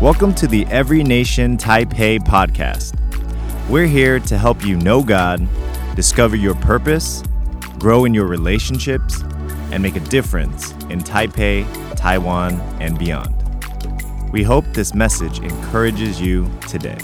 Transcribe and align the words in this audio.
Welcome 0.00 0.32
to 0.36 0.46
the 0.46 0.64
Every 0.66 1.02
Nation 1.02 1.56
Taipei 1.56 2.20
podcast. 2.20 2.94
We're 3.68 3.88
here 3.88 4.20
to 4.20 4.38
help 4.38 4.64
you 4.64 4.76
know 4.76 5.02
God, 5.02 5.48
discover 5.96 6.36
your 6.36 6.54
purpose, 6.54 7.24
grow 7.80 8.04
in 8.04 8.14
your 8.14 8.28
relationships, 8.28 9.22
and 9.72 9.82
make 9.82 9.96
a 9.96 10.00
difference 10.00 10.70
in 10.88 11.00
Taipei, 11.00 11.66
Taiwan, 11.96 12.60
and 12.80 12.96
beyond. 12.96 13.34
We 14.32 14.44
hope 14.44 14.66
this 14.66 14.94
message 14.94 15.40
encourages 15.40 16.20
you 16.20 16.48
today. 16.68 16.98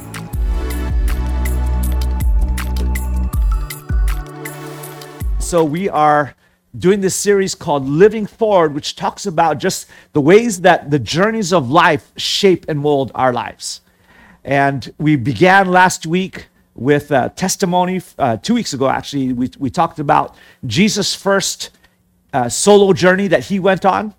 So, 5.40 5.64
we 5.64 5.88
are 5.88 6.36
doing 6.76 7.00
this 7.00 7.14
series 7.14 7.54
called 7.54 7.88
Living 7.88 8.26
Forward, 8.26 8.74
which 8.74 8.96
talks 8.96 9.26
about 9.26 9.58
just 9.58 9.86
the 10.12 10.20
ways 10.20 10.62
that 10.62 10.90
the 10.90 10.98
journeys 10.98 11.52
of 11.52 11.70
life 11.70 12.10
shape 12.16 12.66
and 12.68 12.80
mold 12.80 13.12
our 13.14 13.32
lives. 13.32 13.80
And 14.44 14.92
we 14.98 15.16
began 15.16 15.68
last 15.68 16.06
week 16.06 16.48
with 16.74 17.12
a 17.12 17.32
testimony, 17.36 18.02
uh, 18.18 18.36
two 18.38 18.54
weeks 18.54 18.72
ago 18.72 18.88
actually, 18.88 19.32
we, 19.32 19.50
we 19.58 19.70
talked 19.70 20.00
about 20.00 20.34
Jesus' 20.66 21.14
first 21.14 21.70
uh, 22.32 22.48
solo 22.48 22.92
journey 22.92 23.28
that 23.28 23.44
he 23.44 23.60
went 23.60 23.84
on 23.84 24.12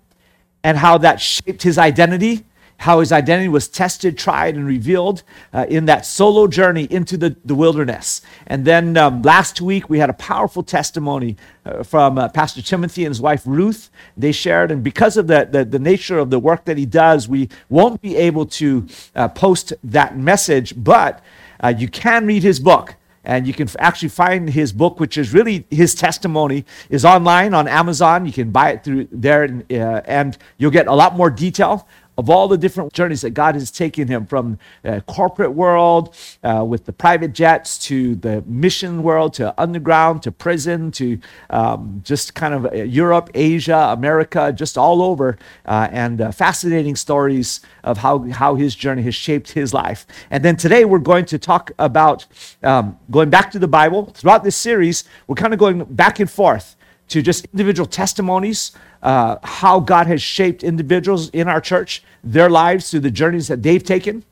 and 0.64 0.78
how 0.78 0.96
that 0.98 1.20
shaped 1.20 1.62
his 1.62 1.76
identity 1.76 2.45
how 2.78 3.00
his 3.00 3.12
identity 3.12 3.48
was 3.48 3.68
tested, 3.68 4.18
tried, 4.18 4.54
and 4.54 4.66
revealed 4.66 5.22
uh, 5.52 5.66
in 5.68 5.86
that 5.86 6.04
solo 6.04 6.46
journey 6.46 6.86
into 6.90 7.16
the, 7.16 7.36
the 7.44 7.54
wilderness. 7.54 8.20
And 8.46 8.64
then 8.64 8.96
um, 8.96 9.22
last 9.22 9.60
week, 9.60 9.88
we 9.88 9.98
had 9.98 10.10
a 10.10 10.14
powerful 10.14 10.62
testimony 10.62 11.36
uh, 11.64 11.82
from 11.82 12.18
uh, 12.18 12.28
Pastor 12.28 12.62
Timothy 12.62 13.04
and 13.04 13.10
his 13.10 13.20
wife 13.20 13.42
Ruth. 13.46 13.90
They 14.16 14.32
shared, 14.32 14.70
and 14.70 14.82
because 14.82 15.16
of 15.16 15.26
the, 15.26 15.48
the, 15.50 15.64
the, 15.64 15.78
nature 15.78 16.18
of 16.18 16.30
the 16.30 16.38
work 16.38 16.64
that 16.64 16.76
he 16.76 16.86
does, 16.86 17.28
we 17.28 17.48
won't 17.68 18.02
be 18.02 18.16
able 18.16 18.46
to 18.46 18.86
uh, 19.14 19.28
post 19.28 19.72
that 19.84 20.18
message, 20.18 20.74
but 20.76 21.22
uh, 21.62 21.72
you 21.76 21.88
can 21.88 22.26
read 22.26 22.42
his 22.42 22.60
book 22.60 22.96
and 23.26 23.46
you 23.46 23.52
can 23.52 23.68
actually 23.78 24.08
find 24.08 24.48
his 24.48 24.72
book 24.72 25.00
which 25.00 25.18
is 25.18 25.34
really 25.34 25.66
his 25.68 25.94
testimony 25.94 26.64
is 26.88 27.04
online 27.04 27.52
on 27.52 27.66
amazon 27.68 28.24
you 28.24 28.32
can 28.32 28.50
buy 28.50 28.70
it 28.70 28.84
through 28.84 29.06
there 29.10 29.42
and, 29.42 29.70
uh, 29.72 30.00
and 30.04 30.38
you'll 30.56 30.70
get 30.70 30.86
a 30.86 30.94
lot 30.94 31.16
more 31.16 31.28
detail 31.28 31.86
of 32.18 32.30
all 32.30 32.48
the 32.48 32.56
different 32.56 32.92
journeys 32.92 33.20
that 33.20 33.30
God 33.30 33.54
has 33.54 33.70
taken 33.70 34.08
him 34.08 34.26
from 34.26 34.58
uh, 34.84 35.00
corporate 35.00 35.52
world 35.52 36.14
uh, 36.42 36.64
with 36.66 36.86
the 36.86 36.92
private 36.92 37.32
jets 37.32 37.78
to 37.86 38.14
the 38.16 38.42
mission 38.46 39.02
world 39.02 39.34
to 39.34 39.54
underground 39.60 40.22
to 40.22 40.32
prison 40.32 40.90
to 40.92 41.18
um, 41.50 42.00
just 42.04 42.34
kind 42.34 42.54
of 42.54 42.66
uh, 42.66 42.74
Europe, 42.74 43.30
Asia, 43.34 43.88
America, 43.96 44.52
just 44.52 44.78
all 44.78 45.02
over, 45.02 45.36
uh, 45.66 45.88
and 45.90 46.20
uh, 46.20 46.30
fascinating 46.30 46.96
stories 46.96 47.60
of 47.84 47.98
how, 47.98 48.20
how 48.30 48.54
his 48.54 48.74
journey 48.74 49.02
has 49.02 49.14
shaped 49.14 49.52
his 49.52 49.74
life. 49.74 50.06
And 50.30 50.44
then 50.44 50.56
today 50.56 50.84
we're 50.84 50.98
going 50.98 51.26
to 51.26 51.38
talk 51.38 51.70
about 51.78 52.26
um, 52.62 52.98
going 53.10 53.30
back 53.30 53.50
to 53.52 53.58
the 53.58 53.68
Bible. 53.68 54.06
Throughout 54.06 54.44
this 54.44 54.56
series, 54.56 55.04
we're 55.26 55.34
kind 55.34 55.52
of 55.52 55.58
going 55.58 55.84
back 55.84 56.20
and 56.20 56.30
forth 56.30 56.76
to 57.08 57.22
just 57.22 57.46
individual 57.52 57.86
testimonies, 57.86 58.72
uh, 59.02 59.36
how 59.42 59.80
God 59.80 60.06
has 60.06 60.20
shaped 60.20 60.64
individuals 60.64 61.28
in 61.30 61.48
our 61.48 61.60
church, 61.60 62.02
their 62.24 62.50
lives 62.50 62.90
through 62.90 63.00
the 63.00 63.10
journeys 63.10 63.48
that 63.48 63.62
they've 63.62 63.82
taken. 63.82 64.24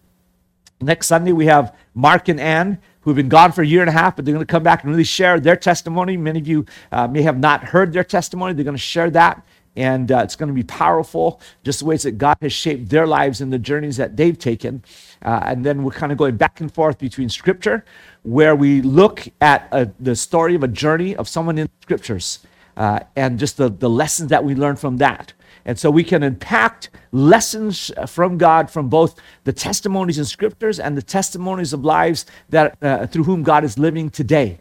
Next 0.81 1.07
Sunday, 1.07 1.33
we 1.33 1.47
have 1.47 1.75
Mark 1.95 2.29
and 2.29 2.41
Ann, 2.41 2.79
who 3.03 3.11
have 3.11 3.17
been 3.17 3.29
gone 3.29 3.53
for 3.53 3.63
a 3.63 3.67
year 3.67 3.81
and 3.81 3.89
a 3.89 3.93
half, 3.93 4.17
but 4.17 4.25
they're 4.25 4.35
going 4.35 4.45
to 4.45 4.51
come 4.51 4.63
back 4.63 4.83
and 4.83 4.91
really 4.91 5.05
share 5.05 5.39
their 5.39 5.57
testimony. 5.57 6.17
Many 6.17 6.41
of 6.41 6.49
you 6.49 6.67
uh, 6.91 7.07
may 7.07 7.23
have 7.23 7.39
not 7.39 7.63
heard 7.63 7.93
their 7.93 8.05
testimony. 8.05 8.55
They're 8.55 8.65
going 8.65 8.77
to 8.77 8.83
share 8.83 9.11
that, 9.11 9.47
and 9.77 10.11
uh, 10.11 10.19
it's 10.25 10.37
going 10.37 10.49
to 10.49 10.55
be 10.55 10.65
powerful, 10.65 11.41
just 11.63 11.81
the 11.81 11.85
ways 11.85 12.03
that 12.03 12.19
God 12.19 12.37
has 12.41 12.53
shaped 12.53 12.89
their 12.89 13.07
lives 13.07 13.41
and 13.41 13.53
the 13.53 13.59
journeys 13.59 13.97
that 13.99 14.17
they've 14.17 14.39
taken. 14.39 14.83
Uh, 15.23 15.41
and 15.45 15.65
then 15.65 15.85
we're 15.85 15.93
kind 15.93 16.13
of 16.13 16.19
going 16.19 16.37
back 16.37 16.61
and 16.61 16.73
forth 16.73 16.99
between 16.99 17.29
Scripture, 17.29 17.85
where 18.23 18.57
we 18.57 18.83
look 18.83 19.29
at 19.41 19.69
a, 19.71 19.91
the 20.01 20.17
story 20.17 20.55
of 20.55 20.63
a 20.63 20.69
journey 20.69 21.15
of 21.15 21.29
someone 21.29 21.59
in 21.59 21.69
Scriptures 21.83 22.41
uh, 22.77 23.01
and 23.17 23.39
just 23.39 23.57
the, 23.57 23.69
the 23.69 23.91
lessons 23.91 24.31
that 24.31 24.45
we 24.45 24.55
learn 24.55 24.77
from 24.77 24.99
that. 24.99 25.33
And 25.65 25.79
so 25.79 25.91
we 25.91 26.05
can 26.05 26.23
impact 26.23 26.91
lessons 27.13 27.91
from 28.07 28.37
God 28.37 28.71
from 28.71 28.89
both 28.89 29.19
the 29.45 29.53
testimonies 29.53 30.19
in 30.19 30.25
scriptures 30.25 30.79
and 30.79 30.97
the 30.97 31.03
testimonies 31.03 31.73
of 31.73 31.85
lives 31.85 32.27
that 32.51 32.77
uh, 32.83 33.07
through 33.07 33.25
whom 33.25 33.43
God 33.43 33.65
is 33.65 33.79
living 33.79 34.11
today. 34.11 34.61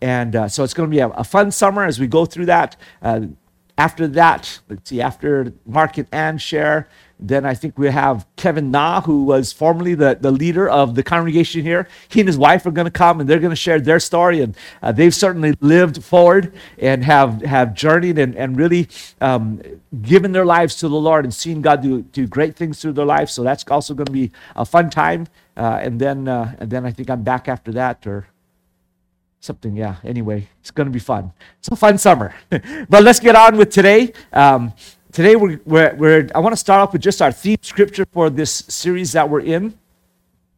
And 0.00 0.34
uh, 0.34 0.48
so 0.48 0.64
it's 0.64 0.74
going 0.74 0.90
to 0.90 0.94
be 0.94 0.98
a, 0.98 1.08
a, 1.10 1.22
fun 1.22 1.52
summer 1.52 1.84
as 1.84 2.00
we 2.00 2.08
go 2.08 2.26
through 2.26 2.46
that. 2.46 2.76
Uh, 3.00 3.20
after 3.82 4.06
that, 4.06 4.60
let's 4.68 4.88
see, 4.90 5.00
after 5.00 5.52
Mark 5.66 5.94
and 6.12 6.40
share, 6.40 6.88
then 7.18 7.44
I 7.44 7.54
think 7.54 7.76
we 7.76 7.88
have 7.88 8.26
Kevin 8.36 8.70
Na, 8.70 9.00
who 9.00 9.24
was 9.24 9.52
formerly 9.52 9.94
the, 9.94 10.16
the 10.20 10.30
leader 10.30 10.68
of 10.68 10.94
the 10.94 11.02
congregation 11.02 11.62
here. 11.62 11.88
He 12.08 12.20
and 12.20 12.28
his 12.28 12.38
wife 12.38 12.64
are 12.64 12.70
going 12.70 12.90
to 12.92 12.98
come 13.04 13.18
and 13.18 13.28
they're 13.28 13.40
going 13.40 13.50
to 13.50 13.64
share 13.68 13.80
their 13.80 13.98
story. 13.98 14.40
And 14.40 14.56
uh, 14.82 14.92
they've 14.92 15.14
certainly 15.14 15.54
lived 15.60 16.04
forward 16.04 16.52
and 16.78 17.02
have, 17.04 17.42
have 17.42 17.74
journeyed 17.74 18.18
and, 18.18 18.36
and 18.36 18.56
really 18.56 18.88
um, 19.20 19.60
given 20.00 20.30
their 20.30 20.46
lives 20.46 20.76
to 20.76 20.88
the 20.88 21.02
Lord 21.08 21.24
and 21.24 21.34
seen 21.34 21.60
God 21.60 21.82
do, 21.82 22.02
do 22.02 22.26
great 22.26 22.54
things 22.54 22.80
through 22.80 22.92
their 22.92 23.06
lives. 23.16 23.32
So 23.32 23.42
that's 23.42 23.64
also 23.68 23.94
going 23.94 24.06
to 24.06 24.12
be 24.12 24.30
a 24.54 24.64
fun 24.64 24.90
time. 24.90 25.26
Uh, 25.56 25.80
and, 25.82 26.00
then, 26.00 26.28
uh, 26.28 26.54
and 26.60 26.70
then 26.70 26.86
I 26.86 26.92
think 26.92 27.10
I'm 27.10 27.22
back 27.22 27.48
after 27.48 27.72
that 27.72 28.06
or 28.06 28.26
something. 29.42 29.76
Yeah, 29.76 29.96
anyway, 30.04 30.48
it's 30.60 30.70
going 30.70 30.86
to 30.86 30.92
be 30.92 30.98
fun. 30.98 31.32
It's 31.58 31.68
a 31.68 31.76
fun 31.76 31.98
summer. 31.98 32.34
but 32.50 33.02
let's 33.02 33.20
get 33.20 33.36
on 33.36 33.56
with 33.56 33.70
today. 33.70 34.12
Um, 34.32 34.72
Today, 35.12 35.36
we're, 35.36 35.60
we're, 35.66 35.94
we're, 35.96 36.28
I 36.34 36.38
want 36.38 36.54
to 36.54 36.56
start 36.56 36.80
off 36.80 36.94
with 36.94 37.02
just 37.02 37.20
our 37.20 37.30
theme 37.30 37.58
scripture 37.60 38.06
for 38.12 38.30
this 38.30 38.64
series 38.68 39.12
that 39.12 39.28
we're 39.28 39.40
in, 39.42 39.78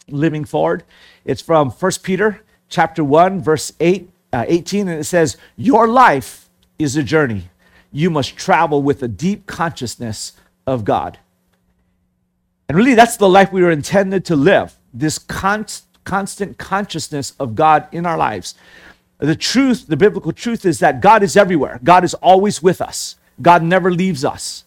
Living 0.06 0.44
Forward. 0.44 0.84
It's 1.24 1.42
from 1.42 1.70
1 1.70 1.92
Peter 2.04 2.40
chapter 2.68 3.02
1, 3.02 3.40
verse 3.40 3.72
8, 3.80 4.08
uh, 4.32 4.44
18, 4.46 4.86
and 4.86 5.00
it 5.00 5.04
says, 5.04 5.38
Your 5.56 5.88
life 5.88 6.48
is 6.78 6.94
a 6.94 7.02
journey. 7.02 7.50
You 7.90 8.10
must 8.10 8.36
travel 8.36 8.80
with 8.80 9.02
a 9.02 9.08
deep 9.08 9.48
consciousness 9.48 10.34
of 10.68 10.84
God. 10.84 11.18
And 12.68 12.78
really, 12.78 12.94
that's 12.94 13.16
the 13.16 13.28
life 13.28 13.52
we 13.52 13.60
were 13.60 13.72
intended 13.72 14.24
to 14.26 14.36
live 14.36 14.78
this 14.92 15.18
con- 15.18 15.66
constant 16.04 16.58
consciousness 16.58 17.32
of 17.38 17.54
God 17.54 17.88
in 17.92 18.06
our 18.06 18.16
lives. 18.16 18.54
The 19.18 19.36
truth, 19.36 19.86
the 19.86 19.96
biblical 19.96 20.32
truth, 20.32 20.64
is 20.64 20.78
that 20.80 21.00
God 21.00 21.22
is 21.22 21.36
everywhere, 21.36 21.80
God 21.82 22.04
is 22.04 22.14
always 22.14 22.62
with 22.62 22.80
us. 22.80 23.16
God 23.40 23.62
never 23.62 23.90
leaves 23.90 24.24
us. 24.24 24.64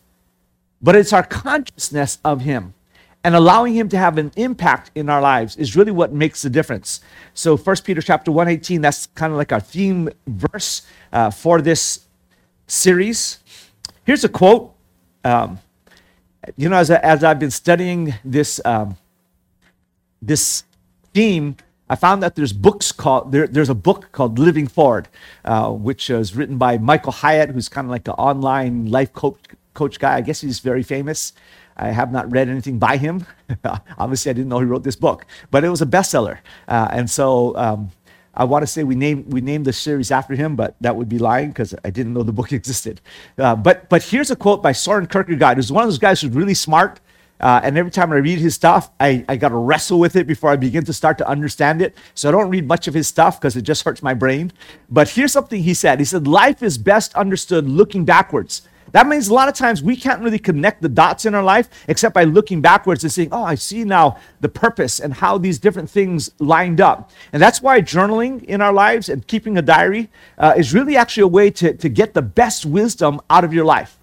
But 0.81 0.96
it's 0.96 1.14
our 1.14 1.24
consciousness 1.24 2.20
of 2.24 2.42
Him 2.42 2.74
and 3.24 3.36
allowing 3.36 3.74
Him 3.74 3.90
to 3.90 3.98
have 3.98 4.18
an 4.18 4.31
impact 4.36 4.92
in 4.96 5.09
our 5.09 5.22
lives 5.22 5.58
is 5.58 5.75
really 5.75 5.92
what 5.92 6.14
makes 6.14 6.44
the 6.44 6.50
difference. 6.50 7.02
So 7.34 7.58
1 7.58 7.75
Peter 7.84 8.02
chapter 8.02 8.31
118, 8.31 8.80
that's 8.80 9.08
kind 9.08 9.34
of 9.34 9.38
like 9.38 9.52
our 9.52 9.59
theme 9.59 10.09
verse 10.28 10.84
uh, 11.12 11.30
for 11.30 11.62
this 11.62 12.06
series. 12.68 13.40
Here's 14.06 14.24
a 14.24 14.30
quote. 14.30 14.74
Um, 15.25 15.59
you 16.56 16.69
know, 16.69 16.78
as, 16.78 16.90
as 16.90 17.24
I've 17.24 17.40
been 17.40 17.52
studying 17.52 18.14
this, 18.24 18.62
um, 18.64 18.96
this 20.22 20.64
I 21.89 21.95
found 21.95 22.22
that 22.22 22.35
there's 22.35 22.53
books 22.53 22.91
called 22.91 23.31
there, 23.31 23.47
there's 23.47 23.69
a 23.69 23.75
book 23.75 24.11
called 24.11 24.38
Living 24.38 24.67
Forward, 24.67 25.07
uh, 25.45 25.72
which 25.72 26.09
was 26.09 26.35
written 26.35 26.57
by 26.57 26.78
Michael 26.78 27.11
Hyatt, 27.11 27.50
who's 27.50 27.69
kind 27.69 27.85
of 27.85 27.91
like 27.91 28.07
an 28.07 28.13
online 28.16 28.91
life 28.91 29.13
coach 29.13 29.39
coach 29.73 30.00
guy. 30.00 30.16
I 30.16 30.22
guess 30.22 30.41
he's 30.41 30.59
very 30.59 30.83
famous. 30.83 31.33
I 31.75 31.89
have 31.89 32.11
not 32.11 32.31
read 32.31 32.50
anything 32.50 32.77
by 32.77 32.97
him. 32.97 33.25
Obviously, 33.97 34.29
I 34.29 34.33
didn't 34.33 34.50
know 34.50 34.59
he 34.59 34.66
wrote 34.66 34.83
this 34.83 34.95
book, 34.95 35.25
but 35.50 35.63
it 35.63 35.69
was 35.69 35.81
a 35.81 35.85
bestseller, 35.85 36.39
uh, 36.67 36.89
and 36.91 37.09
so 37.09 37.56
um, 37.56 37.91
I 38.33 38.44
want 38.44 38.61
to 38.61 38.67
say 38.67 38.83
we 38.83 38.95
named 38.95 39.33
we 39.33 39.41
named 39.41 39.66
the 39.66 39.73
series 39.73 40.11
after 40.11 40.35
him, 40.35 40.56
but 40.56 40.75
that 40.81 40.95
would 40.95 41.09
be 41.09 41.17
lying 41.17 41.50
because 41.50 41.73
I 41.83 41.89
didn't 41.89 42.13
know 42.13 42.23
the 42.23 42.31
book 42.31 42.51
existed. 42.61 43.01
Uh, 43.38 43.56
but 43.56 43.89
but 43.89 44.03
here's 44.03 44.29
a 44.29 44.35
quote 44.35 44.61
by 44.61 44.72
Soren 44.72 45.07
Kierkegaard, 45.07 45.57
who's 45.57 45.72
one 45.72 45.83
of 45.83 45.89
those 45.89 45.97
guys 45.97 46.22
who's 46.22 46.33
really 46.33 46.53
smart 46.53 47.00
uh, 47.40 47.62
and 47.64 47.78
every 47.78 47.92
time 47.92 48.12
I 48.12 48.16
read 48.16 48.40
his 48.40 48.56
stuff, 48.56 48.89
I, 49.00 49.24
I 49.30 49.36
got 49.36 49.50
to 49.50 49.56
wrestle 49.56 50.00
with 50.00 50.16
it 50.16 50.25
before 50.25 50.50
I 50.50 50.56
begin 50.56 50.84
to 50.86 50.94
start 50.94 51.18
to 51.19 51.28
understand 51.28 51.81
it. 51.81 51.95
So 52.16 52.30
I 52.30 52.31
don't 52.31 52.50
read 52.50 52.68
much 52.68 52.88
of 52.88 52.94
his 52.94 53.07
stuff 53.07 53.39
because 53.39 53.56
it 53.56 53.62
just 53.62 53.84
hurts 53.84 54.01
my 54.01 54.13
brain. 54.13 54.51
But 54.89 55.10
here's 55.10 55.31
something 55.31 55.62
he 55.62 55.74
said 55.74 56.00
He 56.00 56.06
said, 56.06 56.28
Life 56.28 56.63
is 56.63 56.78
best 56.78 57.13
understood 57.16 57.68
looking 57.68 58.06
backwards. 58.06 58.63
That 58.94 59.07
means 59.07 59.28
a 59.28 59.34
lot 59.34 59.50
of 59.50 59.54
times 59.54 59.84
we 59.84 59.98
can't 59.98 60.22
really 60.22 60.39
connect 60.39 60.81
the 60.81 60.89
dots 60.89 61.25
in 61.25 61.36
our 61.36 61.44
life 61.44 61.68
except 61.88 62.16
by 62.16 62.24
looking 62.24 62.62
backwards 62.62 63.04
and 63.04 63.12
saying, 63.12 63.30
Oh, 63.31 63.44
I 63.44 63.56
see 63.56 63.83
now 63.83 64.18
the 64.40 64.50
purpose 64.50 65.00
and 65.00 65.13
how 65.13 65.38
these 65.38 65.60
different 65.60 65.90
things 65.90 66.31
lined 66.40 66.81
up. 66.81 67.12
And 67.33 67.42
that's 67.42 67.62
why 67.62 67.81
journaling 67.81 68.44
in 68.45 68.62
our 68.62 68.74
lives 68.74 69.10
and 69.10 69.28
keeping 69.28 69.57
a 69.57 69.62
diary 69.62 70.10
uh, 70.38 70.54
is 70.57 70.74
really 70.74 70.95
actually 70.95 71.24
a 71.24 71.28
way 71.28 71.51
to, 71.51 71.74
to 71.74 71.90
get 71.90 72.13
the 72.13 72.22
best 72.22 72.66
wisdom 72.66 73.19
out 73.30 73.44
of 73.44 73.54
your 73.54 73.66
life 73.66 73.96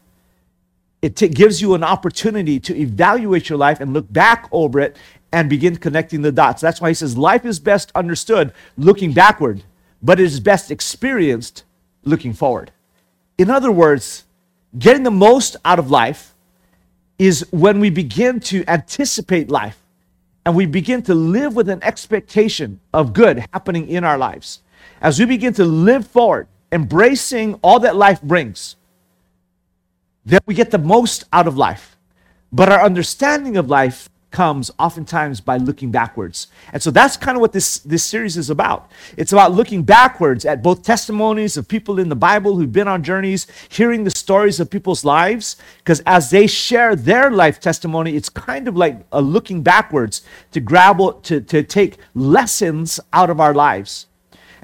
it 1.04 1.16
t- 1.16 1.28
gives 1.28 1.60
you 1.62 1.74
an 1.74 1.84
opportunity 1.84 2.58
to 2.60 2.72
evaluate 2.86 3.50
your 3.50 3.58
life 3.58 3.78
and 3.82 3.92
look 3.92 4.10
back 4.10 4.48
over 4.50 4.80
it 4.80 4.96
and 5.32 5.50
begin 5.50 5.76
connecting 5.76 6.22
the 6.22 6.32
dots. 6.32 6.62
That's 6.62 6.80
why 6.80 6.88
he 6.88 6.94
says 6.94 7.18
life 7.18 7.44
is 7.44 7.60
best 7.60 7.92
understood 7.94 8.52
looking 8.78 9.12
backward, 9.12 9.64
but 10.02 10.18
it 10.18 10.24
is 10.24 10.40
best 10.40 10.70
experienced 10.70 11.64
looking 12.04 12.32
forward. 12.32 12.70
In 13.36 13.50
other 13.50 13.70
words, 13.70 14.24
getting 14.78 15.02
the 15.02 15.10
most 15.28 15.56
out 15.64 15.78
of 15.78 15.90
life 15.90 16.34
is 17.18 17.46
when 17.50 17.80
we 17.80 17.90
begin 17.90 18.40
to 18.40 18.64
anticipate 18.66 19.50
life. 19.50 19.78
and 20.46 20.54
we 20.54 20.66
begin 20.66 21.02
to 21.02 21.14
live 21.14 21.56
with 21.56 21.68
an 21.68 21.82
expectation 21.82 22.80
of 22.92 23.12
good 23.12 23.46
happening 23.52 23.88
in 23.88 24.04
our 24.04 24.18
lives, 24.18 24.60
as 25.00 25.18
we 25.18 25.24
begin 25.24 25.52
to 25.54 25.64
live 25.64 26.06
forward, 26.06 26.46
embracing 26.70 27.54
all 27.62 27.80
that 27.80 27.96
life 27.96 28.20
brings, 28.22 28.76
then 30.24 30.40
we 30.46 30.54
get 30.54 30.70
the 30.70 30.78
most 30.78 31.24
out 31.32 31.46
of 31.46 31.56
life. 31.56 31.96
But 32.52 32.70
our 32.70 32.82
understanding 32.84 33.56
of 33.56 33.68
life 33.68 34.08
comes 34.34 34.70
oftentimes 34.80 35.40
by 35.40 35.56
looking 35.56 35.92
backwards. 35.92 36.48
And 36.72 36.82
so 36.82 36.90
that's 36.90 37.16
kind 37.16 37.36
of 37.36 37.40
what 37.40 37.52
this, 37.52 37.78
this 37.78 38.02
series 38.02 38.36
is 38.36 38.50
about. 38.50 38.90
It's 39.16 39.32
about 39.32 39.52
looking 39.52 39.84
backwards 39.84 40.44
at 40.44 40.62
both 40.62 40.82
testimonies 40.82 41.56
of 41.56 41.68
people 41.68 42.00
in 42.00 42.08
the 42.08 42.16
Bible 42.16 42.56
who've 42.56 42.72
been 42.72 42.88
on 42.88 43.04
journeys, 43.04 43.46
hearing 43.68 44.02
the 44.02 44.10
stories 44.10 44.58
of 44.58 44.70
people's 44.70 45.04
lives, 45.04 45.56
because 45.78 46.00
as 46.04 46.30
they 46.30 46.48
share 46.48 46.96
their 46.96 47.30
life 47.30 47.60
testimony, 47.60 48.16
it's 48.16 48.28
kind 48.28 48.66
of 48.66 48.76
like 48.76 49.06
a 49.12 49.22
looking 49.22 49.62
backwards 49.62 50.22
to 50.50 50.58
grab, 50.60 50.98
to, 51.22 51.40
to 51.40 51.62
take 51.62 51.98
lessons 52.14 52.98
out 53.12 53.30
of 53.30 53.40
our 53.40 53.54
lives. 53.54 54.06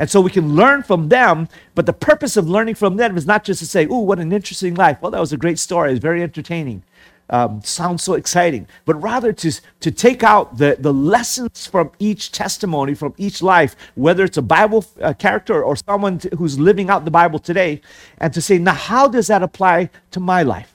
And 0.01 0.11
so 0.11 0.21
we 0.21 0.31
can 0.31 0.57
learn 0.57 0.83
from 0.83 1.11
them, 1.11 1.47
but 1.75 1.85
the 1.85 1.93
purpose 1.93 2.39
of 2.39 2.49
learning 2.49 2.75
from 2.75 2.97
them 2.97 3.19
is 3.19 3.27
not 3.27 3.45
just 3.45 3.61
to 3.61 3.67
say, 3.67 3.87
oh, 3.87 4.01
what 4.01 4.19
an 4.19 4.33
interesting 4.33 4.75
life. 4.75 4.97
Well, 5.01 5.11
that 5.11 5.21
was 5.21 5.33
a 5.33 5.37
great 5.37 5.59
story. 5.59 5.93
It's 5.93 6.01
very 6.01 6.23
entertaining 6.23 6.83
um, 7.31 7.63
sounds 7.63 8.03
so 8.03 8.15
exciting, 8.15 8.67
but 8.85 9.01
rather 9.01 9.33
to, 9.33 9.53
to 9.81 9.91
take 9.91 10.23
out 10.23 10.59
the, 10.59 10.77
the 10.79 10.93
lessons 10.93 11.67
from 11.67 11.93
each 11.99 12.33
testimony, 12.33 12.95
from 12.95 13.15
each 13.17 13.41
life, 13.41 13.77
whether 13.95 14.25
it's 14.25 14.37
a 14.37 14.43
Bible 14.43 14.85
uh, 15.01 15.15
character 15.15 15.63
or 15.63 15.77
someone 15.77 16.19
t- 16.19 16.29
who's 16.37 16.59
living 16.59 16.91
out 16.91 17.05
the 17.05 17.11
Bible 17.11 17.39
today, 17.39 17.81
and 18.19 18.35
to 18.35 18.43
say, 18.43 18.59
now, 18.59 18.75
how 18.75 19.07
does 19.07 19.29
that 19.29 19.43
apply 19.43 19.91
to 20.11 20.21
my 20.21 20.43
life? 20.43 20.75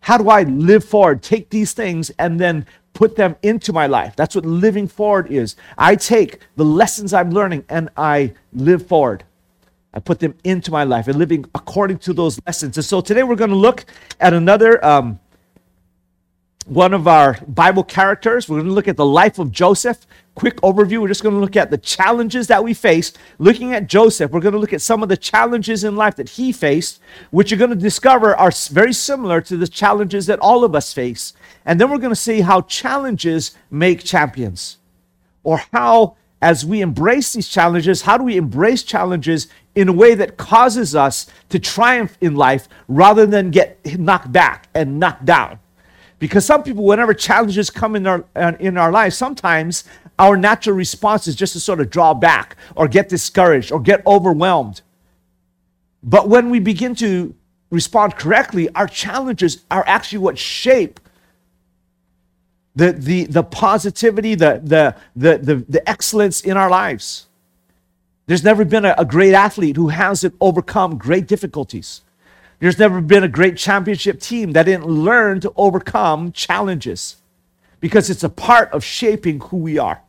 How 0.00 0.16
do 0.16 0.28
I 0.30 0.44
live 0.44 0.84
forward, 0.84 1.22
take 1.22 1.50
these 1.50 1.72
things, 1.72 2.10
and 2.10 2.38
then 2.38 2.66
put 2.96 3.14
them 3.14 3.36
into 3.42 3.72
my 3.72 3.86
life? 3.86 4.16
That's 4.16 4.34
what 4.34 4.46
living 4.46 4.88
forward 4.88 5.30
is. 5.30 5.54
I 5.76 5.94
take 5.94 6.40
the 6.56 6.64
lessons 6.64 7.12
I'm 7.12 7.30
learning 7.30 7.64
and 7.68 7.90
I 7.96 8.32
live 8.52 8.86
forward. 8.86 9.22
I 9.92 10.00
put 10.00 10.18
them 10.18 10.34
into 10.44 10.70
my 10.70 10.84
life 10.84 11.06
and 11.06 11.18
living 11.18 11.44
according 11.54 11.98
to 12.00 12.12
those 12.12 12.40
lessons. 12.46 12.76
And 12.76 12.84
so 12.84 13.00
today 13.00 13.22
we're 13.22 13.36
going 13.36 13.50
to 13.50 13.56
look 13.56 13.84
at 14.18 14.32
another 14.34 14.82
um, 14.84 15.20
one 16.66 16.92
of 16.92 17.06
our 17.06 17.38
Bible 17.46 17.84
characters. 17.84 18.48
We're 18.48 18.56
going 18.56 18.68
to 18.68 18.74
look 18.74 18.88
at 18.88 18.96
the 18.96 19.06
life 19.06 19.38
of 19.38 19.52
Joseph. 19.52 20.04
Quick 20.34 20.56
overview. 20.60 21.00
We're 21.00 21.08
just 21.08 21.22
going 21.22 21.34
to 21.34 21.40
look 21.40 21.56
at 21.56 21.70
the 21.70 21.78
challenges 21.78 22.48
that 22.48 22.62
we 22.62 22.74
faced. 22.74 23.18
Looking 23.38 23.72
at 23.72 23.86
Joseph, 23.86 24.32
we're 24.32 24.40
going 24.40 24.52
to 24.52 24.58
look 24.58 24.72
at 24.72 24.82
some 24.82 25.02
of 25.02 25.08
the 25.08 25.16
challenges 25.16 25.84
in 25.84 25.96
life 25.96 26.16
that 26.16 26.30
he 26.30 26.52
faced, 26.52 27.00
which 27.30 27.50
you're 27.50 27.58
going 27.58 27.70
to 27.70 27.76
discover 27.76 28.36
are 28.36 28.50
very 28.70 28.92
similar 28.92 29.40
to 29.42 29.56
the 29.56 29.68
challenges 29.68 30.26
that 30.26 30.40
all 30.40 30.64
of 30.64 30.74
us 30.74 30.92
face. 30.92 31.32
And 31.64 31.80
then 31.80 31.88
we're 31.88 31.98
going 31.98 32.10
to 32.10 32.16
see 32.16 32.40
how 32.40 32.62
challenges 32.62 33.56
make 33.70 34.04
champions, 34.04 34.78
or 35.44 35.62
how 35.72 36.16
as 36.42 36.66
we 36.66 36.80
embrace 36.82 37.32
these 37.32 37.48
challenges, 37.48 38.02
how 38.02 38.18
do 38.18 38.24
we 38.24 38.36
embrace 38.36 38.82
challenges 38.82 39.48
in 39.74 39.88
a 39.88 39.92
way 39.92 40.14
that 40.14 40.36
causes 40.36 40.94
us 40.94 41.26
to 41.48 41.58
triumph 41.58 42.18
in 42.20 42.34
life 42.34 42.68
rather 42.88 43.24
than 43.24 43.50
get 43.50 43.78
knocked 43.98 44.32
back 44.32 44.68
and 44.74 44.98
knocked 44.98 45.24
down? 45.24 45.60
Because 46.18 46.46
some 46.46 46.62
people, 46.62 46.84
whenever 46.84 47.12
challenges 47.12 47.68
come 47.68 47.94
in 47.94 48.06
our, 48.06 48.24
uh, 48.34 48.52
in 48.58 48.78
our 48.78 48.90
lives, 48.90 49.16
sometimes 49.16 49.84
our 50.18 50.36
natural 50.36 50.74
response 50.74 51.26
is 51.26 51.36
just 51.36 51.52
to 51.52 51.60
sort 51.60 51.80
of 51.80 51.90
draw 51.90 52.14
back 52.14 52.56
or 52.74 52.88
get 52.88 53.08
discouraged 53.08 53.70
or 53.70 53.80
get 53.80 54.06
overwhelmed. 54.06 54.80
But 56.02 56.28
when 56.28 56.50
we 56.50 56.58
begin 56.58 56.94
to 56.96 57.34
respond 57.70 58.16
correctly, 58.16 58.68
our 58.74 58.86
challenges 58.86 59.64
are 59.70 59.84
actually 59.86 60.18
what 60.18 60.38
shape 60.38 61.00
the, 62.74 62.92
the, 62.92 63.24
the 63.24 63.42
positivity, 63.42 64.34
the, 64.34 64.60
the, 64.62 64.94
the, 65.16 65.38
the, 65.38 65.54
the 65.68 65.88
excellence 65.88 66.42
in 66.42 66.56
our 66.56 66.70
lives. 66.70 67.26
There's 68.26 68.44
never 68.44 68.64
been 68.64 68.84
a, 68.84 68.94
a 68.98 69.04
great 69.04 69.34
athlete 69.34 69.76
who 69.76 69.88
hasn't 69.88 70.34
overcome 70.40 70.98
great 70.98 71.26
difficulties. 71.26 72.02
There's 72.58 72.78
never 72.78 73.00
been 73.00 73.22
a 73.22 73.28
great 73.28 73.56
championship 73.56 74.20
team 74.20 74.52
that 74.52 74.64
didn't 74.64 74.86
learn 74.86 75.40
to 75.40 75.52
overcome 75.56 76.32
challenges 76.32 77.16
because 77.80 78.08
it's 78.08 78.24
a 78.24 78.28
part 78.28 78.70
of 78.72 78.82
shaping 78.82 79.40
who 79.40 79.58
we 79.58 79.78
are. 79.78 80.02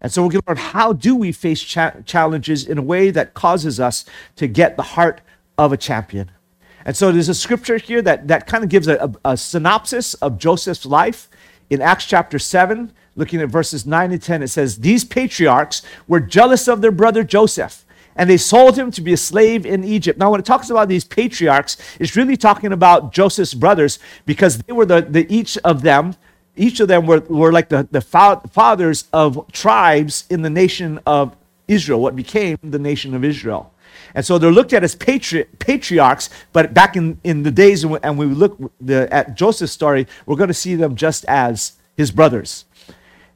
And 0.00 0.10
so 0.10 0.22
we're 0.22 0.30
going 0.30 0.42
to 0.42 0.48
learn 0.48 0.56
how 0.56 0.92
do 0.92 1.14
we 1.14 1.30
face 1.30 1.62
cha- 1.62 2.00
challenges 2.06 2.66
in 2.66 2.78
a 2.78 2.82
way 2.82 3.10
that 3.10 3.34
causes 3.34 3.78
us 3.78 4.04
to 4.36 4.46
get 4.46 4.76
the 4.76 4.82
heart 4.82 5.20
of 5.58 5.72
a 5.72 5.76
champion. 5.76 6.30
And 6.84 6.96
so 6.96 7.12
there's 7.12 7.28
a 7.28 7.34
scripture 7.34 7.76
here 7.76 8.00
that, 8.02 8.28
that 8.28 8.46
kind 8.46 8.64
of 8.64 8.70
gives 8.70 8.88
a, 8.88 8.96
a, 8.96 9.32
a, 9.32 9.36
synopsis 9.36 10.14
of 10.14 10.38
Joseph's 10.38 10.86
life. 10.86 11.28
In 11.68 11.82
Acts 11.82 12.06
chapter 12.06 12.38
7, 12.38 12.92
looking 13.14 13.40
at 13.42 13.50
verses 13.50 13.84
9 13.84 14.12
and 14.12 14.22
10, 14.22 14.42
it 14.42 14.48
says, 14.48 14.78
These 14.78 15.04
patriarchs 15.04 15.82
were 16.08 16.20
jealous 16.20 16.66
of 16.66 16.80
their 16.80 16.90
brother 16.90 17.22
Joseph, 17.22 17.84
and 18.20 18.28
they 18.28 18.36
sold 18.36 18.78
him 18.78 18.90
to 18.90 19.00
be 19.00 19.14
a 19.14 19.16
slave 19.16 19.64
in 19.64 19.82
Egypt. 19.82 20.18
Now, 20.18 20.30
when 20.30 20.40
it 20.40 20.44
talks 20.44 20.68
about 20.68 20.88
these 20.88 21.04
patriarchs, 21.04 21.78
it's 21.98 22.16
really 22.16 22.36
talking 22.36 22.70
about 22.70 23.14
Joseph's 23.14 23.54
brothers 23.54 23.98
because 24.26 24.58
they 24.58 24.74
were 24.74 24.84
the, 24.84 25.00
the 25.00 25.26
each 25.34 25.56
of 25.64 25.80
them 25.80 26.14
each 26.54 26.80
of 26.80 26.88
them 26.88 27.06
were, 27.06 27.20
were 27.20 27.50
like 27.50 27.70
the, 27.70 27.88
the 27.90 28.02
fathers 28.02 29.08
of 29.14 29.50
tribes 29.52 30.24
in 30.28 30.42
the 30.42 30.50
nation 30.50 31.00
of 31.06 31.34
Israel, 31.66 32.02
what 32.02 32.14
became 32.14 32.58
the 32.62 32.78
nation 32.78 33.14
of 33.14 33.24
Israel. 33.24 33.72
And 34.14 34.26
so 34.26 34.36
they're 34.36 34.50
looked 34.50 34.74
at 34.74 34.84
as 34.84 34.94
patri- 34.94 35.46
patriarchs, 35.58 36.28
but 36.52 36.74
back 36.74 36.96
in, 36.96 37.18
in 37.24 37.44
the 37.44 37.50
days, 37.50 37.84
and 37.84 38.18
when 38.18 38.28
we 38.28 38.34
look 38.34 38.58
the, 38.82 39.10
at 39.10 39.34
Joseph's 39.34 39.72
story, 39.72 40.06
we're 40.26 40.36
going 40.36 40.48
to 40.48 40.54
see 40.54 40.74
them 40.74 40.94
just 40.94 41.24
as 41.26 41.78
his 41.96 42.10
brothers. 42.10 42.66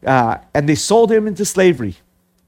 Uh, 0.04 0.36
and 0.52 0.68
they 0.68 0.74
sold 0.74 1.10
him 1.10 1.26
into 1.26 1.46
slavery 1.46 1.96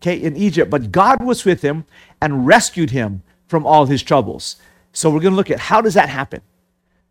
okay, 0.02 0.20
in 0.20 0.36
Egypt, 0.36 0.70
but 0.70 0.92
God 0.92 1.24
was 1.24 1.44
with 1.44 1.62
him 1.62 1.84
and 2.20 2.46
rescued 2.46 2.90
him 2.90 3.22
from 3.48 3.66
all 3.66 3.86
his 3.86 4.02
troubles. 4.02 4.56
So 4.92 5.10
we're 5.10 5.20
going 5.20 5.32
to 5.32 5.36
look 5.36 5.50
at 5.50 5.60
how 5.60 5.80
does 5.80 5.94
that 5.94 6.08
happen? 6.08 6.40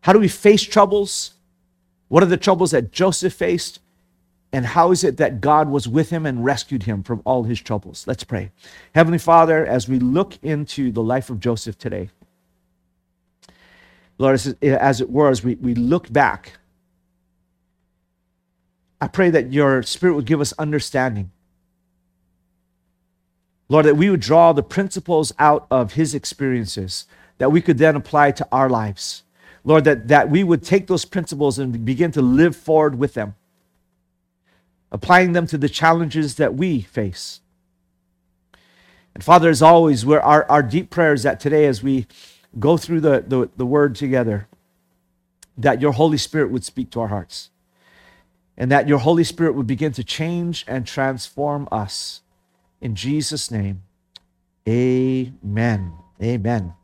How 0.00 0.12
do 0.12 0.18
we 0.18 0.28
face 0.28 0.62
troubles? 0.62 1.34
What 2.08 2.22
are 2.22 2.26
the 2.26 2.36
troubles 2.36 2.70
that 2.72 2.92
Joseph 2.92 3.32
faced? 3.32 3.80
And 4.52 4.64
how 4.64 4.90
is 4.90 5.04
it 5.04 5.16
that 5.16 5.40
God 5.40 5.68
was 5.68 5.88
with 5.88 6.10
him 6.10 6.24
and 6.24 6.44
rescued 6.44 6.84
him 6.84 7.02
from 7.02 7.20
all 7.24 7.44
his 7.44 7.60
troubles? 7.60 8.06
Let's 8.06 8.24
pray. 8.24 8.50
Heavenly 8.94 9.18
Father, 9.18 9.66
as 9.66 9.88
we 9.88 9.98
look 9.98 10.38
into 10.42 10.92
the 10.92 11.02
life 11.02 11.30
of 11.30 11.40
Joseph 11.40 11.76
today, 11.78 12.10
Lord, 14.18 14.40
as 14.62 15.00
it 15.00 15.10
were, 15.10 15.28
as 15.28 15.44
we, 15.44 15.56
we 15.56 15.74
look 15.74 16.10
back, 16.10 16.52
I 19.00 19.08
pray 19.08 19.28
that 19.30 19.52
your 19.52 19.82
Spirit 19.82 20.14
would 20.14 20.24
give 20.24 20.40
us 20.40 20.54
understanding. 20.58 21.30
Lord, 23.68 23.86
that 23.86 23.96
we 23.96 24.10
would 24.10 24.20
draw 24.20 24.52
the 24.52 24.62
principles 24.62 25.32
out 25.38 25.66
of 25.70 25.94
his 25.94 26.14
experiences 26.14 27.06
that 27.38 27.52
we 27.52 27.60
could 27.60 27.78
then 27.78 27.96
apply 27.96 28.30
to 28.32 28.48
our 28.50 28.70
lives. 28.70 29.22
Lord, 29.64 29.84
that, 29.84 30.08
that 30.08 30.30
we 30.30 30.44
would 30.44 30.62
take 30.62 30.86
those 30.86 31.04
principles 31.04 31.58
and 31.58 31.84
begin 31.84 32.12
to 32.12 32.22
live 32.22 32.56
forward 32.56 32.96
with 32.98 33.14
them 33.14 33.34
applying 34.92 35.32
them 35.32 35.46
to 35.46 35.58
the 35.58 35.68
challenges 35.68 36.36
that 36.36 36.54
we 36.54 36.80
face. 36.80 37.40
And 39.14 39.24
Father, 39.24 39.48
as 39.48 39.62
always, 39.62 40.04
we're, 40.04 40.20
our, 40.20 40.50
our 40.50 40.62
deep 40.62 40.90
prayers 40.90 41.22
that 41.22 41.40
today, 41.40 41.66
as 41.66 41.82
we 41.82 42.06
go 42.58 42.76
through 42.76 43.00
the, 43.00 43.24
the, 43.26 43.50
the 43.56 43.66
word 43.66 43.94
together, 43.94 44.46
that 45.56 45.80
your 45.80 45.92
Holy 45.92 46.18
Spirit 46.18 46.50
would 46.50 46.64
speak 46.64 46.90
to 46.90 47.00
our 47.00 47.08
hearts 47.08 47.50
and 48.58 48.70
that 48.70 48.88
your 48.88 48.98
Holy 48.98 49.24
Spirit 49.24 49.54
would 49.54 49.66
begin 49.66 49.92
to 49.92 50.04
change 50.04 50.64
and 50.68 50.86
transform 50.86 51.68
us. 51.72 52.22
In 52.80 52.94
Jesus' 52.94 53.50
name, 53.50 53.82
amen. 54.68 55.92
Amen. 56.22 56.74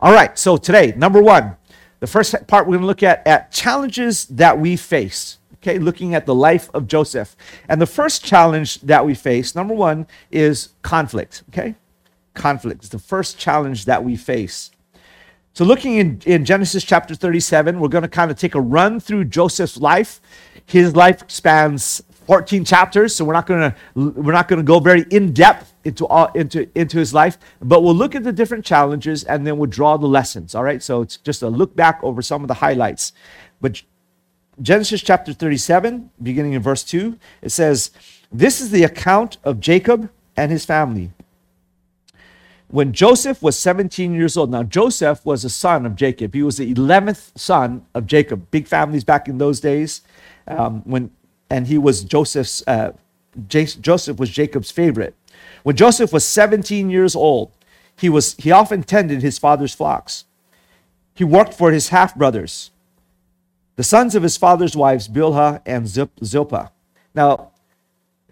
All 0.00 0.12
right, 0.12 0.38
so 0.38 0.56
today, 0.56 0.92
number 0.96 1.22
one, 1.22 1.56
the 2.00 2.06
first 2.06 2.34
part 2.46 2.66
we're 2.66 2.72
going 2.72 2.82
to 2.82 2.86
look 2.86 3.02
at 3.02 3.26
at 3.26 3.50
challenges 3.50 4.26
that 4.26 4.58
we 4.58 4.76
face 4.76 5.38
okay, 5.64 5.78
looking 5.78 6.14
at 6.14 6.26
the 6.26 6.34
life 6.34 6.68
of 6.74 6.86
Joseph. 6.86 7.34
And 7.68 7.80
the 7.80 7.86
first 7.86 8.24
challenge 8.24 8.80
that 8.82 9.06
we 9.06 9.14
face, 9.14 9.54
number 9.54 9.74
one, 9.74 10.06
is 10.30 10.70
conflict, 10.82 11.42
okay? 11.48 11.74
Conflict 12.34 12.84
is 12.84 12.90
the 12.90 12.98
first 12.98 13.38
challenge 13.38 13.86
that 13.86 14.04
we 14.04 14.16
face. 14.16 14.70
So, 15.54 15.64
looking 15.64 15.94
in, 15.94 16.20
in 16.26 16.44
Genesis 16.44 16.84
chapter 16.84 17.14
37, 17.14 17.78
we're 17.78 17.88
going 17.88 18.02
to 18.02 18.08
kind 18.08 18.30
of 18.30 18.36
take 18.36 18.54
a 18.54 18.60
run 18.60 19.00
through 19.00 19.26
Joseph's 19.26 19.78
life. 19.78 20.20
His 20.66 20.96
life 20.96 21.22
spans 21.28 22.02
14 22.26 22.64
chapters, 22.64 23.14
so 23.14 23.24
we're 23.24 23.34
not 23.34 23.46
going 23.46 23.70
to 23.70 23.76
we're 23.94 24.32
not 24.32 24.48
to 24.48 24.62
go 24.62 24.80
very 24.80 25.04
in 25.10 25.32
depth 25.32 25.74
into 25.84 26.06
all, 26.06 26.26
into 26.34 26.68
into 26.78 26.98
his 26.98 27.12
life, 27.12 27.38
but 27.60 27.82
we'll 27.82 27.94
look 27.94 28.14
at 28.14 28.24
the 28.24 28.32
different 28.32 28.64
challenges 28.64 29.24
and 29.24 29.46
then 29.46 29.58
we'll 29.58 29.70
draw 29.70 29.96
the 29.96 30.06
lessons. 30.06 30.54
All 30.54 30.64
right, 30.64 30.82
so 30.82 31.02
it's 31.02 31.16
just 31.18 31.42
a 31.42 31.48
look 31.48 31.76
back 31.76 32.00
over 32.02 32.22
some 32.22 32.42
of 32.42 32.48
the 32.48 32.54
highlights. 32.54 33.12
But 33.60 33.82
Genesis 34.62 35.02
chapter 35.02 35.32
37, 35.32 36.10
beginning 36.22 36.52
in 36.52 36.62
verse 36.62 36.84
2, 36.84 37.18
it 37.42 37.50
says, 37.50 37.90
This 38.30 38.60
is 38.60 38.70
the 38.70 38.84
account 38.84 39.38
of 39.42 39.60
Jacob 39.60 40.10
and 40.36 40.52
his 40.52 40.64
family. 40.64 41.10
When 42.68 42.92
Joseph 42.92 43.42
was 43.42 43.58
17 43.58 44.14
years 44.14 44.36
old, 44.36 44.50
now 44.50 44.62
Joseph 44.62 45.24
was 45.24 45.44
a 45.44 45.50
son 45.50 45.86
of 45.86 45.94
Jacob. 45.96 46.34
He 46.34 46.42
was 46.42 46.56
the 46.56 46.74
11th 46.74 47.38
son 47.38 47.86
of 47.94 48.06
Jacob. 48.06 48.50
Big 48.50 48.66
families 48.66 49.04
back 49.04 49.28
in 49.28 49.38
those 49.38 49.60
days. 49.60 50.02
um, 50.46 50.82
when, 50.84 51.10
and 51.54 51.68
he 51.68 51.78
was 51.78 52.02
Joseph's, 52.02 52.64
uh, 52.66 52.90
J- 53.46 53.66
Joseph 53.66 54.18
was 54.18 54.28
Jacob's 54.28 54.72
favorite. 54.72 55.14
When 55.62 55.76
Joseph 55.76 56.12
was 56.12 56.24
17 56.24 56.90
years 56.90 57.14
old, 57.14 57.52
he, 57.96 58.08
was, 58.08 58.34
he 58.40 58.50
often 58.50 58.82
tended 58.82 59.22
his 59.22 59.38
father's 59.38 59.72
flocks. 59.72 60.24
He 61.14 61.22
worked 61.22 61.54
for 61.54 61.70
his 61.70 61.90
half 61.90 62.16
brothers, 62.16 62.72
the 63.76 63.84
sons 63.84 64.16
of 64.16 64.24
his 64.24 64.36
father's 64.36 64.76
wives, 64.76 65.06
Bilhah 65.06 65.62
and 65.64 65.86
Zilpah. 65.86 66.72
Now, 67.14 67.52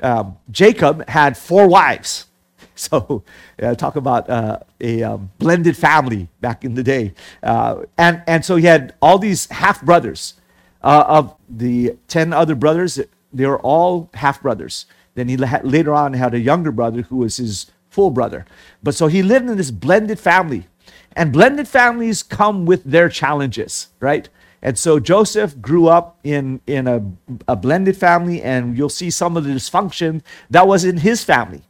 um, 0.01 0.37
Jacob 0.51 1.09
had 1.09 1.37
four 1.39 1.69
wives. 1.69 2.27
So, 2.75 3.23
uh, 3.63 3.75
talk 3.75 3.97
about 3.97 4.29
uh, 4.31 4.59
a 4.81 5.03
um, 5.03 5.31
blended 5.39 5.77
family 5.77 6.29
back 6.41 6.65
in 6.65 6.75
the 6.75 6.83
day. 6.83 7.13
Uh, 7.43 7.83
and, 7.99 8.23
and 8.27 8.45
so 8.45 8.57
he 8.57 8.65
had 8.65 8.95
all 9.01 9.19
these 9.19 9.47
half 9.51 9.83
brothers. 9.83 10.35
Uh, 10.85 11.05
of 11.07 11.37
the 11.49 11.97
10 12.09 12.33
other 12.33 12.57
brothers, 12.57 12.99
they 13.33 13.47
were 13.47 13.61
all 13.61 14.11
half 14.15 14.43
brothers. 14.43 14.87
Then 15.15 15.29
he 15.29 15.37
later 15.37 15.95
on 15.95 16.15
had 16.15 16.35
a 16.35 16.41
younger 16.41 16.73
brother 16.73 17.03
who 17.03 17.19
was 17.19 17.37
his 17.37 17.71
full 17.91 18.11
brother. 18.11 18.47
But 18.83 18.95
so 18.95 19.07
he 19.07 19.23
lived 19.23 19.49
in 19.49 19.57
this 19.57 19.71
blended 19.71 20.19
family. 20.19 20.67
And 21.15 21.33
blended 21.33 21.69
families 21.69 22.23
come 22.23 22.65
with 22.65 22.85
their 22.85 23.11
challenges, 23.11 23.89
right? 24.01 24.29
And 24.63 24.79
so 24.79 24.99
Joseph 24.99 25.61
grew 25.61 25.89
up 25.89 26.19
in, 26.25 26.61
in 26.67 26.87
a, 26.87 27.05
a 27.49 27.57
blended 27.57 27.97
family, 27.97 28.41
and 28.43 28.79
you'll 28.79 28.89
see 28.89 29.11
some 29.11 29.37
of 29.37 29.45
the 29.45 29.51
dysfunction 29.51 30.23
that 30.51 30.67
was 30.67 30.85
in 30.85 30.99
his 30.99 31.23
family. 31.23 31.63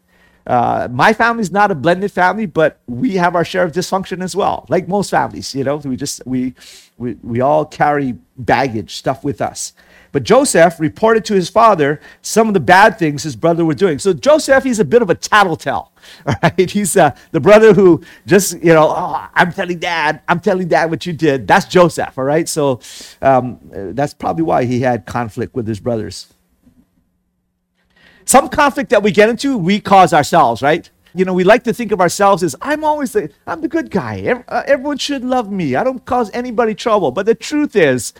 Uh, 0.47 0.89
my 0.91 1.13
family's 1.13 1.51
not 1.51 1.71
a 1.71 1.75
blended 1.75 2.13
family, 2.13 2.47
but 2.47 2.81
we 2.87 3.15
have 3.15 3.35
our 3.35 3.45
share 3.45 3.65
of 3.65 3.73
dysfunction 3.73 4.23
as 4.23 4.37
well. 4.37 4.67
Like 4.69 4.89
most 4.89 5.11
families, 5.11 5.55
you 5.55 5.65
know, 5.65 5.77
we 5.77 5.97
just 5.97 6.21
we 6.27 6.55
we, 6.99 7.15
we 7.23 7.41
all 7.41 7.65
carry 7.65 8.17
baggage 8.37 8.97
stuff 8.97 9.23
with 9.23 9.41
us. 9.41 9.73
But 10.13 10.25
Joseph 10.25 10.79
reported 10.79 11.25
to 11.25 11.35
his 11.35 11.49
father 11.49 12.01
some 12.21 12.47
of 12.47 12.55
the 12.55 12.61
bad 12.61 12.99
things 12.99 13.23
his 13.23 13.35
brother 13.35 13.65
were 13.65 13.75
doing. 13.75 13.99
So 13.99 14.13
Joseph, 14.13 14.63
he's 14.63 14.79
a 14.79 14.85
bit 14.85 15.01
of 15.01 15.09
a 15.09 15.15
tattletale, 15.15 15.91
all 16.27 16.35
right? 16.43 16.71
He's 16.71 16.97
uh, 16.97 17.17
the 17.33 17.41
brother 17.41 17.73
who 17.73 18.03
just, 18.27 18.53
you 18.63 18.75
know, 18.75 18.89
oh, 18.95 19.27
I'm 19.35 19.53
telling 19.53 19.79
dad, 19.79 20.21
I'm 20.29 20.41
telling 20.41 20.69
dad 20.69 20.91
what 20.91 21.07
you 21.07 21.15
did. 21.15 21.49
That's 21.49 21.67
Joseph, 21.67 22.19
all 22.19 22.25
right? 22.25 22.49
So 22.49 22.81
um, 23.23 23.59
that's 23.73 24.13
probably 24.15 24.45
why 24.45 24.65
he 24.65 24.81
had 24.81 25.07
conflict 25.07 25.55
with 25.55 25.67
his 25.67 25.81
brothers. 25.81 26.33
Some 28.27 28.49
conflict 28.49 28.91
that 28.91 29.03
we 29.03 29.11
get 29.11 29.29
into, 29.29 29.59
we 29.59 29.81
cause 29.81 30.13
ourselves, 30.13 30.63
right? 30.63 30.89
You 31.15 31.25
know, 31.25 31.35
we 31.35 31.45
like 31.45 31.65
to 31.65 31.73
think 31.73 31.93
of 31.93 32.01
ourselves 32.01 32.43
as 32.43 32.57
I'm 32.63 32.85
always 32.85 33.13
the 33.13 33.31
I'm 33.47 33.61
the 33.61 33.69
good 33.69 33.91
guy. 33.91 34.43
Uh, 34.49 34.63
everyone 34.67 34.99
should 34.99 35.25
love 35.25 35.51
me. 35.51 35.77
I 35.77 35.85
don't 35.85 36.05
cause 36.05 36.31
anybody 36.33 36.75
trouble. 36.75 37.11
But 37.11 37.27
the 37.27 37.35
truth 37.35 37.77
is, 37.77 38.13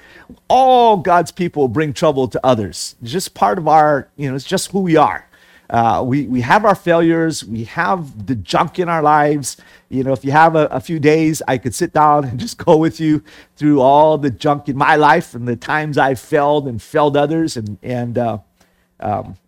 all 0.49 0.97
God's 0.99 1.33
people 1.33 1.69
bring 1.69 1.93
trouble 1.93 2.29
to 2.29 2.41
others. 2.45 2.97
It's 3.03 3.13
just 3.13 3.35
part 3.35 3.59
of 3.59 3.67
our, 3.69 4.09
you 4.17 4.29
know, 4.29 4.37
it's 4.37 4.45
just 4.45 4.73
who 4.73 4.81
we 4.81 4.97
are. 4.97 5.29
Uh, 5.71 6.03
we, 6.05 6.27
we 6.27 6.43
have 6.43 6.67
our 6.67 6.75
failures. 6.75 7.45
We 7.45 7.65
have 7.65 8.27
the 8.27 8.35
junk 8.35 8.79
in 8.79 8.91
our 8.91 9.01
lives. 9.01 9.57
You 9.89 10.05
know, 10.05 10.13
if 10.13 10.23
you 10.23 10.31
have 10.31 10.55
a, 10.55 10.67
a, 10.67 10.81
few 10.81 10.99
days, 10.99 11.41
I 11.49 11.57
could 11.57 11.75
sit 11.75 11.95
down 11.95 12.25
and 12.29 12.39
just 12.39 12.59
go 12.59 12.77
with 12.77 13.01
you 13.01 13.25
through 13.57 13.81
all 13.81 14.19
the 14.19 14.31
junk 14.31 14.69
in 14.69 14.77
my 14.77 14.97
life 14.97 15.35
and 15.35 15.49
the 15.49 15.57
times 15.57 15.97
I've 15.97 16.21
failed 16.21 16.69
and 16.69 16.81
failed 16.83 17.17
others. 17.17 17.57
And, 17.57 17.79
and 17.83 18.19
uh, 18.19 18.39
um, 19.01 19.39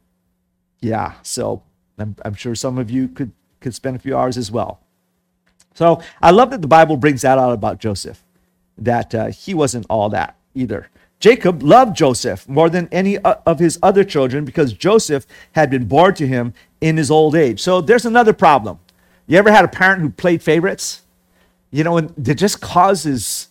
yeah, 0.81 1.15
so 1.23 1.63
I'm, 1.99 2.17
I'm 2.25 2.35
sure 2.35 2.55
some 2.55 2.79
of 2.79 2.91
you 2.91 3.09
could, 3.09 3.33
could 3.61 3.75
spend 3.75 3.97
a 3.97 3.99
few 3.99 4.17
hours 4.17 4.37
as 4.37 4.51
well. 4.51 4.81
So 5.75 6.01
I 6.23 6.31
love 6.31 6.51
that 6.51 6.63
the 6.63 6.69
Bible 6.69 6.97
brings 6.97 7.23
that 7.23 7.39
out 7.39 7.53
about 7.53 7.79
Joseph, 7.79 8.23
that 8.79 9.15
uh, 9.15 9.27
he 9.27 9.55
wasn't 9.55 9.87
all 9.91 10.09
that 10.11 10.37
either. 10.55 10.89
Jacob 11.21 11.63
loved 11.63 11.97
Joseph 11.97 12.49
more 12.49 12.69
than 12.69 12.89
any 12.93 13.19
of 13.19 13.59
his 13.59 13.79
other 13.83 14.05
children 14.05 14.45
because 14.45 14.73
Joseph 14.73 15.27
had 15.53 15.71
been 15.71 15.87
born 15.87 16.15
to 16.17 16.27
him 16.27 16.53
in 16.81 16.97
his 16.97 17.11
old 17.11 17.35
age. 17.35 17.61
So 17.61 17.81
there's 17.81 18.05
another 18.05 18.33
problem. 18.33 18.79
You 19.27 19.39
ever 19.39 19.51
had 19.51 19.65
a 19.65 19.69
parent 19.69 20.03
who 20.03 20.11
played 20.11 20.43
favorites? 20.43 21.03
You 21.71 21.83
know, 21.83 21.97
and 21.97 22.29
it 22.29 22.35
just 22.35 22.61
causes 22.61 23.49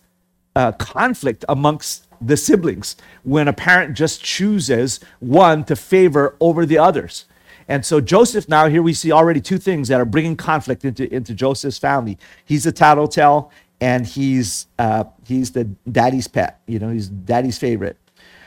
uh, 0.54 0.72
conflict 0.72 1.44
amongst 1.48 2.06
the 2.20 2.36
siblings 2.36 2.96
when 3.22 3.48
a 3.48 3.52
parent 3.52 3.96
just 3.96 4.22
chooses 4.22 5.00
one 5.18 5.64
to 5.64 5.76
favor 5.76 6.36
over 6.40 6.64
the 6.64 6.78
others. 6.78 7.24
And 7.68 7.84
so 7.84 8.00
Joseph 8.00 8.48
now, 8.48 8.68
here 8.68 8.82
we 8.82 8.92
see 8.92 9.12
already 9.12 9.40
two 9.40 9.58
things 9.58 9.88
that 9.88 10.00
are 10.00 10.04
bringing 10.04 10.36
conflict 10.36 10.84
into, 10.84 11.12
into 11.12 11.34
Joseph's 11.34 11.78
family. 11.78 12.18
He's 12.44 12.66
a 12.66 12.72
tattletale 12.72 13.50
and 13.80 14.06
he's, 14.06 14.66
uh, 14.78 15.04
he's 15.26 15.52
the 15.52 15.64
daddy's 15.90 16.28
pet. 16.28 16.60
You 16.66 16.78
know, 16.78 16.90
he's 16.90 17.08
daddy's 17.08 17.58
favorite. 17.58 17.96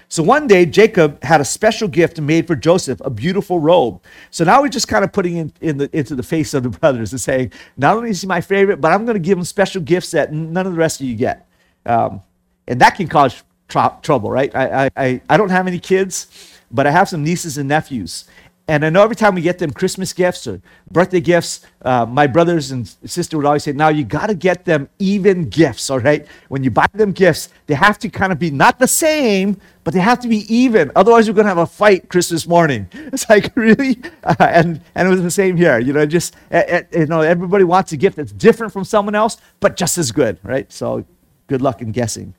So 0.10 0.24
one 0.24 0.48
day, 0.48 0.66
Jacob 0.66 1.22
had 1.22 1.42
a 1.42 1.46
special 1.46 1.90
gift 1.90 2.20
made 2.22 2.48
for 2.48 2.56
Joseph, 2.56 3.02
a 3.04 3.10
beautiful 3.10 3.60
robe. 3.60 4.02
So 4.32 4.46
now 4.46 4.62
we're 4.62 4.70
just 4.70 4.88
kind 4.88 5.04
of 5.04 5.12
putting 5.12 5.36
in, 5.36 5.54
in 5.60 5.78
the, 5.78 5.90
into 5.98 6.16
the 6.16 6.24
face 6.24 6.54
of 6.54 6.64
the 6.64 6.70
brothers 6.80 7.12
and 7.12 7.20
saying, 7.20 7.52
not 7.76 7.98
only 7.98 8.12
is 8.12 8.22
he 8.22 8.28
my 8.28 8.40
favorite, 8.40 8.80
but 8.80 8.94
I'm 8.94 9.06
going 9.06 9.16
to 9.16 9.20
give 9.20 9.38
him 9.38 9.44
special 9.44 9.82
gifts 9.82 10.12
that 10.12 10.32
none 10.32 10.66
of 10.66 10.74
the 10.74 10.80
rest 10.80 11.02
of 11.02 11.08
you 11.08 11.16
get. 11.16 11.46
Um, 11.86 12.22
and 12.68 12.80
that 12.80 12.96
can 12.96 13.08
cause 13.08 13.44
tr- 13.68 13.80
trouble, 14.02 14.30
right? 14.30 14.54
I, 14.56 14.90
I, 14.96 15.22
I 15.30 15.38
don't 15.38 15.50
have 15.50 15.68
any 15.68 15.80
kids, 15.80 16.58
but 16.72 16.88
I 16.88 16.92
have 16.92 17.10
some 17.10 17.24
nieces 17.24 17.58
and 17.58 17.68
nephews. 17.68 18.26
And 18.70 18.84
I 18.84 18.90
know 18.90 19.02
every 19.02 19.16
time 19.16 19.36
we 19.36 19.42
get 19.42 19.60
them 19.60 19.72
Christmas 19.72 20.12
gifts 20.12 20.46
or 20.46 20.62
birthday 20.92 21.22
gifts, 21.22 21.66
uh, 21.84 22.06
my 22.06 22.28
brothers 22.28 22.72
and 22.72 22.86
sister 23.06 23.38
would 23.38 23.46
always 23.46 23.64
say, 23.64 23.72
now 23.72 23.88
you 23.88 24.04
got 24.04 24.28
to 24.28 24.36
get 24.36 24.66
them 24.66 24.90
even 25.00 25.48
gifts, 25.48 25.90
all 25.90 26.00
right? 26.00 26.28
When 26.50 26.66
you 26.66 26.72
buy 26.72 26.88
them 26.94 27.14
gifts, 27.14 27.48
they 27.68 27.76
have 27.76 27.98
to 28.00 28.10
kind 28.10 28.34
of 28.34 28.40
be 28.40 28.52
not 28.52 28.78
the 28.78 28.88
same, 28.88 29.62
but 29.86 29.94
they 29.94 30.02
have 30.02 30.20
to 30.20 30.28
be 30.28 30.54
even. 30.54 30.92
Otherwise, 30.98 31.30
we're 31.30 31.34
going 31.34 31.46
to 31.46 31.50
have 31.50 31.58
a 31.60 31.66
fight 31.66 32.10
Christmas 32.10 32.46
morning. 32.46 32.90
It's 33.18 33.30
like, 33.30 33.56
really? 33.56 34.02
Uh, 34.22 34.36
and, 34.40 34.82
and 34.96 35.08
it 35.08 35.12
was 35.12 35.22
the 35.22 35.32
same 35.32 35.56
here. 35.56 35.80
You 35.80 35.94
know, 35.94 36.06
just, 36.06 36.36
uh, 36.52 36.82
you 36.92 37.06
know, 37.06 37.22
everybody 37.22 37.64
wants 37.64 37.94
a 37.94 37.98
gift 37.98 38.18
that's 38.18 38.34
different 38.34 38.74
from 38.74 38.84
someone 38.84 39.16
else, 39.16 39.38
but 39.62 39.78
just 39.78 39.98
as 39.98 40.12
good, 40.12 40.40
right? 40.44 40.70
So 40.74 41.06
good 41.48 41.62
luck 41.62 41.82
in 41.82 41.94
guessing. 41.94 42.34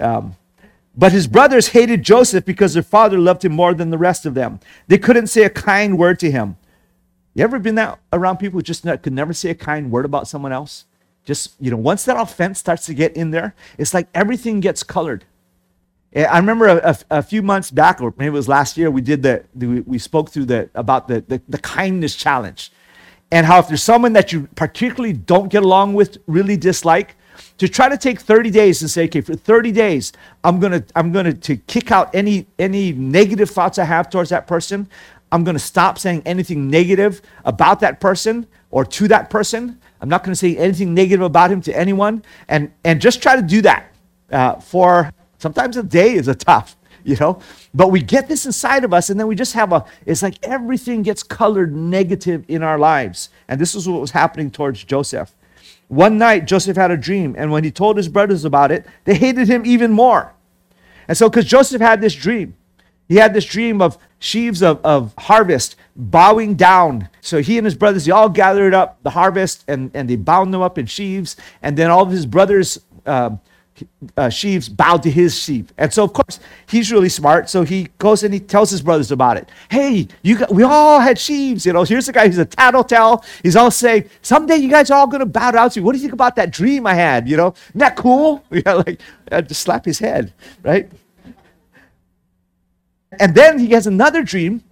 Um, 0.00 0.36
but 0.96 1.12
his 1.12 1.26
brothers 1.26 1.68
hated 1.68 2.02
Joseph 2.02 2.44
because 2.44 2.74
their 2.74 2.82
father 2.82 3.18
loved 3.18 3.44
him 3.44 3.52
more 3.52 3.74
than 3.74 3.90
the 3.90 3.98
rest 3.98 4.24
of 4.24 4.34
them. 4.34 4.60
They 4.88 4.98
couldn't 4.98 5.26
say 5.26 5.42
a 5.42 5.50
kind 5.50 5.98
word 5.98 6.18
to 6.20 6.30
him. 6.30 6.56
You 7.34 7.44
ever 7.44 7.58
been 7.58 7.74
that 7.74 7.98
around 8.12 8.38
people 8.38 8.58
who 8.58 8.62
just 8.62 8.82
could 8.82 9.12
never 9.12 9.34
say 9.34 9.50
a 9.50 9.54
kind 9.54 9.90
word 9.90 10.06
about 10.06 10.26
someone 10.26 10.52
else? 10.52 10.86
Just, 11.24 11.54
you 11.60 11.70
know, 11.70 11.76
once 11.76 12.04
that 12.04 12.18
offense 12.18 12.58
starts 12.58 12.86
to 12.86 12.94
get 12.94 13.14
in 13.14 13.30
there, 13.30 13.54
it's 13.76 13.92
like 13.92 14.08
everything 14.14 14.60
gets 14.60 14.82
colored. 14.82 15.24
Eh, 16.14 16.24
I 16.24 16.38
remember 16.38 16.66
a, 16.66 16.76
a, 17.10 17.18
a 17.18 17.22
few 17.22 17.42
months 17.42 17.70
back, 17.70 18.00
or 18.00 18.14
maybe 18.16 18.28
it 18.28 18.30
was 18.30 18.48
last 18.48 18.78
year, 18.78 18.90
we 18.90 19.02
did 19.02 19.22
the, 19.22 19.44
the 19.54 19.80
we 19.80 19.98
spoke 19.98 20.30
through 20.30 20.46
the 20.46 20.70
about 20.74 21.08
the, 21.08 21.20
the, 21.20 21.42
the 21.46 21.58
kindness 21.58 22.16
challenge. 22.16 22.72
And 23.30 23.44
how 23.44 23.58
if 23.58 23.68
there's 23.68 23.82
someone 23.82 24.12
that 24.14 24.32
you 24.32 24.48
particularly 24.54 25.12
don't 25.12 25.48
get 25.48 25.62
along 25.62 25.94
with, 25.94 26.18
really 26.26 26.56
dislike, 26.56 27.16
to 27.58 27.68
try 27.68 27.88
to 27.88 27.96
take 27.96 28.20
30 28.20 28.50
days 28.50 28.82
and 28.82 28.90
say, 28.90 29.04
okay, 29.04 29.20
for 29.20 29.34
30 29.34 29.72
days, 29.72 30.12
I'm 30.44 30.60
gonna 30.60 30.84
I'm 30.94 31.12
gonna 31.12 31.32
to 31.32 31.56
kick 31.56 31.90
out 31.90 32.14
any 32.14 32.46
any 32.58 32.92
negative 32.92 33.50
thoughts 33.50 33.78
I 33.78 33.84
have 33.84 34.10
towards 34.10 34.30
that 34.30 34.46
person. 34.46 34.88
I'm 35.32 35.44
gonna 35.44 35.58
stop 35.58 35.98
saying 35.98 36.22
anything 36.26 36.68
negative 36.70 37.22
about 37.44 37.80
that 37.80 38.00
person 38.00 38.46
or 38.70 38.84
to 38.84 39.08
that 39.08 39.30
person. 39.30 39.80
I'm 40.00 40.08
not 40.08 40.22
gonna 40.22 40.36
say 40.36 40.56
anything 40.56 40.94
negative 40.94 41.24
about 41.24 41.50
him 41.50 41.60
to 41.62 41.76
anyone, 41.76 42.22
and 42.48 42.70
and 42.84 43.00
just 43.00 43.22
try 43.22 43.36
to 43.36 43.42
do 43.42 43.62
that 43.62 43.92
uh, 44.30 44.56
for 44.56 45.10
sometimes 45.38 45.76
a 45.76 45.82
day 45.82 46.14
is 46.14 46.28
a 46.28 46.34
tough, 46.34 46.76
you 47.04 47.16
know. 47.16 47.40
But 47.72 47.90
we 47.90 48.02
get 48.02 48.28
this 48.28 48.44
inside 48.44 48.84
of 48.84 48.92
us, 48.92 49.08
and 49.08 49.18
then 49.18 49.26
we 49.26 49.34
just 49.34 49.54
have 49.54 49.72
a. 49.72 49.84
It's 50.04 50.22
like 50.22 50.36
everything 50.42 51.02
gets 51.02 51.22
colored 51.22 51.74
negative 51.74 52.44
in 52.48 52.62
our 52.62 52.78
lives, 52.78 53.30
and 53.48 53.58
this 53.58 53.74
is 53.74 53.88
what 53.88 54.00
was 54.00 54.10
happening 54.10 54.50
towards 54.50 54.84
Joseph. 54.84 55.34
One 55.88 56.18
night, 56.18 56.46
Joseph 56.46 56.76
had 56.76 56.90
a 56.90 56.96
dream, 56.96 57.34
and 57.38 57.50
when 57.52 57.64
he 57.64 57.70
told 57.70 57.96
his 57.96 58.08
brothers 58.08 58.44
about 58.44 58.72
it, 58.72 58.86
they 59.04 59.14
hated 59.14 59.48
him 59.48 59.64
even 59.64 59.92
more. 59.92 60.34
And 61.08 61.16
so, 61.16 61.28
because 61.28 61.44
Joseph 61.44 61.80
had 61.80 62.00
this 62.00 62.14
dream, 62.14 62.56
he 63.08 63.16
had 63.16 63.34
this 63.34 63.44
dream 63.44 63.80
of 63.80 63.98
sheaves 64.18 64.62
of, 64.62 64.84
of 64.84 65.14
harvest 65.16 65.76
bowing 65.94 66.54
down. 66.54 67.08
So 67.20 67.40
he 67.40 67.58
and 67.58 67.64
his 67.64 67.74
brothers, 67.74 68.04
they 68.04 68.12
all 68.12 68.28
gathered 68.28 68.74
up 68.74 68.98
the 69.02 69.10
harvest 69.10 69.64
and, 69.68 69.90
and 69.94 70.10
they 70.10 70.16
bound 70.16 70.52
them 70.52 70.62
up 70.62 70.78
in 70.78 70.86
sheaves. 70.86 71.36
And 71.62 71.76
then 71.76 71.90
all 71.90 72.02
of 72.02 72.10
his 72.10 72.26
brothers, 72.26 72.80
uh, 73.04 73.36
uh, 74.16 74.28
sheaves 74.28 74.68
bowed 74.68 75.02
to 75.02 75.10
his 75.10 75.38
sheep. 75.38 75.72
And 75.78 75.92
so, 75.92 76.04
of 76.04 76.12
course, 76.12 76.40
he's 76.66 76.90
really 76.90 77.08
smart. 77.08 77.48
So 77.50 77.62
he 77.62 77.88
goes 77.98 78.22
and 78.22 78.32
he 78.32 78.40
tells 78.40 78.70
his 78.70 78.82
brothers 78.82 79.10
about 79.10 79.36
it. 79.36 79.48
Hey, 79.70 80.08
you 80.22 80.38
got, 80.38 80.52
we 80.52 80.62
all 80.62 81.00
had 81.00 81.18
sheaves. 81.18 81.66
You 81.66 81.72
know, 81.72 81.84
here's 81.84 82.06
the 82.06 82.12
guy 82.12 82.26
who's 82.26 82.38
a 82.38 82.44
tattletale. 82.44 83.24
He's 83.42 83.56
all 83.56 83.70
saying, 83.70 84.08
someday 84.22 84.56
you 84.56 84.70
guys 84.70 84.90
are 84.90 84.98
all 84.98 85.06
going 85.06 85.20
to 85.20 85.26
bow 85.26 85.50
down 85.50 85.70
to 85.70 85.80
me. 85.80 85.84
What 85.84 85.92
do 85.92 85.98
you 85.98 86.02
think 86.02 86.14
about 86.14 86.36
that 86.36 86.50
dream 86.50 86.86
I 86.86 86.94
had? 86.94 87.28
You 87.28 87.36
know, 87.36 87.54
isn't 87.70 87.78
that 87.78 87.96
cool? 87.96 88.44
Yeah, 88.56 88.72
like, 88.74 89.00
I 89.30 89.42
just 89.42 89.60
slap 89.60 89.84
his 89.84 89.98
head, 89.98 90.32
right? 90.62 90.90
And 93.20 93.34
then 93.34 93.58
he 93.58 93.68
has 93.70 93.86
another 93.86 94.22
dream 94.22 94.62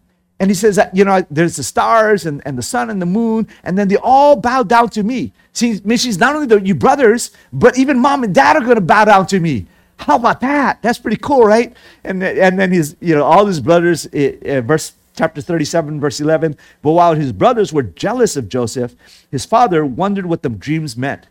and 0.40 0.50
he 0.50 0.54
says 0.54 0.76
that, 0.76 0.94
you 0.96 1.04
know, 1.04 1.24
there's 1.30 1.56
the 1.56 1.62
stars 1.62 2.26
and, 2.26 2.42
and 2.44 2.58
the 2.58 2.62
sun 2.62 2.90
and 2.90 3.00
the 3.00 3.06
moon, 3.06 3.46
and 3.62 3.78
then 3.78 3.88
they 3.88 3.96
all 3.96 4.36
bow 4.36 4.62
down 4.62 4.88
to 4.90 5.02
me. 5.02 5.32
See, 5.52 5.80
she's 5.96 6.18
not 6.18 6.34
only 6.34 6.46
the, 6.46 6.60
you 6.60 6.74
brothers, 6.74 7.30
but 7.52 7.78
even 7.78 7.98
mom 7.98 8.24
and 8.24 8.34
dad 8.34 8.56
are 8.56 8.60
going 8.60 8.74
to 8.74 8.80
bow 8.80 9.04
down 9.04 9.26
to 9.28 9.38
me. 9.38 9.66
how 9.98 10.16
about 10.16 10.40
that? 10.40 10.82
That's 10.82 10.98
pretty 10.98 11.18
cool, 11.18 11.44
right? 11.44 11.74
And, 12.02 12.22
and 12.22 12.58
then 12.58 12.72
his, 12.72 12.96
you 13.00 13.14
know, 13.14 13.22
all 13.22 13.46
his 13.46 13.60
brothers, 13.60 14.06
uh, 14.06 14.60
verse 14.64 14.92
chapter 15.14 15.40
37, 15.40 16.00
verse 16.00 16.20
11. 16.20 16.56
But 16.82 16.92
while 16.92 17.14
his 17.14 17.32
brothers 17.32 17.72
were 17.72 17.84
jealous 17.84 18.36
of 18.36 18.48
Joseph, 18.48 18.96
his 19.30 19.44
father 19.44 19.86
wondered 19.86 20.26
what 20.26 20.42
the 20.42 20.48
dreams 20.48 20.96
meant. 20.96 21.28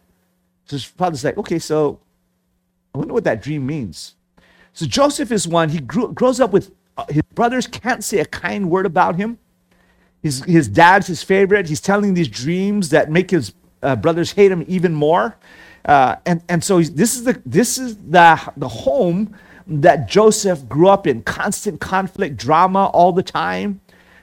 So 0.66 0.78
his 0.78 0.86
father's 0.86 1.26
like, 1.26 1.38
okay, 1.38 1.60
so 1.60 2.00
I 2.96 3.00
wonder 3.00 3.14
what 3.14 3.26
that 3.26 3.42
dream 3.42 3.66
means. 3.66 4.16
So 4.74 4.86
Joseph 4.86 5.32
is 5.32 5.48
one, 5.48 5.70
he 5.70 5.80
grew, 5.80 6.12
grows 6.14 6.40
up 6.40 6.52
with 6.52 6.72
uh, 6.98 7.06
his 7.10 7.24
brothers 7.34 7.68
can't 7.68 8.04
say 8.04 8.20
a 8.20 8.26
kind 8.26 8.70
word 8.70 8.86
about 8.86 9.16
him. 9.16 9.40
His, 10.22 10.44
his 10.44 10.68
dad's 10.68 11.08
his 11.08 11.24
favorite. 11.24 11.68
He's 11.68 11.82
telling 11.82 12.14
these 12.14 12.28
dreams 12.28 12.90
that 12.90 13.12
make 13.12 13.32
his 13.32 13.54
uh, 13.82 13.96
brothers 13.96 14.32
hate 14.32 14.52
him 14.52 14.64
even 14.68 14.94
more. 14.94 15.36
Uh, 15.86 16.16
and, 16.26 16.42
and 16.48 16.64
so 16.64 16.82
this 16.82 17.16
is 17.16 17.26
the 17.26 17.42
this 17.46 17.78
is 17.78 17.98
the 17.98 18.54
the 18.56 18.70
home 18.70 19.36
that 19.68 20.08
Joseph 20.08 20.68
grew 20.70 20.88
up 20.88 21.06
in 21.08 21.24
constant 21.24 21.82
conflict, 21.82 22.38
drama 22.38 22.88
all 22.88 23.12
the 23.12 23.24
time, 23.24 23.82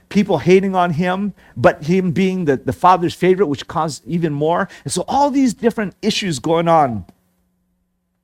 people 0.09 0.39
hating 0.39 0.75
on 0.75 0.91
him, 0.91 1.33
but 1.55 1.85
him 1.85 2.11
being 2.11 2.45
the, 2.45 2.57
the 2.57 2.73
father's 2.73 3.13
favorite, 3.13 3.47
which 3.47 3.67
caused 3.67 4.05
even 4.07 4.33
more. 4.33 4.67
And 4.83 4.93
so 4.93 5.03
all 5.07 5.29
these 5.29 5.53
different 5.53 5.95
issues 6.01 6.39
going 6.39 6.67
on. 6.67 7.05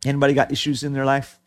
Anybody 0.05 0.33
got 0.33 0.51
issues 0.51 0.83
in 0.83 0.93
their 0.93 1.05
life? 1.05 1.39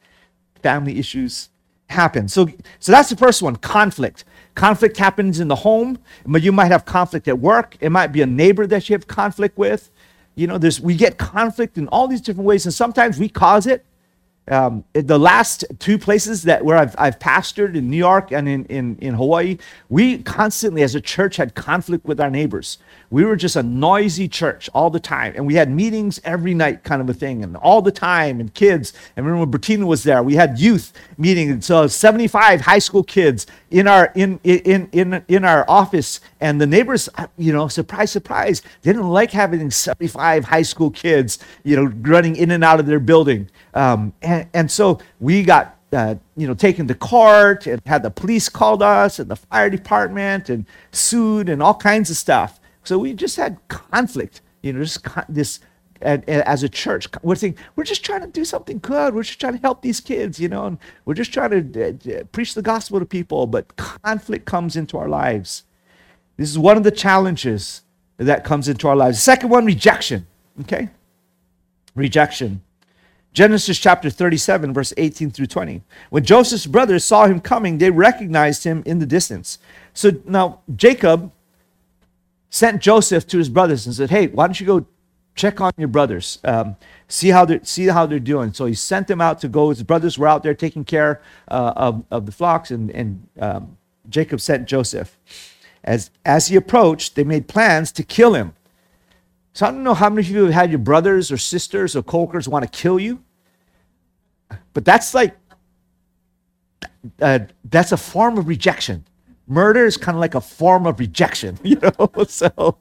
Family 0.62 0.98
issues 0.98 1.49
happen. 1.90 2.28
So, 2.28 2.48
so 2.78 2.92
that's 2.92 3.10
the 3.10 3.16
first 3.16 3.42
one 3.42 3.56
conflict. 3.56 4.24
Conflict 4.54 4.96
happens 4.96 5.40
in 5.40 5.48
the 5.48 5.56
home, 5.56 5.98
but 6.26 6.42
you 6.42 6.52
might 6.52 6.70
have 6.70 6.84
conflict 6.84 7.28
at 7.28 7.38
work. 7.38 7.76
It 7.80 7.90
might 7.90 8.08
be 8.08 8.20
a 8.22 8.26
neighbor 8.26 8.66
that 8.66 8.88
you 8.88 8.94
have 8.94 9.06
conflict 9.06 9.56
with. 9.56 9.90
You 10.34 10.46
know, 10.46 10.58
there's 10.58 10.80
we 10.80 10.94
get 10.96 11.18
conflict 11.18 11.76
in 11.78 11.88
all 11.88 12.08
these 12.08 12.20
different 12.20 12.46
ways, 12.46 12.64
and 12.64 12.74
sometimes 12.74 13.18
we 13.18 13.28
cause 13.28 13.66
it. 13.66 13.84
Um, 14.48 14.84
the 14.94 15.18
last 15.18 15.64
two 15.78 15.96
places 15.96 16.42
that 16.42 16.64
where 16.64 16.76
I've, 16.76 16.96
I've 16.98 17.20
pastored 17.20 17.76
in 17.76 17.88
New 17.88 17.96
York 17.96 18.32
and 18.32 18.48
in, 18.48 18.64
in, 18.64 18.96
in 19.00 19.14
Hawaii, 19.14 19.58
we 19.88 20.18
constantly 20.22 20.82
as 20.82 20.96
a 20.96 21.00
church 21.00 21.36
had 21.36 21.54
conflict 21.54 22.04
with 22.04 22.20
our 22.20 22.30
neighbors. 22.30 22.78
We 23.10 23.24
were 23.24 23.36
just 23.36 23.54
a 23.54 23.62
noisy 23.62 24.26
church 24.28 24.68
all 24.74 24.90
the 24.90 24.98
time. 24.98 25.34
And 25.36 25.46
we 25.46 25.54
had 25.54 25.70
meetings 25.70 26.20
every 26.24 26.54
night, 26.54 26.82
kind 26.82 27.00
of 27.00 27.08
a 27.08 27.14
thing, 27.14 27.44
and 27.44 27.56
all 27.58 27.80
the 27.80 27.92
time, 27.92 28.40
and 28.40 28.52
kids. 28.52 28.92
And 29.16 29.24
remember 29.24 29.46
when 29.46 29.60
Bertina 29.60 29.86
was 29.86 30.02
there, 30.02 30.22
we 30.22 30.34
had 30.34 30.58
youth 30.58 30.92
meetings. 31.16 31.66
So 31.66 31.86
75 31.86 32.62
high 32.62 32.78
school 32.80 33.04
kids 33.04 33.46
in 33.70 33.86
our 33.86 34.12
in 34.16 34.40
in 34.42 34.88
in 34.92 35.24
in 35.28 35.44
our 35.44 35.64
office. 35.68 36.20
And 36.40 36.60
the 36.60 36.66
neighbors, 36.66 37.08
you 37.36 37.52
know, 37.52 37.68
surprise, 37.68 38.10
surprise, 38.10 38.62
didn't 38.82 39.08
like 39.08 39.30
having 39.30 39.70
75 39.70 40.44
high 40.44 40.62
school 40.62 40.90
kids, 40.90 41.38
you 41.64 41.76
know, 41.76 41.92
running 42.00 42.36
in 42.36 42.50
and 42.50 42.64
out 42.64 42.80
of 42.80 42.86
their 42.86 43.00
building. 43.00 43.50
Um, 43.74 44.14
and, 44.22 44.48
and 44.54 44.70
so 44.70 44.98
we 45.20 45.42
got 45.42 45.76
uh, 45.92 46.14
you 46.36 46.46
know, 46.46 46.54
taken 46.54 46.86
to 46.86 46.94
court 46.94 47.66
and 47.66 47.82
had 47.84 48.02
the 48.02 48.10
police 48.10 48.48
called 48.48 48.82
us 48.82 49.18
and 49.18 49.28
the 49.28 49.36
fire 49.36 49.68
department 49.68 50.48
and 50.48 50.64
sued 50.92 51.48
and 51.48 51.62
all 51.62 51.74
kinds 51.74 52.10
of 52.10 52.16
stuff. 52.16 52.60
So 52.84 52.98
we 52.98 53.12
just 53.12 53.36
had 53.36 53.58
conflict, 53.68 54.40
you 54.62 54.72
know, 54.72 54.84
just 54.84 55.04
this 55.28 55.60
and, 56.02 56.24
and, 56.26 56.42
as 56.44 56.62
a 56.62 56.68
church, 56.68 57.08
we're 57.22 57.34
thinking 57.34 57.62
we're 57.76 57.84
just 57.84 58.04
trying 58.04 58.22
to 58.22 58.26
do 58.26 58.44
something 58.44 58.78
good. 58.78 59.14
We're 59.14 59.22
just 59.22 59.40
trying 59.40 59.54
to 59.54 59.60
help 59.60 59.82
these 59.82 60.00
kids, 60.00 60.40
you 60.40 60.48
know, 60.48 60.64
and 60.64 60.78
we're 61.04 61.14
just 61.14 61.32
trying 61.32 61.72
to 61.72 61.84
uh, 61.84 62.20
uh, 62.20 62.24
preach 62.32 62.54
the 62.54 62.62
gospel 62.62 63.00
to 63.00 63.04
people. 63.04 63.46
But 63.46 63.76
conflict 63.76 64.46
comes 64.46 64.76
into 64.76 64.96
our 64.96 65.08
lives. 65.08 65.64
This 66.40 66.48
is 66.48 66.58
one 66.58 66.78
of 66.78 66.84
the 66.84 66.90
challenges 66.90 67.82
that 68.16 68.44
comes 68.44 68.66
into 68.66 68.88
our 68.88 68.96
lives. 68.96 69.22
Second 69.22 69.50
one, 69.50 69.66
rejection. 69.66 70.26
Okay, 70.62 70.88
rejection. 71.94 72.62
Genesis 73.34 73.78
chapter 73.78 74.08
37, 74.08 74.72
verse 74.72 74.94
18 74.96 75.32
through 75.32 75.48
20. 75.48 75.82
When 76.08 76.24
Joseph's 76.24 76.64
brothers 76.64 77.04
saw 77.04 77.26
him 77.26 77.40
coming, 77.40 77.76
they 77.76 77.90
recognized 77.90 78.64
him 78.64 78.82
in 78.86 79.00
the 79.00 79.04
distance. 79.04 79.58
So 79.92 80.12
now 80.24 80.60
Jacob 80.74 81.30
sent 82.48 82.80
Joseph 82.80 83.26
to 83.26 83.36
his 83.36 83.50
brothers 83.50 83.84
and 83.84 83.94
said, 83.94 84.08
Hey, 84.08 84.28
why 84.28 84.46
don't 84.46 84.58
you 84.58 84.66
go 84.66 84.86
check 85.34 85.60
on 85.60 85.72
your 85.76 85.88
brothers, 85.88 86.38
um, 86.44 86.74
see, 87.06 87.28
how 87.28 87.44
they're, 87.44 87.62
see 87.64 87.88
how 87.88 88.06
they're 88.06 88.18
doing. 88.18 88.54
So 88.54 88.64
he 88.64 88.72
sent 88.72 89.08
them 89.08 89.20
out 89.20 89.42
to 89.42 89.48
go. 89.48 89.68
His 89.68 89.82
brothers 89.82 90.16
were 90.16 90.26
out 90.26 90.42
there 90.42 90.54
taking 90.54 90.86
care 90.86 91.20
uh, 91.48 91.74
of, 91.76 92.02
of 92.10 92.24
the 92.24 92.32
flocks, 92.32 92.70
and, 92.70 92.90
and 92.92 93.28
um, 93.38 93.76
Jacob 94.08 94.40
sent 94.40 94.66
Joseph. 94.66 95.18
As, 95.82 96.10
as 96.24 96.48
he 96.48 96.56
approached, 96.56 97.14
they 97.14 97.24
made 97.24 97.48
plans 97.48 97.92
to 97.92 98.02
kill 98.02 98.34
him. 98.34 98.54
So 99.52 99.66
I 99.66 99.70
don't 99.70 99.82
know 99.82 99.94
how 99.94 100.10
many 100.10 100.26
of 100.26 100.30
you 100.30 100.44
have 100.44 100.52
had 100.52 100.70
your 100.70 100.78
brothers 100.78 101.32
or 101.32 101.38
sisters 101.38 101.96
or 101.96 102.02
coworkers 102.02 102.48
want 102.48 102.64
to 102.64 102.70
kill 102.70 103.00
you, 103.00 103.22
but 104.72 104.84
that's 104.84 105.14
like, 105.14 105.36
uh, 107.20 107.40
that's 107.64 107.92
a 107.92 107.96
form 107.96 108.38
of 108.38 108.46
rejection 108.46 109.04
murder 109.50 109.84
is 109.84 109.96
kind 109.96 110.16
of 110.16 110.20
like 110.20 110.34
a 110.34 110.40
form 110.40 110.86
of 110.86 110.98
rejection, 110.98 111.58
you 111.64 111.76
know? 111.76 112.10
so 112.28 112.78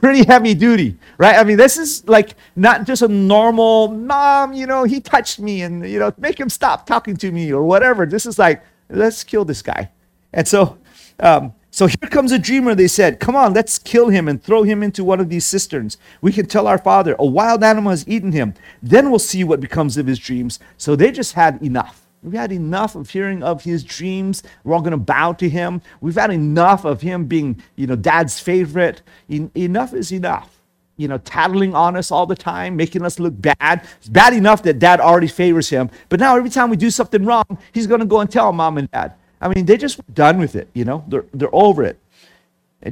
pretty 0.00 0.24
heavy 0.24 0.54
duty, 0.54 0.96
right? 1.18 1.36
I 1.36 1.44
mean, 1.44 1.56
this 1.58 1.76
is 1.76 2.08
like 2.08 2.36
not 2.56 2.86
just 2.86 3.02
a 3.02 3.08
normal 3.08 3.88
mom, 3.88 4.54
you 4.54 4.66
know, 4.66 4.84
he 4.84 5.00
touched 5.00 5.40
me 5.40 5.62
and, 5.62 5.86
you 5.86 5.98
know, 5.98 6.14
make 6.16 6.38
him 6.38 6.48
stop 6.48 6.86
talking 6.86 7.16
to 7.18 7.30
me 7.30 7.52
or 7.52 7.64
whatever. 7.64 8.06
This 8.06 8.24
is 8.24 8.38
like, 8.38 8.62
let's 8.88 9.24
kill 9.24 9.44
this 9.44 9.60
guy. 9.60 9.90
And 10.32 10.46
so, 10.48 10.78
um, 11.20 11.52
so 11.72 11.86
here 11.86 12.10
comes 12.10 12.32
a 12.32 12.38
dreamer, 12.38 12.74
they 12.74 12.86
said, 12.86 13.18
Come 13.18 13.34
on, 13.34 13.54
let's 13.54 13.78
kill 13.78 14.10
him 14.10 14.28
and 14.28 14.42
throw 14.42 14.62
him 14.62 14.82
into 14.82 15.02
one 15.02 15.20
of 15.20 15.30
these 15.30 15.46
cisterns. 15.46 15.96
We 16.20 16.30
can 16.30 16.44
tell 16.44 16.66
our 16.66 16.76
father, 16.76 17.16
a 17.18 17.24
wild 17.24 17.64
animal 17.64 17.88
has 17.88 18.06
eaten 18.06 18.32
him. 18.32 18.52
Then 18.82 19.08
we'll 19.08 19.18
see 19.18 19.42
what 19.42 19.58
becomes 19.58 19.96
of 19.96 20.06
his 20.06 20.18
dreams. 20.18 20.60
So 20.76 20.94
they 20.94 21.10
just 21.10 21.32
had 21.32 21.62
enough. 21.62 22.06
We've 22.22 22.34
had 22.34 22.52
enough 22.52 22.94
of 22.94 23.08
hearing 23.08 23.42
of 23.42 23.64
his 23.64 23.82
dreams. 23.82 24.42
We're 24.64 24.74
all 24.74 24.82
going 24.82 24.90
to 24.90 24.98
bow 24.98 25.32
to 25.32 25.48
him. 25.48 25.80
We've 26.02 26.14
had 26.14 26.30
enough 26.30 26.84
of 26.84 27.00
him 27.00 27.24
being, 27.24 27.62
you 27.74 27.86
know, 27.86 27.96
dad's 27.96 28.38
favorite. 28.38 29.00
En- 29.30 29.50
enough 29.54 29.94
is 29.94 30.12
enough. 30.12 30.60
You 30.98 31.08
know, 31.08 31.16
tattling 31.16 31.74
on 31.74 31.96
us 31.96 32.10
all 32.10 32.26
the 32.26 32.36
time, 32.36 32.76
making 32.76 33.02
us 33.02 33.18
look 33.18 33.32
bad. 33.34 33.88
It's 33.96 34.10
bad 34.10 34.34
enough 34.34 34.62
that 34.64 34.78
dad 34.78 35.00
already 35.00 35.26
favors 35.26 35.70
him. 35.70 35.88
But 36.10 36.20
now 36.20 36.36
every 36.36 36.50
time 36.50 36.68
we 36.68 36.76
do 36.76 36.90
something 36.90 37.24
wrong, 37.24 37.58
he's 37.72 37.86
going 37.86 38.00
to 38.00 38.06
go 38.06 38.20
and 38.20 38.30
tell 38.30 38.52
mom 38.52 38.76
and 38.76 38.90
dad. 38.90 39.14
I 39.42 39.48
mean, 39.48 39.66
they're 39.66 39.76
just 39.76 40.14
done 40.14 40.38
with 40.38 40.56
it, 40.56 40.68
you 40.72 40.84
know, 40.84 41.04
they're, 41.08 41.26
they're 41.34 41.54
over 41.54 41.82
it. 41.82 41.98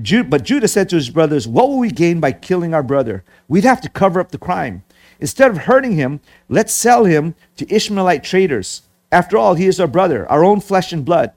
Jude, 0.02 0.30
but 0.30 0.44
Judah 0.44 0.68
said 0.68 0.88
to 0.90 0.96
his 0.96 1.10
brothers, 1.10 1.48
What 1.48 1.68
will 1.68 1.78
we 1.78 1.90
gain 1.90 2.20
by 2.20 2.32
killing 2.32 2.74
our 2.74 2.82
brother? 2.82 3.24
We'd 3.48 3.64
have 3.64 3.80
to 3.80 3.88
cover 3.88 4.20
up 4.20 4.30
the 4.30 4.38
crime. 4.38 4.84
Instead 5.18 5.50
of 5.50 5.58
hurting 5.58 5.92
him, 5.92 6.20
let's 6.48 6.72
sell 6.72 7.04
him 7.04 7.34
to 7.56 7.74
Ishmaelite 7.74 8.22
traders 8.22 8.82
after 9.12 9.36
all, 9.36 9.54
he 9.54 9.66
is 9.66 9.80
our 9.80 9.86
brother, 9.86 10.30
our 10.30 10.44
own 10.44 10.60
flesh 10.60 10.92
and 10.92 11.04
blood. 11.04 11.32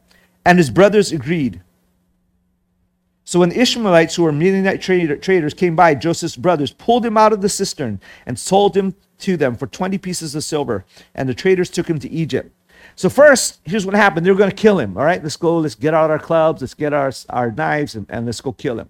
And 0.45 0.58
his 0.58 0.69
brothers 0.69 1.12
agreed. 1.12 1.62
So 3.23 3.39
when 3.39 3.49
the 3.49 3.60
Ishmaelites, 3.60 4.15
who 4.15 4.23
were 4.23 4.32
Midianite 4.32 4.82
traders, 4.82 5.54
came 5.54 5.76
by, 5.76 5.95
Joseph's 5.95 6.36
brothers 6.36 6.73
pulled 6.73 7.06
him 7.06 7.17
out 7.17 7.34
of 7.34 7.41
the 7.41 7.49
cistern 7.49 8.02
and 8.26 8.38
sold 8.38 8.76
him 8.76 8.95
to 9.19 9.38
them 9.38 9.56
for 9.56 9.65
20 9.65 9.97
pieces 9.97 10.36
of 10.36 10.43
silver. 10.43 10.86
And 11.15 11.30
the 11.30 11.34
traders 11.34 11.69
took 11.69 11.89
him 11.89 11.99
to 11.99 12.12
Egypt. 12.12 12.52
So 12.96 13.10
first, 13.10 13.60
here's 13.63 13.86
what 13.86 13.96
happened. 13.96 14.26
They're 14.26 14.36
going 14.36 14.50
to 14.50 14.56
kill 14.56 14.80
him. 14.80 14.98
All 14.98 15.06
right, 15.06 15.22
let's 15.22 15.38
go. 15.38 15.58
Let's 15.58 15.76
get 15.76 15.93
out 15.93 16.10
our 16.10 16.19
clubs. 16.19 16.62
Let's 16.62 16.74
get 16.74 16.93
our, 16.93 17.12
our 17.30 17.52
knives 17.52 17.96
and, 17.96 18.06
and 18.10 18.26
let's 18.26 18.41
go 18.41 18.52
kill 18.52 18.80
him. 18.80 18.89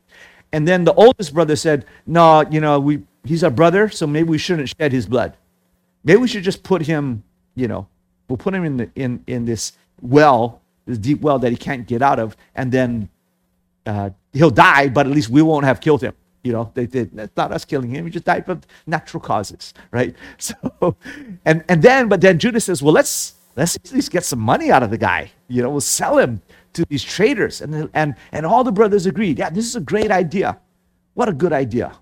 And 0.52 0.68
then 0.68 0.84
the 0.84 0.94
oldest 0.94 1.34
brother 1.34 1.56
said, 1.56 1.86
no, 2.06 2.42
you 2.50 2.60
know, 2.60 2.80
we, 2.80 3.04
he's 3.24 3.44
our 3.44 3.50
brother, 3.50 3.90
so 3.90 4.06
maybe 4.06 4.30
we 4.30 4.38
shouldn't 4.38 4.70
shed 4.70 4.92
his 4.92 5.08
blood. 5.08 5.36
Maybe 6.04 6.20
we 6.20 6.28
should 6.28 6.44
just 6.44 6.64
put 6.64 6.84
him, 6.84 7.24
you 7.56 7.68
know, 7.68 7.88
We'll 8.28 8.38
put 8.38 8.54
him 8.54 8.64
in, 8.64 8.78
the, 8.78 8.90
in, 8.96 9.24
in 9.28 9.46
this 9.46 9.74
well, 10.02 10.62
this 10.86 10.98
deep 10.98 11.22
well 11.22 11.40
that 11.40 11.52
he 11.52 11.56
can't 11.58 11.86
get 11.86 12.02
out 12.02 12.20
of, 12.20 12.36
and 12.56 12.72
then 12.72 13.10
uh, 13.86 14.12
he'll 14.32 14.50
die, 14.50 14.90
but 14.90 15.06
at 15.06 15.12
least 15.12 15.30
we 15.30 15.42
won't 15.42 15.66
have 15.66 15.80
killed 15.80 16.02
him. 16.02 16.14
You 16.44 16.52
know, 16.52 16.72
they 16.74 16.86
did. 16.86 17.12
That's 17.14 17.36
not 17.38 17.52
us 17.52 17.64
killing 17.64 17.90
him. 17.90 18.06
He 18.06 18.12
just 18.12 18.26
died 18.26 18.50
of 18.50 18.66
natural 18.86 19.22
causes, 19.22 19.74
right? 19.92 20.16
So, 20.40 20.98
and 21.46 21.64
and 21.70 21.82
then, 21.82 22.10
but 22.10 22.22
then 22.22 22.40
Judas 22.40 22.66
says, 22.66 22.82
well, 22.82 22.94
let's 22.94 23.36
let's 23.56 23.76
at 23.76 23.92
least 23.92 24.12
get 24.12 24.24
some 24.24 24.40
money 24.40 24.72
out 24.72 24.84
of 24.84 24.90
the 24.90 24.98
guy. 24.98 25.32
You 25.48 25.62
know, 25.62 25.70
we'll 25.70 25.82
sell 25.82 26.18
him 26.18 26.42
to 26.74 26.86
these 26.86 27.04
traders, 27.04 27.62
and 27.62 27.90
and 27.94 28.16
and 28.32 28.46
all 28.46 28.64
the 28.64 28.72
brothers 28.72 29.06
agreed. 29.06 29.40
Yeah, 29.40 29.50
this 29.50 29.66
is 29.66 29.76
a 29.76 29.82
great 29.82 30.12
idea. 30.12 30.58
What 31.14 31.30
a 31.30 31.34
good 31.34 31.54
idea. 31.54 31.98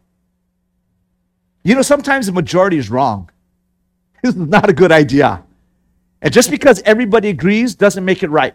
You 1.64 1.76
know, 1.76 1.82
sometimes 1.82 2.26
the 2.26 2.32
majority 2.32 2.78
is 2.78 2.90
wrong. 2.90 3.30
This 4.24 4.36
is 4.36 4.42
not 4.42 4.70
a 4.70 4.74
good 4.74 4.92
idea. 4.92 5.44
And 6.22 6.32
just 6.32 6.52
because 6.52 6.80
everybody 6.84 7.30
agrees 7.30 7.74
doesn't 7.74 8.06
make 8.06 8.22
it 8.22 8.30
right. 8.30 8.54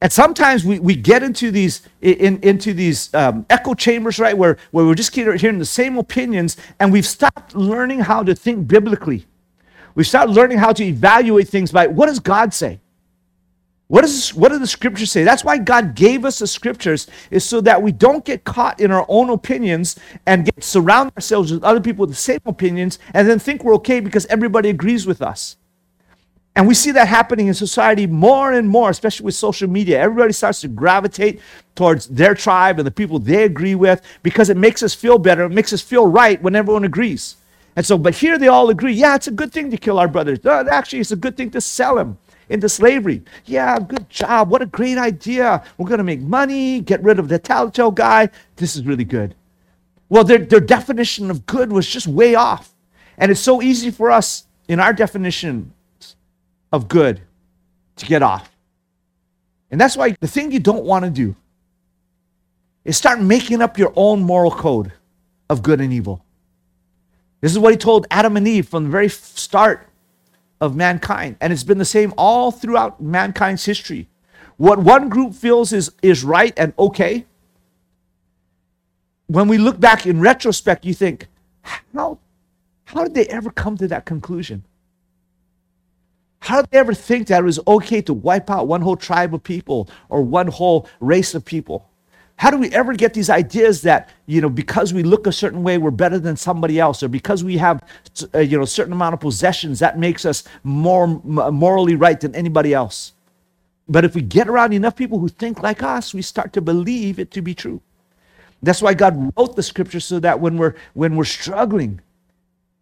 And 0.00 0.12
sometimes 0.12 0.64
we, 0.64 0.78
we 0.78 0.94
get 0.94 1.22
into 1.22 1.50
these 1.50 1.82
in, 2.00 2.38
into 2.42 2.72
these 2.72 3.12
um, 3.14 3.44
echo 3.50 3.74
chambers, 3.74 4.18
right, 4.18 4.36
where, 4.36 4.56
where 4.70 4.86
we're 4.86 4.94
just 4.94 5.14
hearing 5.14 5.58
the 5.58 5.66
same 5.66 5.98
opinions, 5.98 6.56
and 6.78 6.92
we've 6.92 7.06
stopped 7.06 7.54
learning 7.54 8.00
how 8.00 8.22
to 8.22 8.34
think 8.34 8.68
biblically. 8.68 9.26
We've 9.98 10.06
stopped 10.06 10.30
learning 10.30 10.58
how 10.58 10.72
to 10.74 10.84
evaluate 10.84 11.48
things 11.48 11.72
by 11.72 11.88
what 11.88 12.06
does 12.06 12.20
God 12.20 12.54
say? 12.54 12.78
What, 13.88 14.04
is, 14.04 14.32
what 14.32 14.50
do 14.50 14.60
the 14.60 14.66
scriptures 14.68 15.10
say? 15.10 15.24
That's 15.24 15.42
why 15.42 15.58
God 15.58 15.96
gave 15.96 16.24
us 16.24 16.38
the 16.38 16.46
scriptures, 16.46 17.08
is 17.32 17.44
so 17.44 17.60
that 17.62 17.82
we 17.82 17.90
don't 17.90 18.24
get 18.24 18.44
caught 18.44 18.78
in 18.78 18.92
our 18.92 19.04
own 19.08 19.28
opinions 19.28 19.98
and 20.24 20.44
get 20.44 20.62
surround 20.62 21.10
ourselves 21.16 21.50
with 21.50 21.64
other 21.64 21.80
people 21.80 22.02
with 22.02 22.10
the 22.10 22.14
same 22.14 22.38
opinions 22.46 23.00
and 23.12 23.28
then 23.28 23.40
think 23.40 23.64
we're 23.64 23.74
okay 23.74 23.98
because 23.98 24.24
everybody 24.26 24.68
agrees 24.68 25.04
with 25.04 25.20
us. 25.20 25.56
And 26.54 26.68
we 26.68 26.74
see 26.74 26.92
that 26.92 27.08
happening 27.08 27.48
in 27.48 27.54
society 27.54 28.06
more 28.06 28.52
and 28.52 28.68
more, 28.68 28.90
especially 28.90 29.24
with 29.24 29.34
social 29.34 29.68
media. 29.68 29.98
Everybody 29.98 30.32
starts 30.32 30.60
to 30.60 30.68
gravitate 30.68 31.40
towards 31.74 32.06
their 32.06 32.36
tribe 32.36 32.78
and 32.78 32.86
the 32.86 32.92
people 32.92 33.18
they 33.18 33.42
agree 33.42 33.74
with 33.74 34.00
because 34.22 34.48
it 34.48 34.56
makes 34.56 34.84
us 34.84 34.94
feel 34.94 35.18
better. 35.18 35.42
It 35.42 35.50
makes 35.50 35.72
us 35.72 35.82
feel 35.82 36.06
right 36.06 36.40
when 36.40 36.54
everyone 36.54 36.84
agrees. 36.84 37.34
And 37.78 37.86
so, 37.86 37.96
but 37.96 38.12
here 38.12 38.38
they 38.38 38.48
all 38.48 38.70
agree 38.70 38.92
yeah, 38.92 39.14
it's 39.14 39.28
a 39.28 39.30
good 39.30 39.52
thing 39.52 39.70
to 39.70 39.76
kill 39.76 40.00
our 40.00 40.08
brothers. 40.08 40.44
Actually, 40.44 40.98
it's 40.98 41.12
a 41.12 41.16
good 41.16 41.36
thing 41.36 41.52
to 41.52 41.60
sell 41.60 41.94
them 41.94 42.18
into 42.48 42.68
slavery. 42.68 43.22
Yeah, 43.44 43.78
good 43.78 44.10
job. 44.10 44.50
What 44.50 44.62
a 44.62 44.66
great 44.66 44.98
idea. 44.98 45.62
We're 45.76 45.86
going 45.86 45.98
to 45.98 46.04
make 46.04 46.20
money, 46.20 46.80
get 46.80 47.00
rid 47.04 47.20
of 47.20 47.28
the 47.28 47.38
tattletale 47.38 47.92
guy. 47.92 48.30
This 48.56 48.74
is 48.74 48.84
really 48.84 49.04
good. 49.04 49.36
Well, 50.08 50.24
their, 50.24 50.38
their 50.38 50.58
definition 50.58 51.30
of 51.30 51.46
good 51.46 51.70
was 51.70 51.86
just 51.86 52.08
way 52.08 52.34
off. 52.34 52.74
And 53.16 53.30
it's 53.30 53.38
so 53.38 53.62
easy 53.62 53.92
for 53.92 54.10
us 54.10 54.48
in 54.66 54.80
our 54.80 54.92
definition 54.92 55.72
of 56.72 56.88
good 56.88 57.20
to 57.94 58.06
get 58.06 58.24
off. 58.24 58.50
And 59.70 59.80
that's 59.80 59.96
why 59.96 60.16
the 60.18 60.26
thing 60.26 60.50
you 60.50 60.58
don't 60.58 60.84
want 60.84 61.04
to 61.04 61.12
do 61.12 61.36
is 62.84 62.96
start 62.96 63.20
making 63.20 63.62
up 63.62 63.78
your 63.78 63.92
own 63.94 64.24
moral 64.24 64.50
code 64.50 64.90
of 65.48 65.62
good 65.62 65.80
and 65.80 65.92
evil. 65.92 66.24
This 67.40 67.52
is 67.52 67.58
what 67.58 67.72
he 67.72 67.76
told 67.76 68.06
Adam 68.10 68.36
and 68.36 68.48
Eve 68.48 68.68
from 68.68 68.84
the 68.84 68.90
very 68.90 69.08
start 69.08 69.88
of 70.60 70.74
mankind. 70.74 71.36
And 71.40 71.52
it's 71.52 71.64
been 71.64 71.78
the 71.78 71.84
same 71.84 72.12
all 72.18 72.50
throughout 72.50 73.00
mankind's 73.00 73.64
history. 73.64 74.08
What 74.56 74.78
one 74.78 75.08
group 75.08 75.34
feels 75.34 75.72
is, 75.72 75.92
is 76.02 76.24
right 76.24 76.52
and 76.56 76.72
okay, 76.78 77.26
when 79.28 79.46
we 79.46 79.58
look 79.58 79.78
back 79.78 80.06
in 80.06 80.20
retrospect, 80.20 80.84
you 80.84 80.94
think, 80.94 81.28
how, 81.94 82.18
how 82.86 83.04
did 83.04 83.14
they 83.14 83.26
ever 83.26 83.50
come 83.50 83.76
to 83.76 83.86
that 83.88 84.04
conclusion? 84.04 84.64
How 86.40 86.62
did 86.62 86.70
they 86.70 86.78
ever 86.78 86.94
think 86.94 87.28
that 87.28 87.40
it 87.40 87.44
was 87.44 87.60
okay 87.66 88.00
to 88.02 88.14
wipe 88.14 88.48
out 88.50 88.66
one 88.66 88.80
whole 88.80 88.96
tribe 88.96 89.34
of 89.34 89.42
people 89.42 89.88
or 90.08 90.22
one 90.22 90.46
whole 90.48 90.88
race 91.00 91.34
of 91.34 91.44
people? 91.44 91.87
How 92.38 92.52
do 92.52 92.56
we 92.56 92.70
ever 92.70 92.94
get 92.94 93.14
these 93.14 93.30
ideas 93.30 93.82
that, 93.82 94.10
you 94.26 94.40
know, 94.40 94.48
because 94.48 94.94
we 94.94 95.02
look 95.02 95.26
a 95.26 95.32
certain 95.32 95.64
way, 95.64 95.76
we're 95.76 95.90
better 95.90 96.20
than 96.20 96.36
somebody 96.36 96.78
else, 96.78 97.02
or 97.02 97.08
because 97.08 97.42
we 97.42 97.56
have, 97.56 97.82
uh, 98.32 98.38
you 98.38 98.56
know, 98.56 98.62
a 98.62 98.66
certain 98.66 98.92
amount 98.92 99.14
of 99.14 99.20
possessions, 99.20 99.80
that 99.80 99.98
makes 99.98 100.24
us 100.24 100.44
more 100.62 101.08
morally 101.08 101.96
right 101.96 102.20
than 102.20 102.36
anybody 102.36 102.72
else? 102.72 103.12
But 103.88 104.04
if 104.04 104.14
we 104.14 104.22
get 104.22 104.46
around 104.46 104.72
enough 104.72 104.94
people 104.94 105.18
who 105.18 105.28
think 105.28 105.64
like 105.64 105.82
us, 105.82 106.14
we 106.14 106.22
start 106.22 106.52
to 106.52 106.60
believe 106.60 107.18
it 107.18 107.32
to 107.32 107.42
be 107.42 107.54
true. 107.54 107.80
That's 108.62 108.82
why 108.82 108.94
God 108.94 109.32
wrote 109.36 109.56
the 109.56 109.62
scripture 109.64 110.00
so 110.00 110.20
that 110.20 110.38
when 110.38 110.58
we're 110.58 110.74
when 110.94 111.16
we're 111.16 111.24
struggling, 111.24 112.00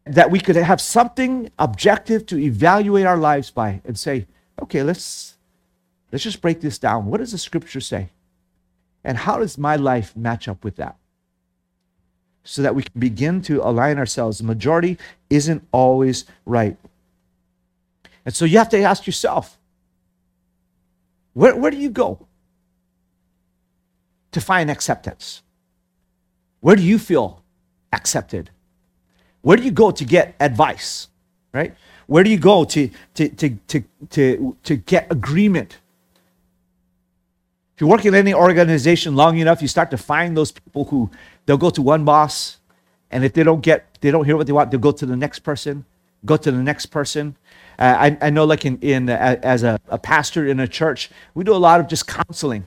that 0.04 0.30
we 0.30 0.38
could 0.38 0.56
have 0.56 0.82
something 0.82 1.50
objective 1.58 2.26
to 2.26 2.38
evaluate 2.38 3.06
our 3.06 3.16
lives 3.16 3.50
by 3.50 3.80
and 3.86 3.98
say, 3.98 4.26
okay, 4.60 4.82
let's 4.82 5.38
let's 6.12 6.24
just 6.24 6.42
break 6.42 6.60
this 6.60 6.78
down. 6.78 7.06
What 7.06 7.18
does 7.18 7.32
the 7.32 7.38
scripture 7.38 7.80
say? 7.80 8.10
And 9.06 9.16
how 9.16 9.38
does 9.38 9.56
my 9.56 9.76
life 9.76 10.16
match 10.16 10.48
up 10.48 10.64
with 10.64 10.76
that? 10.76 10.96
So 12.42 12.60
that 12.62 12.74
we 12.74 12.82
can 12.82 12.98
begin 12.98 13.40
to 13.42 13.64
align 13.64 13.98
ourselves. 13.98 14.38
The 14.38 14.44
majority 14.44 14.98
isn't 15.30 15.64
always 15.70 16.24
right. 16.44 16.76
And 18.24 18.34
so 18.34 18.44
you 18.44 18.58
have 18.58 18.68
to 18.70 18.82
ask 18.82 19.06
yourself, 19.06 19.58
where, 21.34 21.54
where 21.54 21.70
do 21.70 21.76
you 21.76 21.88
go 21.88 22.26
to 24.32 24.40
find 24.40 24.72
acceptance? 24.72 25.42
Where 26.58 26.74
do 26.74 26.82
you 26.82 26.98
feel 26.98 27.44
accepted? 27.92 28.50
Where 29.42 29.56
do 29.56 29.62
you 29.62 29.70
go 29.70 29.92
to 29.92 30.04
get 30.04 30.34
advice? 30.40 31.06
Right? 31.52 31.76
Where 32.08 32.24
do 32.24 32.30
you 32.30 32.38
go 32.38 32.64
to, 32.64 32.90
to, 33.14 33.28
to, 33.28 33.50
to, 33.68 33.84
to, 34.10 34.56
to 34.64 34.76
get 34.76 35.06
agreement? 35.12 35.78
If 37.76 37.82
you 37.82 37.86
work 37.88 38.04
in 38.06 38.14
any 38.14 38.32
organization 38.32 39.16
long 39.16 39.36
enough, 39.38 39.60
you 39.60 39.68
start 39.68 39.90
to 39.90 39.98
find 39.98 40.36
those 40.36 40.50
people 40.50 40.86
who 40.86 41.10
they'll 41.44 41.58
go 41.58 41.68
to 41.70 41.82
one 41.82 42.06
boss, 42.06 42.56
and 43.10 43.22
if 43.22 43.34
they 43.34 43.42
don't 43.42 43.60
get, 43.60 43.98
they 44.00 44.10
don't 44.10 44.24
hear 44.24 44.36
what 44.36 44.46
they 44.46 44.52
want, 44.52 44.70
they'll 44.70 44.80
go 44.80 44.92
to 44.92 45.04
the 45.04 45.16
next 45.16 45.40
person, 45.40 45.84
go 46.24 46.38
to 46.38 46.50
the 46.50 46.62
next 46.62 46.86
person. 46.86 47.36
Uh, 47.78 47.94
I, 47.98 48.18
I 48.22 48.30
know, 48.30 48.44
like 48.44 48.64
in, 48.64 48.78
in 48.78 49.10
uh, 49.10 49.38
as 49.42 49.62
a, 49.62 49.78
a 49.88 49.98
pastor 49.98 50.48
in 50.48 50.58
a 50.58 50.66
church, 50.66 51.10
we 51.34 51.44
do 51.44 51.52
a 51.52 51.56
lot 51.56 51.78
of 51.78 51.86
just 51.86 52.06
counseling 52.06 52.64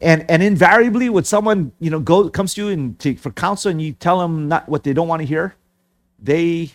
and 0.00 0.24
and 0.30 0.42
invariably 0.42 1.08
when 1.08 1.24
someone 1.24 1.72
you 1.78 1.90
know 1.90 2.00
go 2.00 2.28
comes 2.28 2.54
to 2.54 2.64
you 2.64 2.68
and 2.70 2.98
to, 2.98 3.16
for 3.16 3.30
counsel 3.30 3.70
and 3.70 3.80
you 3.82 3.92
tell 3.92 4.18
them 4.18 4.48
not 4.48 4.68
what 4.68 4.82
they 4.82 4.92
don't 4.92 5.08
want 5.08 5.20
to 5.20 5.26
hear 5.26 5.54
they 6.22 6.70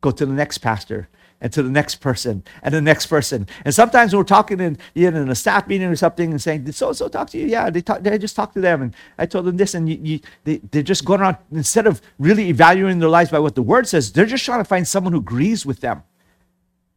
go 0.00 0.10
to 0.10 0.26
the 0.26 0.32
next 0.32 0.58
pastor 0.58 1.08
and 1.40 1.52
to 1.52 1.62
the 1.62 1.70
next 1.70 1.96
person 1.96 2.42
and 2.62 2.74
the 2.74 2.80
next 2.80 3.06
person 3.06 3.46
and 3.64 3.74
sometimes 3.74 4.14
we're 4.14 4.24
talking 4.24 4.60
in, 4.60 4.78
in 4.94 5.16
a 5.16 5.34
staff 5.34 5.66
meeting 5.68 5.88
or 5.88 5.96
something 5.96 6.30
and 6.30 6.42
saying 6.42 6.64
did 6.64 6.74
so 6.74 6.92
so 6.92 7.08
talk 7.08 7.30
to 7.30 7.38
you 7.38 7.46
yeah 7.46 7.70
they 7.70 7.80
talk, 7.80 8.06
I 8.06 8.18
just 8.18 8.36
talked 8.36 8.54
to 8.54 8.60
them 8.60 8.82
and 8.82 8.94
i 9.18 9.26
told 9.26 9.44
them 9.44 9.56
this 9.56 9.74
and 9.74 9.88
you, 9.88 9.98
you, 10.02 10.20
they, 10.44 10.56
they're 10.70 10.82
just 10.82 11.04
going 11.04 11.20
around 11.20 11.36
instead 11.52 11.86
of 11.86 12.00
really 12.18 12.48
evaluating 12.48 12.98
their 12.98 13.08
lives 13.08 13.30
by 13.30 13.38
what 13.38 13.54
the 13.54 13.62
word 13.62 13.86
says 13.86 14.12
they're 14.12 14.26
just 14.26 14.44
trying 14.44 14.60
to 14.60 14.64
find 14.64 14.86
someone 14.86 15.12
who 15.12 15.20
agrees 15.20 15.64
with 15.64 15.80
them 15.80 16.02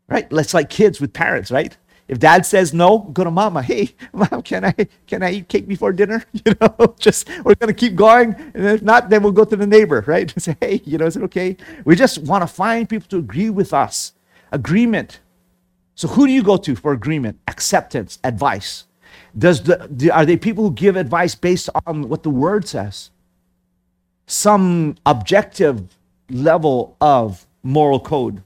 right 0.08 0.32
let's 0.32 0.54
like 0.54 0.69
kids 0.69 0.99
with 0.99 1.13
parents 1.13 1.51
right 1.51 1.77
if 2.12 2.19
dad 2.19 2.45
says 2.45 2.73
no, 2.73 2.99
go 2.99 3.23
to 3.23 3.32
mama. 3.32 3.63
Hey, 3.63 3.95
mom, 4.13 4.41
can 4.43 4.65
I 4.65 4.75
can 5.08 5.23
I 5.23 5.32
eat 5.32 5.47
cake 5.47 5.67
before 5.67 5.93
dinner? 5.93 6.23
You 6.45 6.54
know, 6.60 6.95
just 6.99 7.30
we're 7.43 7.56
gonna 7.56 7.73
keep 7.73 7.95
going. 7.95 8.36
And 8.54 8.65
if 8.65 8.82
not, 8.82 9.10
then 9.10 9.23
we'll 9.23 9.32
go 9.32 9.45
to 9.45 9.56
the 9.56 9.65
neighbor, 9.65 10.04
right? 10.06 10.32
And 10.32 10.43
say, 10.43 10.58
hey, 10.60 10.82
you 10.84 10.97
know, 10.97 11.06
is 11.06 11.15
it 11.15 11.23
okay? 11.23 11.56
We 11.86 11.95
just 11.95 12.17
want 12.19 12.41
to 12.41 12.47
find 12.47 12.89
people 12.89 13.08
to 13.10 13.17
agree 13.17 13.49
with 13.49 13.73
us. 13.73 14.12
Agreement. 14.52 15.20
So 15.96 16.08
who 16.08 16.28
do 16.28 16.34
you 16.34 16.44
go 16.44 16.58
to 16.58 16.76
for 16.76 16.94
agreement, 16.94 17.40
acceptance, 17.48 18.20
advice? 18.24 18.86
Does 19.38 19.64
the, 19.64 20.12
are 20.12 20.26
they 20.26 20.38
people 20.38 20.66
who 20.66 20.74
give 20.74 20.96
advice 20.96 21.36
based 21.36 21.70
on 21.86 22.10
what 22.10 22.24
the 22.24 22.30
word 22.30 22.68
says? 22.68 23.12
Some 24.26 24.96
objective 25.06 25.98
level 26.30 26.96
of 27.02 27.46
moral 27.64 28.00
code 28.00 28.44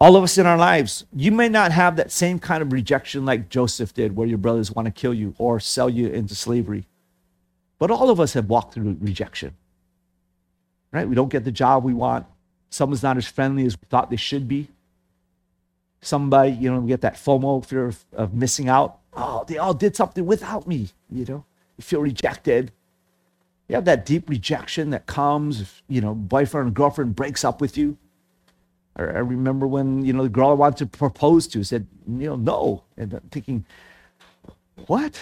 all 0.00 0.14
of 0.14 0.22
us 0.22 0.38
in 0.38 0.46
our 0.46 0.56
lives, 0.56 1.04
you 1.12 1.32
may 1.32 1.48
not 1.48 1.72
have 1.72 1.96
that 1.96 2.12
same 2.12 2.38
kind 2.38 2.62
of 2.62 2.72
rejection 2.72 3.24
like 3.24 3.48
Joseph 3.48 3.94
did, 3.94 4.14
where 4.14 4.28
your 4.28 4.38
brothers 4.38 4.70
want 4.70 4.86
to 4.86 4.92
kill 4.92 5.12
you 5.12 5.34
or 5.38 5.58
sell 5.58 5.90
you 5.90 6.08
into 6.08 6.34
slavery. 6.34 6.86
But 7.78 7.90
all 7.90 8.08
of 8.08 8.20
us 8.20 8.34
have 8.34 8.46
walked 8.46 8.74
through 8.74 8.96
rejection, 9.00 9.56
right? 10.92 11.08
We 11.08 11.16
don't 11.16 11.30
get 11.30 11.44
the 11.44 11.52
job 11.52 11.84
we 11.84 11.94
want. 11.94 12.26
Someone's 12.70 13.02
not 13.02 13.16
as 13.16 13.26
friendly 13.26 13.64
as 13.64 13.76
we 13.76 13.86
thought 13.88 14.10
they 14.10 14.16
should 14.16 14.46
be. 14.46 14.68
Somebody, 16.00 16.52
you 16.52 16.70
know, 16.70 16.80
we 16.80 16.88
get 16.88 17.00
that 17.00 17.14
FOMO, 17.14 17.64
fear 17.64 17.86
of, 17.86 18.04
of 18.12 18.34
missing 18.34 18.68
out. 18.68 18.98
Oh, 19.14 19.44
they 19.48 19.58
all 19.58 19.74
did 19.74 19.96
something 19.96 20.24
without 20.26 20.66
me, 20.68 20.90
you 21.10 21.24
know? 21.24 21.44
You 21.76 21.82
feel 21.82 22.00
rejected. 22.00 22.72
You 23.68 23.74
have 23.74 23.84
that 23.86 24.06
deep 24.06 24.28
rejection 24.28 24.90
that 24.90 25.06
comes 25.06 25.60
if, 25.60 25.82
you 25.88 26.00
know, 26.00 26.14
boyfriend 26.14 26.68
or 26.68 26.70
girlfriend 26.70 27.16
breaks 27.16 27.44
up 27.44 27.60
with 27.60 27.76
you 27.76 27.98
I 28.98 29.20
remember 29.20 29.66
when 29.66 30.04
you 30.04 30.12
know 30.12 30.24
the 30.24 30.28
girl 30.28 30.50
I 30.50 30.54
wanted 30.54 30.78
to 30.78 30.98
propose 30.98 31.46
to 31.48 31.62
said, 31.62 31.86
you 32.06 32.30
know, 32.30 32.36
no, 32.36 32.82
and 32.96 33.14
I'm 33.14 33.20
thinking, 33.30 33.64
what? 34.86 35.20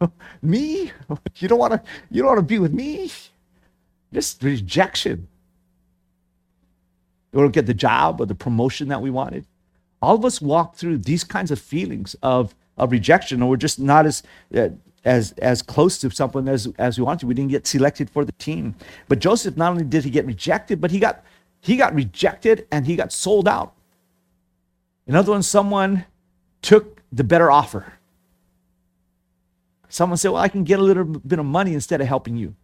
me? 0.42 0.92
You 1.36 1.48
don't 1.48 1.58
want 1.58 1.72
to? 1.72 1.82
You 2.10 2.22
don't 2.22 2.28
want 2.28 2.38
to 2.38 2.42
be 2.42 2.58
with 2.58 2.74
me? 2.74 3.10
Just 4.12 4.42
rejection. 4.42 5.28
Don't 7.42 7.52
get 7.52 7.66
the 7.66 7.74
job 7.74 8.20
or 8.20 8.26
the 8.26 8.34
promotion 8.34 8.88
that 8.88 9.00
we 9.02 9.10
wanted. 9.10 9.46
All 10.02 10.14
of 10.14 10.24
us 10.24 10.40
walk 10.40 10.76
through 10.76 10.98
these 10.98 11.24
kinds 11.24 11.50
of 11.50 11.58
feelings 11.58 12.16
of 12.22 12.54
of 12.76 12.92
rejection, 12.92 13.42
or 13.42 13.50
we're 13.50 13.56
just 13.56 13.80
not 13.80 14.06
as 14.06 14.22
uh, 14.54 14.68
as 15.04 15.32
as 15.32 15.62
close 15.62 15.98
to 15.98 16.10
someone 16.10 16.48
as 16.48 16.66
as 16.78 16.98
we 16.98 17.04
wanted. 17.04 17.26
We 17.26 17.34
didn't 17.34 17.50
get 17.50 17.66
selected 17.66 18.10
for 18.10 18.24
the 18.24 18.32
team. 18.32 18.74
But 19.08 19.18
Joseph 19.18 19.56
not 19.56 19.70
only 19.70 19.84
did 19.84 20.04
he 20.04 20.10
get 20.10 20.26
rejected, 20.26 20.80
but 20.80 20.90
he 20.90 20.98
got 20.98 21.24
he 21.60 21.76
got 21.76 21.94
rejected 21.94 22.66
and 22.70 22.86
he 22.86 22.96
got 22.96 23.12
sold 23.12 23.48
out. 23.48 23.74
In 25.06 25.14
other 25.14 25.32
words, 25.32 25.46
someone 25.46 26.04
took 26.62 27.00
the 27.12 27.24
better 27.24 27.50
offer. 27.50 27.94
Someone 29.88 30.16
said, 30.16 30.30
Well, 30.30 30.42
I 30.42 30.48
can 30.48 30.64
get 30.64 30.78
a 30.78 30.82
little 30.82 31.04
bit 31.04 31.38
of 31.38 31.46
money 31.46 31.74
instead 31.74 32.00
of 32.00 32.06
helping 32.06 32.36
you. 32.36 32.54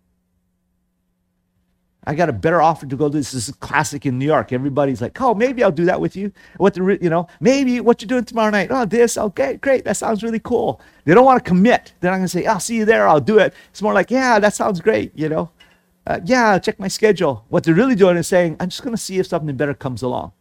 I 2.04 2.14
got 2.14 2.28
a 2.28 2.32
better 2.32 2.60
offer 2.60 2.84
to 2.86 2.96
go 2.96 3.08
do 3.08 3.18
this. 3.18 3.30
This 3.30 3.48
is 3.48 3.54
classic 3.56 4.06
in 4.06 4.18
New 4.18 4.26
York. 4.26 4.52
Everybody's 4.52 5.00
like, 5.00 5.20
oh, 5.20 5.34
maybe 5.34 5.62
I'll 5.62 5.70
do 5.70 5.84
that 5.84 6.00
with 6.00 6.16
you. 6.16 6.32
What 6.56 6.74
the, 6.74 6.98
you 7.00 7.08
know, 7.08 7.28
maybe 7.40 7.80
what 7.80 8.02
you're 8.02 8.08
doing 8.08 8.24
tomorrow 8.24 8.50
night. 8.50 8.68
Oh, 8.70 8.84
this, 8.84 9.16
okay, 9.16 9.56
great. 9.56 9.84
That 9.84 9.96
sounds 9.96 10.22
really 10.22 10.40
cool. 10.40 10.80
They 11.04 11.14
don't 11.14 11.24
want 11.24 11.44
to 11.44 11.48
commit. 11.48 11.92
They're 12.00 12.10
not 12.10 12.16
going 12.16 12.26
to 12.26 12.28
say, 12.28 12.46
I'll 12.46 12.58
see 12.58 12.76
you 12.76 12.84
there. 12.84 13.06
I'll 13.06 13.20
do 13.20 13.38
it. 13.38 13.54
It's 13.70 13.82
more 13.82 13.94
like, 13.94 14.10
yeah, 14.10 14.40
that 14.40 14.54
sounds 14.54 14.80
great. 14.80 15.12
You 15.14 15.28
know, 15.28 15.50
uh, 16.04 16.18
yeah, 16.24 16.58
check 16.58 16.80
my 16.80 16.88
schedule. 16.88 17.44
What 17.48 17.62
they're 17.62 17.74
really 17.74 17.94
doing 17.94 18.16
is 18.16 18.26
saying, 18.26 18.56
I'm 18.58 18.68
just 18.68 18.82
going 18.82 18.96
to 18.96 19.00
see 19.02 19.18
if 19.18 19.28
something 19.28 19.56
better 19.56 19.74
comes 19.74 20.02
along. 20.02 20.32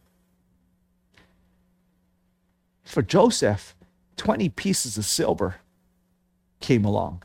For 2.82 3.02
Joseph, 3.02 3.76
20 4.16 4.48
pieces 4.48 4.98
of 4.98 5.04
silver 5.04 5.56
came 6.60 6.84
along. 6.84 7.22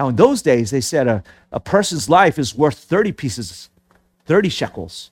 Now, 0.00 0.08
in 0.08 0.16
those 0.16 0.40
days, 0.40 0.70
they 0.70 0.80
said 0.80 1.06
a, 1.08 1.22
a 1.52 1.60
person's 1.60 2.08
life 2.08 2.38
is 2.38 2.54
worth 2.54 2.78
30 2.78 3.12
pieces, 3.12 3.68
30 4.24 4.48
shekels. 4.48 5.10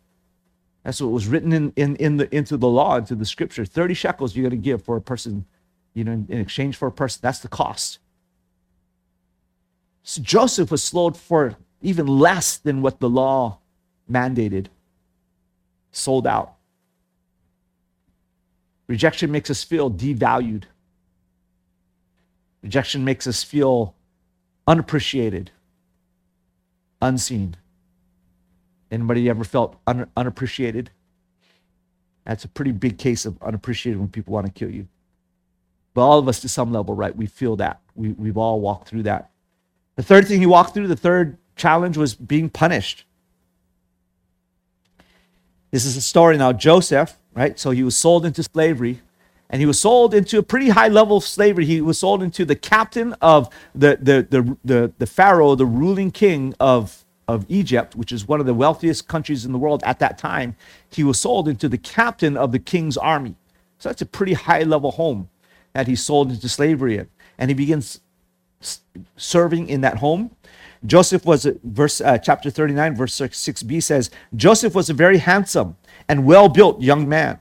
That's 0.82 1.02
what 1.02 1.10
was 1.10 1.26
written 1.26 1.52
in, 1.52 1.74
in, 1.76 1.94
in 1.96 2.16
the, 2.16 2.34
into 2.34 2.56
the 2.56 2.68
law, 2.68 2.96
into 2.96 3.14
the 3.14 3.26
scripture. 3.26 3.66
30 3.66 3.92
shekels 3.92 4.34
you're 4.34 4.48
going 4.48 4.58
to 4.58 4.64
give 4.64 4.82
for 4.82 4.96
a 4.96 5.00
person, 5.02 5.44
you 5.92 6.04
know, 6.04 6.12
in, 6.12 6.26
in 6.30 6.40
exchange 6.40 6.78
for 6.78 6.88
a 6.88 6.90
person. 6.90 7.18
That's 7.22 7.40
the 7.40 7.48
cost. 7.48 7.98
So 10.04 10.22
Joseph 10.22 10.70
was 10.70 10.82
sold 10.82 11.18
for 11.18 11.56
even 11.82 12.06
less 12.06 12.56
than 12.56 12.80
what 12.80 12.98
the 12.98 13.10
law 13.10 13.58
mandated, 14.10 14.68
sold 15.92 16.26
out. 16.26 16.54
Rejection 18.86 19.30
makes 19.30 19.50
us 19.50 19.62
feel 19.62 19.90
devalued. 19.90 20.62
Rejection 22.62 23.04
makes 23.04 23.26
us 23.26 23.42
feel 23.44 23.94
unappreciated, 24.68 25.50
unseen. 27.02 27.56
Anybody 28.90 29.28
ever 29.28 29.42
felt 29.42 29.76
un- 29.86 30.08
unappreciated? 30.16 30.90
That's 32.24 32.44
a 32.44 32.48
pretty 32.48 32.72
big 32.72 32.98
case 32.98 33.24
of 33.26 33.42
unappreciated 33.42 33.98
when 33.98 34.08
people 34.08 34.34
want 34.34 34.46
to 34.46 34.52
kill 34.52 34.70
you. 34.70 34.86
But 35.94 36.02
all 36.02 36.18
of 36.18 36.28
us, 36.28 36.40
to 36.40 36.48
some 36.48 36.70
level, 36.70 36.94
right, 36.94 37.16
we 37.16 37.26
feel 37.26 37.56
that. 37.56 37.80
We, 37.96 38.10
we've 38.10 38.36
all 38.36 38.60
walked 38.60 38.88
through 38.88 39.04
that. 39.04 39.30
The 39.96 40.02
third 40.02 40.28
thing 40.28 40.38
he 40.38 40.46
walked 40.46 40.74
through, 40.74 40.86
the 40.86 40.96
third 40.96 41.38
challenge 41.56 41.96
was 41.96 42.14
being 42.14 42.50
punished. 42.50 43.04
This 45.70 45.86
is 45.86 45.96
a 45.96 46.02
story 46.02 46.36
now. 46.36 46.52
Joseph, 46.52 47.18
right? 47.34 47.58
So 47.58 47.70
he 47.70 47.82
was 47.82 47.96
sold 47.96 48.24
into 48.26 48.42
slavery 48.42 49.00
and 49.50 49.60
he 49.60 49.66
was 49.66 49.80
sold 49.80 50.12
into 50.14 50.38
a 50.38 50.42
pretty 50.42 50.68
high 50.68 50.88
level 50.88 51.16
of 51.16 51.24
slavery. 51.24 51.64
He 51.64 51.80
was 51.80 51.98
sold 51.98 52.22
into 52.22 52.44
the 52.44 52.54
captain 52.54 53.14
of 53.22 53.48
the, 53.74 53.98
the, 54.00 54.26
the, 54.28 54.56
the, 54.64 54.92
the 54.98 55.06
Pharaoh, 55.06 55.54
the 55.54 55.66
ruling 55.66 56.10
king 56.10 56.54
of, 56.60 57.04
of 57.26 57.46
Egypt, 57.48 57.96
which 57.96 58.12
is 58.12 58.28
one 58.28 58.40
of 58.40 58.46
the 58.46 58.54
wealthiest 58.54 59.08
countries 59.08 59.46
in 59.46 59.52
the 59.52 59.58
world 59.58 59.82
at 59.86 59.98
that 60.00 60.18
time. 60.18 60.54
He 60.90 61.02
was 61.02 61.18
sold 61.18 61.48
into 61.48 61.68
the 61.68 61.78
captain 61.78 62.36
of 62.36 62.52
the 62.52 62.58
king's 62.58 62.98
army. 62.98 63.36
So 63.78 63.88
that's 63.88 64.02
a 64.02 64.06
pretty 64.06 64.34
high 64.34 64.64
level 64.64 64.90
home 64.90 65.30
that 65.72 65.86
he 65.86 65.96
sold 65.96 66.30
into 66.30 66.48
slavery 66.48 66.98
in. 66.98 67.08
And 67.38 67.50
he 67.50 67.54
begins 67.54 68.00
serving 69.16 69.68
in 69.68 69.80
that 69.80 69.98
home. 69.98 70.32
Joseph 70.84 71.24
was, 71.24 71.46
verse 71.64 72.00
uh, 72.00 72.18
chapter 72.18 72.50
39, 72.50 72.96
verse 72.96 73.16
6b 73.16 73.82
says, 73.82 74.10
Joseph 74.36 74.74
was 74.74 74.90
a 74.90 74.94
very 74.94 75.18
handsome 75.18 75.76
and 76.08 76.24
well 76.24 76.48
built 76.48 76.80
young 76.80 77.08
man, 77.08 77.38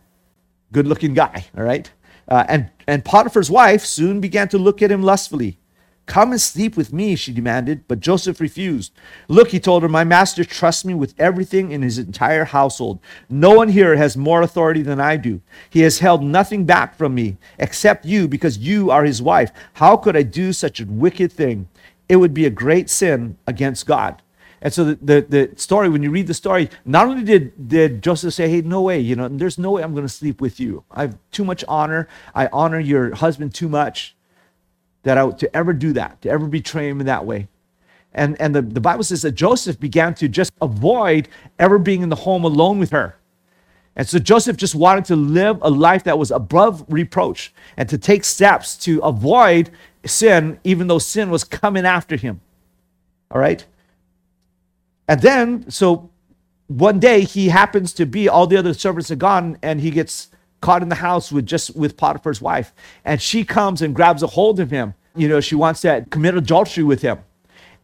good 0.72 0.88
looking 0.88 1.14
guy, 1.14 1.46
all 1.56 1.64
right? 1.64 1.92
Uh, 2.28 2.46
and, 2.48 2.70
and 2.88 3.06
Potiphar's 3.06 3.50
wife 3.50 3.86
soon 3.86 4.20
began 4.20 4.48
to 4.50 4.58
look 4.58 4.82
at 4.82 4.92
him 4.92 5.04
lustfully. 5.04 5.60
Come 6.08 6.32
and 6.32 6.40
sleep 6.40 6.78
with 6.78 6.94
me, 6.94 7.18
she 7.18 7.34
demanded, 7.34 7.86
but 7.90 8.00
Joseph 8.00 8.40
refused. 8.40 8.94
Look, 9.28 9.50
he 9.50 9.60
told 9.60 9.84
her, 9.84 9.90
my 9.90 10.06
master 10.06 10.46
trusts 10.46 10.86
me 10.86 10.94
with 10.94 11.14
everything 11.20 11.72
in 11.72 11.82
his 11.82 11.98
entire 11.98 12.46
household. 12.46 13.00
No 13.30 13.52
one 13.52 13.68
here 13.68 13.98
has 13.98 14.16
more 14.16 14.42
authority 14.42 14.82
than 14.82 15.02
I 15.02 15.18
do. 15.18 15.42
He 15.70 15.82
has 15.82 16.00
held 16.00 16.24
nothing 16.24 16.64
back 16.64 16.96
from 16.96 17.14
me 17.14 17.36
except 17.60 18.06
you 18.06 18.30
because 18.30 18.58
you 18.58 18.90
are 18.90 19.04
his 19.04 19.22
wife. 19.22 19.52
How 19.74 19.98
could 19.98 20.16
I 20.16 20.24
do 20.24 20.54
such 20.54 20.80
a 20.80 20.86
wicked 20.86 21.30
thing? 21.30 21.68
It 22.08 22.16
would 22.16 22.34
be 22.34 22.46
a 22.46 22.50
great 22.50 22.90
sin 22.90 23.38
against 23.46 23.86
God. 23.86 24.22
And 24.62 24.74
so 24.74 24.84
the, 24.86 24.96
the, 24.96 25.26
the, 25.30 25.52
story, 25.56 25.88
when 25.88 26.02
you 26.02 26.10
read 26.10 26.28
the 26.28 26.34
story, 26.34 26.70
not 26.84 27.08
only 27.08 27.24
did, 27.24 27.68
did 27.68 28.02
Joseph 28.02 28.34
say, 28.34 28.50
hey, 28.50 28.62
no 28.62 28.82
way, 28.82 29.00
you 29.00 29.16
know, 29.16 29.28
there's 29.28 29.60
no 29.60 29.72
way 29.72 29.84
I'm 29.84 29.94
going 29.94 30.06
to 30.06 30.10
sleep 30.10 30.42
with 30.42 30.60
you. 30.60 30.84
I 30.90 31.02
have 31.02 31.18
too 31.32 31.46
much 31.46 31.64
honor. 31.68 32.08
I 32.34 32.48
honor 32.52 32.80
your 32.80 33.14
husband 33.16 33.54
too 33.54 33.70
much 33.70 34.16
that 35.04 35.18
I, 35.18 35.30
to 35.30 35.56
ever 35.56 35.74
do 35.74 35.94
that, 35.94 36.22
to 36.24 36.30
ever 36.30 36.48
betray 36.48 36.90
him 36.90 37.00
in 37.00 37.06
that 37.06 37.26
way. 37.26 37.48
And, 38.14 38.40
and 38.42 38.56
the, 38.56 38.64
the 38.64 38.82
Bible 38.82 39.04
says 39.04 39.22
that 39.22 39.34
Joseph 39.34 39.80
began 39.80 40.16
to 40.16 40.28
just 40.28 40.52
avoid 40.60 41.28
ever 41.60 41.78
being 41.78 42.02
in 42.02 42.10
the 42.10 42.16
home 42.16 42.44
alone 42.44 42.80
with 42.80 42.90
her. 42.90 43.16
And 43.96 44.08
so 44.08 44.20
Joseph 44.20 44.58
just 44.58 44.76
wanted 44.76 45.06
to 45.06 45.16
live 45.16 45.60
a 45.62 45.70
life 45.70 46.04
that 46.04 46.18
was 46.18 46.32
above 46.32 46.86
reproach 46.88 47.54
and 47.78 47.88
to 47.90 47.98
take 47.98 48.24
steps 48.24 48.76
to 48.78 49.00
avoid 49.00 49.70
sin, 50.06 50.60
even 50.64 50.88
though 50.88 51.00
sin 51.00 51.30
was 51.30 51.44
coming 51.44 51.86
after 51.86 52.16
him. 52.16 52.42
All 53.32 53.40
right? 53.42 53.66
And 55.08 55.22
then, 55.22 55.70
so 55.70 56.10
one 56.68 57.00
day 57.00 57.22
he 57.22 57.50
happens 57.50 57.94
to 57.94 58.06
be, 58.06 58.28
all 58.28 58.48
the 58.48 58.58
other 58.58 58.74
servants 58.74 59.10
are 59.12 59.16
gone, 59.16 59.58
and 59.62 59.80
he 59.80 59.92
gets 59.92 60.30
caught 60.62 60.82
in 60.82 60.90
the 60.90 60.96
house 60.96 61.32
with 61.32 61.46
just 61.46 61.76
with 61.76 61.98
Potiphar's 61.98 62.42
wife. 62.42 62.74
And 63.06 63.22
she 63.22 63.44
comes 63.44 63.82
and 63.82 63.96
grabs 63.96 64.24
a 64.24 64.28
hold 64.28 64.60
of 64.60 64.72
him. 64.72 64.94
You 65.16 65.28
know, 65.28 65.40
she 65.40 65.56
wants 65.56 65.82
to 65.82 66.06
commit 66.10 66.36
adultery 66.36 66.84
with 66.84 67.02
him. 67.02 67.20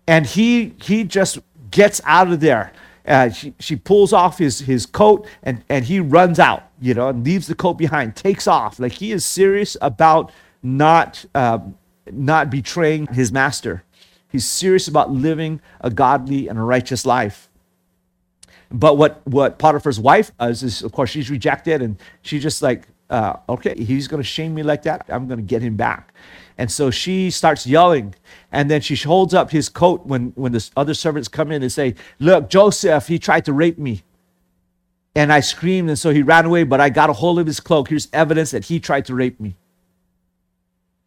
And 0.07 0.25
he 0.25 0.75
he 0.81 1.03
just 1.03 1.39
gets 1.71 2.01
out 2.05 2.31
of 2.31 2.39
there. 2.39 2.73
Uh, 3.05 3.29
she, 3.29 3.53
she 3.59 3.75
pulls 3.75 4.13
off 4.13 4.37
his, 4.37 4.59
his 4.59 4.85
coat 4.85 5.27
and, 5.43 5.61
and 5.67 5.83
he 5.83 5.99
runs 5.99 6.39
out, 6.39 6.63
you 6.79 6.93
know, 6.93 7.09
and 7.09 7.25
leaves 7.25 7.47
the 7.47 7.55
coat 7.55 7.73
behind, 7.73 8.15
takes 8.15 8.47
off. 8.47 8.79
Like 8.79 8.93
he 8.93 9.11
is 9.11 9.25
serious 9.25 9.75
about 9.81 10.31
not, 10.61 11.25
um, 11.35 11.77
not 12.09 12.49
betraying 12.49 13.07
his 13.07 13.31
master. 13.31 13.83
He's 14.33 14.45
serious 14.45 14.87
about 14.87 15.11
living 15.11 15.61
a 15.79 15.91
godly 15.91 16.47
and 16.47 16.57
a 16.57 16.63
righteous 16.63 17.05
life. 17.05 17.51
But 18.71 18.97
what, 18.97 19.21
what 19.27 19.59
Potiphar's 19.59 19.99
wife 19.99 20.35
does 20.39 20.63
is, 20.63 20.81
of 20.81 20.91
course, 20.91 21.11
she's 21.11 21.29
rejected 21.29 21.83
and 21.83 21.97
she's 22.23 22.41
just 22.41 22.63
like, 22.63 22.87
uh, 23.11 23.35
okay, 23.47 23.75
he's 23.75 24.07
going 24.07 24.21
to 24.21 24.27
shame 24.27 24.55
me 24.55 24.63
like 24.63 24.81
that. 24.83 25.05
I'm 25.07 25.27
going 25.27 25.37
to 25.37 25.45
get 25.45 25.61
him 25.61 25.75
back. 25.75 26.15
And 26.57 26.71
so 26.71 26.89
she 26.89 27.29
starts 27.29 27.67
yelling. 27.67 28.15
And 28.51 28.71
then 28.71 28.81
she 28.81 28.95
holds 28.95 29.35
up 29.35 29.51
his 29.51 29.69
coat 29.69 30.03
when, 30.07 30.31
when 30.33 30.51
the 30.51 30.67
other 30.75 30.95
servants 30.95 31.27
come 31.27 31.51
in 31.51 31.61
and 31.61 31.71
say, 31.71 31.93
Look, 32.17 32.49
Joseph, 32.49 33.07
he 33.07 33.19
tried 33.19 33.45
to 33.45 33.53
rape 33.53 33.77
me. 33.77 34.01
And 35.13 35.31
I 35.31 35.41
screamed, 35.41 35.89
and 35.89 35.99
so 35.99 36.09
he 36.09 36.23
ran 36.23 36.45
away, 36.45 36.63
but 36.63 36.81
I 36.81 36.89
got 36.89 37.11
a 37.11 37.13
hold 37.13 37.37
of 37.37 37.45
his 37.45 37.59
cloak. 37.59 37.89
Here's 37.89 38.07
evidence 38.11 38.49
that 38.49 38.65
he 38.65 38.79
tried 38.79 39.05
to 39.05 39.13
rape 39.13 39.39
me. 39.39 39.55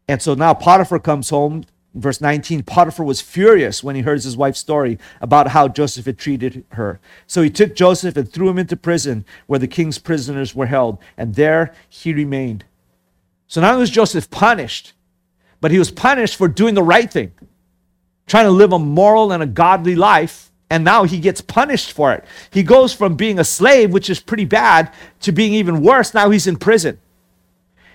And 0.07 0.21
so 0.21 0.33
now 0.33 0.53
Potiphar 0.53 0.99
comes 0.99 1.29
home 1.29 1.65
verse 2.01 2.21
19 2.21 2.63
Potiphar 2.63 3.05
was 3.05 3.21
furious 3.21 3.83
when 3.83 3.95
he 3.95 4.01
heard 4.01 4.23
his 4.23 4.37
wife's 4.37 4.59
story 4.59 4.97
about 5.21 5.49
how 5.49 5.67
Joseph 5.67 6.05
had 6.05 6.17
treated 6.17 6.63
her. 6.71 6.99
So 7.25 7.41
he 7.41 7.49
took 7.49 7.75
Joseph 7.75 8.15
and 8.15 8.31
threw 8.31 8.49
him 8.49 8.59
into 8.59 8.77
prison 8.77 9.25
where 9.47 9.59
the 9.59 9.67
king's 9.67 9.97
prisoners 9.97 10.55
were 10.55 10.67
held, 10.67 10.99
and 11.17 11.35
there 11.35 11.73
he 11.89 12.13
remained. 12.13 12.65
So 13.47 13.61
not 13.61 13.71
only 13.71 13.81
was 13.81 13.89
Joseph 13.89 14.29
punished, 14.29 14.93
but 15.61 15.71
he 15.71 15.79
was 15.79 15.91
punished 15.91 16.35
for 16.35 16.47
doing 16.47 16.75
the 16.75 16.83
right 16.83 17.11
thing, 17.11 17.31
trying 18.27 18.45
to 18.45 18.51
live 18.51 18.73
a 18.73 18.79
moral 18.79 19.31
and 19.31 19.41
a 19.41 19.47
godly 19.47 19.95
life. 19.95 20.51
And 20.69 20.83
now 20.83 21.05
he 21.05 21.21
gets 21.21 21.39
punished 21.39 21.93
for 21.93 22.11
it. 22.11 22.25
He 22.51 22.61
goes 22.61 22.93
from 22.93 23.15
being 23.15 23.39
a 23.39 23.45
slave, 23.45 23.93
which 23.93 24.09
is 24.09 24.19
pretty 24.19 24.43
bad, 24.43 24.93
to 25.21 25.31
being 25.31 25.53
even 25.53 25.81
worse. 25.81 26.13
Now 26.13 26.29
he's 26.29 26.45
in 26.45 26.57
prison. 26.57 26.99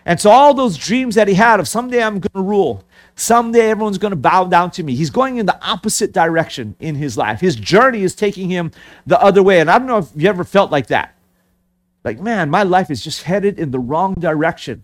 And 0.05 0.21
so 0.21 0.31
all 0.31 0.55
those 0.55 0.77
dreams 0.77 1.15
that 1.15 1.29
he 1.29 1.35
had 1.35 1.61
of 1.61 1.69
someday 1.69 2.03
I'm 2.03 2.19
going 2.19 2.33
to 2.35 2.41
rule, 2.41 2.85
Someday 3.15 3.71
everyone's 3.71 3.99
going 3.99 4.13
to 4.13 4.17
bow 4.17 4.45
down 4.45 4.71
to 4.73 4.83
me. 4.83 4.95
He's 4.95 5.11
going 5.11 5.37
in 5.37 5.47
the 5.47 5.63
opposite 5.65 6.13
direction 6.13 6.75
in 6.81 6.95
his 6.95 7.17
life. 7.17 7.41
His 7.41 7.57
journey 7.57 8.03
is 8.03 8.15
taking 8.15 8.49
him 8.49 8.73
the 9.07 9.21
other 9.21 9.43
way. 9.43 9.61
And 9.61 9.71
I 9.71 9.79
don't 9.79 9.87
know 9.87 9.99
if 9.99 10.11
you 10.17 10.29
ever 10.29 10.45
felt 10.45 10.71
like 10.71 10.87
that. 10.89 11.15
Like, 12.05 12.21
man, 12.21 12.51
my 12.51 12.63
life 12.63 12.91
is 12.91 13.05
just 13.05 13.23
headed 13.25 13.59
in 13.59 13.71
the 13.71 13.79
wrong 13.79 14.15
direction. 14.15 14.83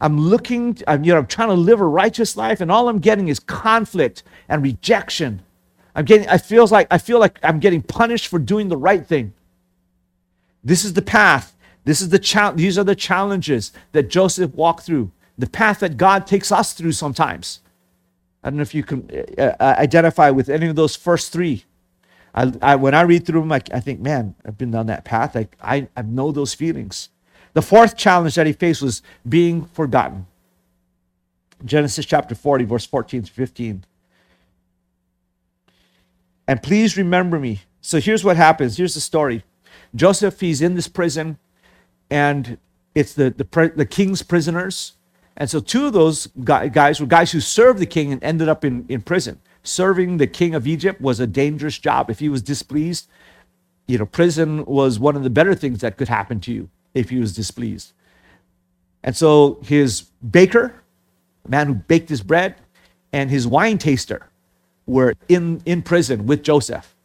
I'm 0.00 0.18
looking, 0.20 0.78
I'm, 0.86 1.04
you 1.04 1.12
know, 1.12 1.18
I'm 1.18 1.26
trying 1.26 1.48
to 1.48 1.54
live 1.54 1.80
a 1.80 1.86
righteous 1.86 2.36
life, 2.36 2.60
and 2.60 2.70
all 2.70 2.88
I'm 2.88 3.00
getting 3.00 3.28
is 3.28 3.40
conflict 3.40 4.22
and 4.48 4.62
rejection. 4.62 5.42
I'm 5.94 6.04
getting, 6.04 6.28
I 6.28 6.38
feels 6.38 6.70
like 6.70 6.86
I 6.90 6.98
feel 6.98 7.18
like 7.18 7.38
I'm 7.42 7.58
getting 7.58 7.82
punished 7.82 8.28
for 8.28 8.38
doing 8.38 8.68
the 8.68 8.76
right 8.76 9.04
thing. 9.04 9.32
This 10.62 10.84
is 10.84 10.92
the 10.92 11.02
path. 11.02 11.56
This 11.84 12.00
is 12.00 12.10
the 12.10 12.18
challenge. 12.18 12.58
These 12.58 12.78
are 12.78 12.84
the 12.84 12.94
challenges 12.94 13.72
that 13.92 14.08
Joseph 14.08 14.54
walked 14.54 14.82
through 14.82 15.10
the 15.38 15.48
path 15.48 15.80
that 15.80 15.96
God 15.96 16.26
takes 16.26 16.50
us 16.50 16.72
through 16.72 16.92
sometimes. 16.92 17.60
I 18.42 18.50
don't 18.50 18.56
know 18.56 18.62
if 18.62 18.74
you 18.74 18.82
can 18.82 19.08
uh, 19.38 19.42
uh, 19.60 19.74
identify 19.78 20.30
with 20.30 20.48
any 20.48 20.66
of 20.66 20.76
those 20.76 20.96
first 20.96 21.32
three. 21.32 21.64
I, 22.34 22.52
I, 22.60 22.76
when 22.76 22.94
I 22.94 23.02
read 23.02 23.24
through 23.24 23.40
them, 23.40 23.52
I, 23.52 23.62
I 23.72 23.80
think, 23.80 24.00
man, 24.00 24.34
I've 24.44 24.58
been 24.58 24.70
down 24.70 24.86
that 24.86 25.04
path. 25.04 25.36
I, 25.36 25.48
I, 25.62 25.88
I 25.96 26.02
know 26.02 26.32
those 26.32 26.54
feelings. 26.54 27.08
The 27.54 27.62
fourth 27.62 27.96
challenge 27.96 28.34
that 28.34 28.46
he 28.46 28.52
faced 28.52 28.82
was 28.82 29.02
being 29.28 29.64
forgotten. 29.66 30.26
Genesis 31.64 32.04
chapter 32.06 32.34
40, 32.34 32.64
verse 32.64 32.86
14 32.86 33.22
to 33.22 33.32
15. 33.32 33.84
And 36.46 36.62
please 36.62 36.96
remember 36.96 37.38
me. 37.38 37.62
So 37.80 38.00
here's 38.00 38.24
what 38.24 38.36
happens. 38.36 38.76
Here's 38.76 38.94
the 38.94 39.00
story. 39.00 39.44
Joseph, 39.94 40.40
he's 40.40 40.60
in 40.60 40.74
this 40.74 40.88
prison, 40.88 41.38
and 42.10 42.58
it's 42.94 43.14
the, 43.14 43.30
the, 43.30 43.72
the 43.74 43.86
king's 43.86 44.22
prisoners 44.22 44.94
and 45.38 45.48
so 45.48 45.60
two 45.60 45.86
of 45.86 45.92
those 45.92 46.26
guys 46.42 47.00
were 47.00 47.06
guys 47.06 47.30
who 47.30 47.40
served 47.40 47.78
the 47.78 47.86
king 47.86 48.12
and 48.12 48.22
ended 48.24 48.48
up 48.48 48.64
in, 48.64 48.84
in 48.88 49.00
prison. 49.00 49.40
Serving 49.62 50.16
the 50.16 50.26
king 50.26 50.52
of 50.54 50.66
Egypt 50.66 51.00
was 51.00 51.20
a 51.20 51.28
dangerous 51.28 51.78
job. 51.78 52.10
If 52.10 52.18
he 52.18 52.28
was 52.28 52.42
displeased, 52.42 53.08
you 53.86 53.98
know, 53.98 54.06
prison 54.06 54.64
was 54.64 54.98
one 54.98 55.14
of 55.14 55.22
the 55.22 55.30
better 55.30 55.54
things 55.54 55.80
that 55.80 55.96
could 55.96 56.08
happen 56.08 56.40
to 56.40 56.52
you 56.52 56.68
if 56.92 57.10
he 57.10 57.20
was 57.20 57.36
displeased. 57.36 57.92
And 59.04 59.16
so 59.16 59.60
his 59.62 60.02
baker, 60.28 60.74
the 61.44 61.50
man 61.50 61.68
who 61.68 61.74
baked 61.74 62.08
his 62.08 62.22
bread, 62.22 62.56
and 63.12 63.30
his 63.30 63.46
wine 63.46 63.78
taster 63.78 64.26
were 64.86 65.14
in, 65.28 65.62
in 65.64 65.82
prison 65.82 66.26
with 66.26 66.42
Joseph. 66.42 66.96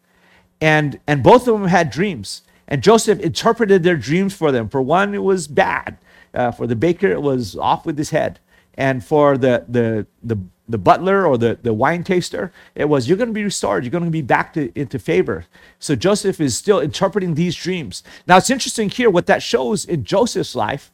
And, 0.60 1.00
and 1.06 1.22
both 1.22 1.48
of 1.48 1.60
them 1.60 1.70
had 1.70 1.92
dreams. 1.92 2.42
And 2.68 2.82
Joseph 2.82 3.20
interpreted 3.20 3.84
their 3.84 3.98
dreams 3.98 4.34
for 4.34 4.52
them. 4.52 4.70
For 4.70 4.82
one, 4.82 5.14
it 5.14 5.22
was 5.22 5.48
bad. 5.48 5.98
Uh, 6.34 6.52
for 6.52 6.68
the 6.68 6.76
baker, 6.76 7.08
it 7.08 7.22
was 7.22 7.56
off 7.56 7.86
with 7.86 7.98
his 7.98 8.10
head. 8.10 8.40
And 8.76 9.04
for 9.04 9.38
the, 9.38 9.66
the, 9.68 10.08
the, 10.24 10.38
the 10.68 10.78
butler 10.78 11.28
or 11.28 11.38
the, 11.38 11.60
the 11.62 11.74
wine 11.74 12.04
taster, 12.04 12.52
it 12.74 12.86
was, 12.86 13.08
you're 13.08 13.18
going 13.18 13.30
to 13.30 13.34
be 13.34 13.44
restored. 13.44 13.84
You're 13.84 13.92
going 13.92 14.06
to 14.06 14.10
be 14.10 14.24
back 14.24 14.54
to, 14.54 14.72
into 14.80 14.98
favor. 14.98 15.46
So 15.78 15.96
Joseph 15.96 16.42
is 16.42 16.58
still 16.58 16.80
interpreting 16.80 17.36
these 17.36 17.56
dreams. 17.56 18.04
Now, 18.26 18.38
it's 18.38 18.50
interesting 18.50 18.90
here 18.90 19.10
what 19.10 19.28
that 19.28 19.44
shows 19.44 19.86
in 19.86 20.04
Joseph's 20.04 20.56
life 20.56 20.92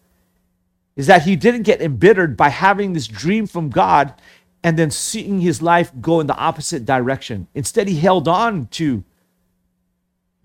is 0.96 1.08
that 1.08 1.22
he 1.22 1.38
didn't 1.38 1.64
get 1.64 1.82
embittered 1.82 2.36
by 2.36 2.50
having 2.50 2.92
this 2.92 3.08
dream 3.08 3.48
from 3.48 3.70
God 3.70 4.14
and 4.62 4.78
then 4.78 4.92
seeing 4.92 5.40
his 5.40 5.62
life 5.62 5.92
go 6.02 6.20
in 6.20 6.28
the 6.28 6.36
opposite 6.36 6.86
direction. 6.86 7.48
Instead, 7.56 7.88
he 7.88 8.00
held 8.00 8.28
on 8.28 8.68
to 8.68 9.06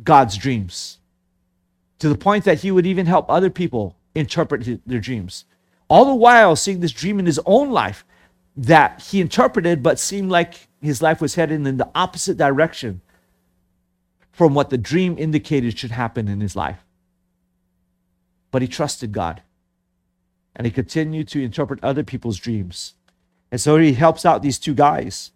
God's 0.03 0.37
dreams 0.37 0.99
to 1.99 2.09
the 2.09 2.15
point 2.17 2.45
that 2.45 2.61
he 2.61 2.71
would 2.71 2.87
even 2.87 3.07
help 3.07 3.29
other 3.29 3.51
people 3.51 3.97
interpret 4.15 4.81
their 4.87 5.01
dreams. 5.01 5.45
All 5.89 6.05
the 6.05 6.15
while 6.15 6.57
seeing 6.57 6.81
this 6.81 6.93
dream 6.93 7.19
in 7.19 7.27
his 7.27 7.41
own 7.45 7.71
life 7.71 8.05
that 8.57 9.03
he 9.03 9.21
interpreted, 9.21 9.83
but 9.83 9.99
seemed 9.99 10.31
like 10.31 10.69
his 10.81 11.03
life 11.03 11.21
was 11.21 11.35
heading 11.35 11.67
in 11.67 11.77
the 11.77 11.91
opposite 11.95 12.37
direction 12.37 13.01
from 14.33 14.55
what 14.55 14.71
the 14.71 14.79
dream 14.79 15.17
indicated 15.19 15.79
should 15.79 15.91
happen 15.91 16.29
in 16.29 16.41
his 16.41 16.57
life. 16.57 16.85
But 18.51 18.63
he 18.63 18.69
trusted 18.69 19.13
God 19.13 19.43
and 20.57 20.67
he 20.67 20.71
continued 20.71 21.29
to 21.29 21.43
interpret 21.43 21.83
other 21.83 22.05
people's 22.05 22.39
dreams. 22.39 22.95
And 23.51 23.61
so 23.61 23.77
he 23.77 23.95
helps 23.95 24.25
out 24.25 24.43
these 24.43 24.59
two 24.59 24.75
guys. 24.75 25.33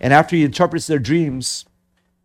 And 0.00 0.12
after 0.12 0.36
he 0.36 0.44
interprets 0.44 0.86
their 0.86 0.98
dreams, 0.98 1.64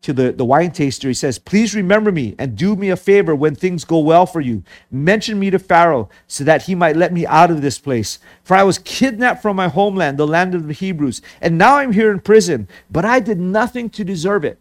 to 0.02 0.14
the, 0.14 0.32
the 0.32 0.46
wine 0.46 0.72
taster, 0.72 1.08
he 1.08 1.14
says, 1.14 1.38
Please 1.38 1.76
remember 1.76 2.12
me 2.12 2.36
and 2.40 2.58
do 2.58 2.76
me 2.76 2.90
a 2.90 2.96
favor 2.96 3.36
when 3.36 3.56
things 3.56 3.86
go 3.86 4.00
well 4.00 4.26
for 4.26 4.42
you. 4.42 4.64
Mention 4.90 5.40
me 5.40 5.50
to 5.52 5.60
Pharaoh 5.60 6.10
so 6.28 6.44
that 6.44 6.64
he 6.64 6.76
might 6.76 6.96
let 6.96 7.14
me 7.14 7.26
out 7.28 7.52
of 7.52 7.62
this 7.62 7.78
place. 7.78 8.20
For 8.44 8.56
I 8.56 8.64
was 8.64 8.80
kidnapped 8.80 9.42
from 9.42 9.56
my 9.56 9.68
homeland, 9.68 10.18
the 10.18 10.28
land 10.28 10.56
of 10.56 10.68
the 10.68 10.74
Hebrews, 10.74 11.22
and 11.40 11.58
now 11.58 11.78
I'm 11.78 11.94
here 11.94 12.12
in 12.12 12.20
prison, 12.20 12.68
but 12.90 13.06
I 13.06 13.20
did 13.20 13.40
nothing 13.40 13.90
to 13.92 14.04
deserve 14.04 14.44
it. 14.44 14.60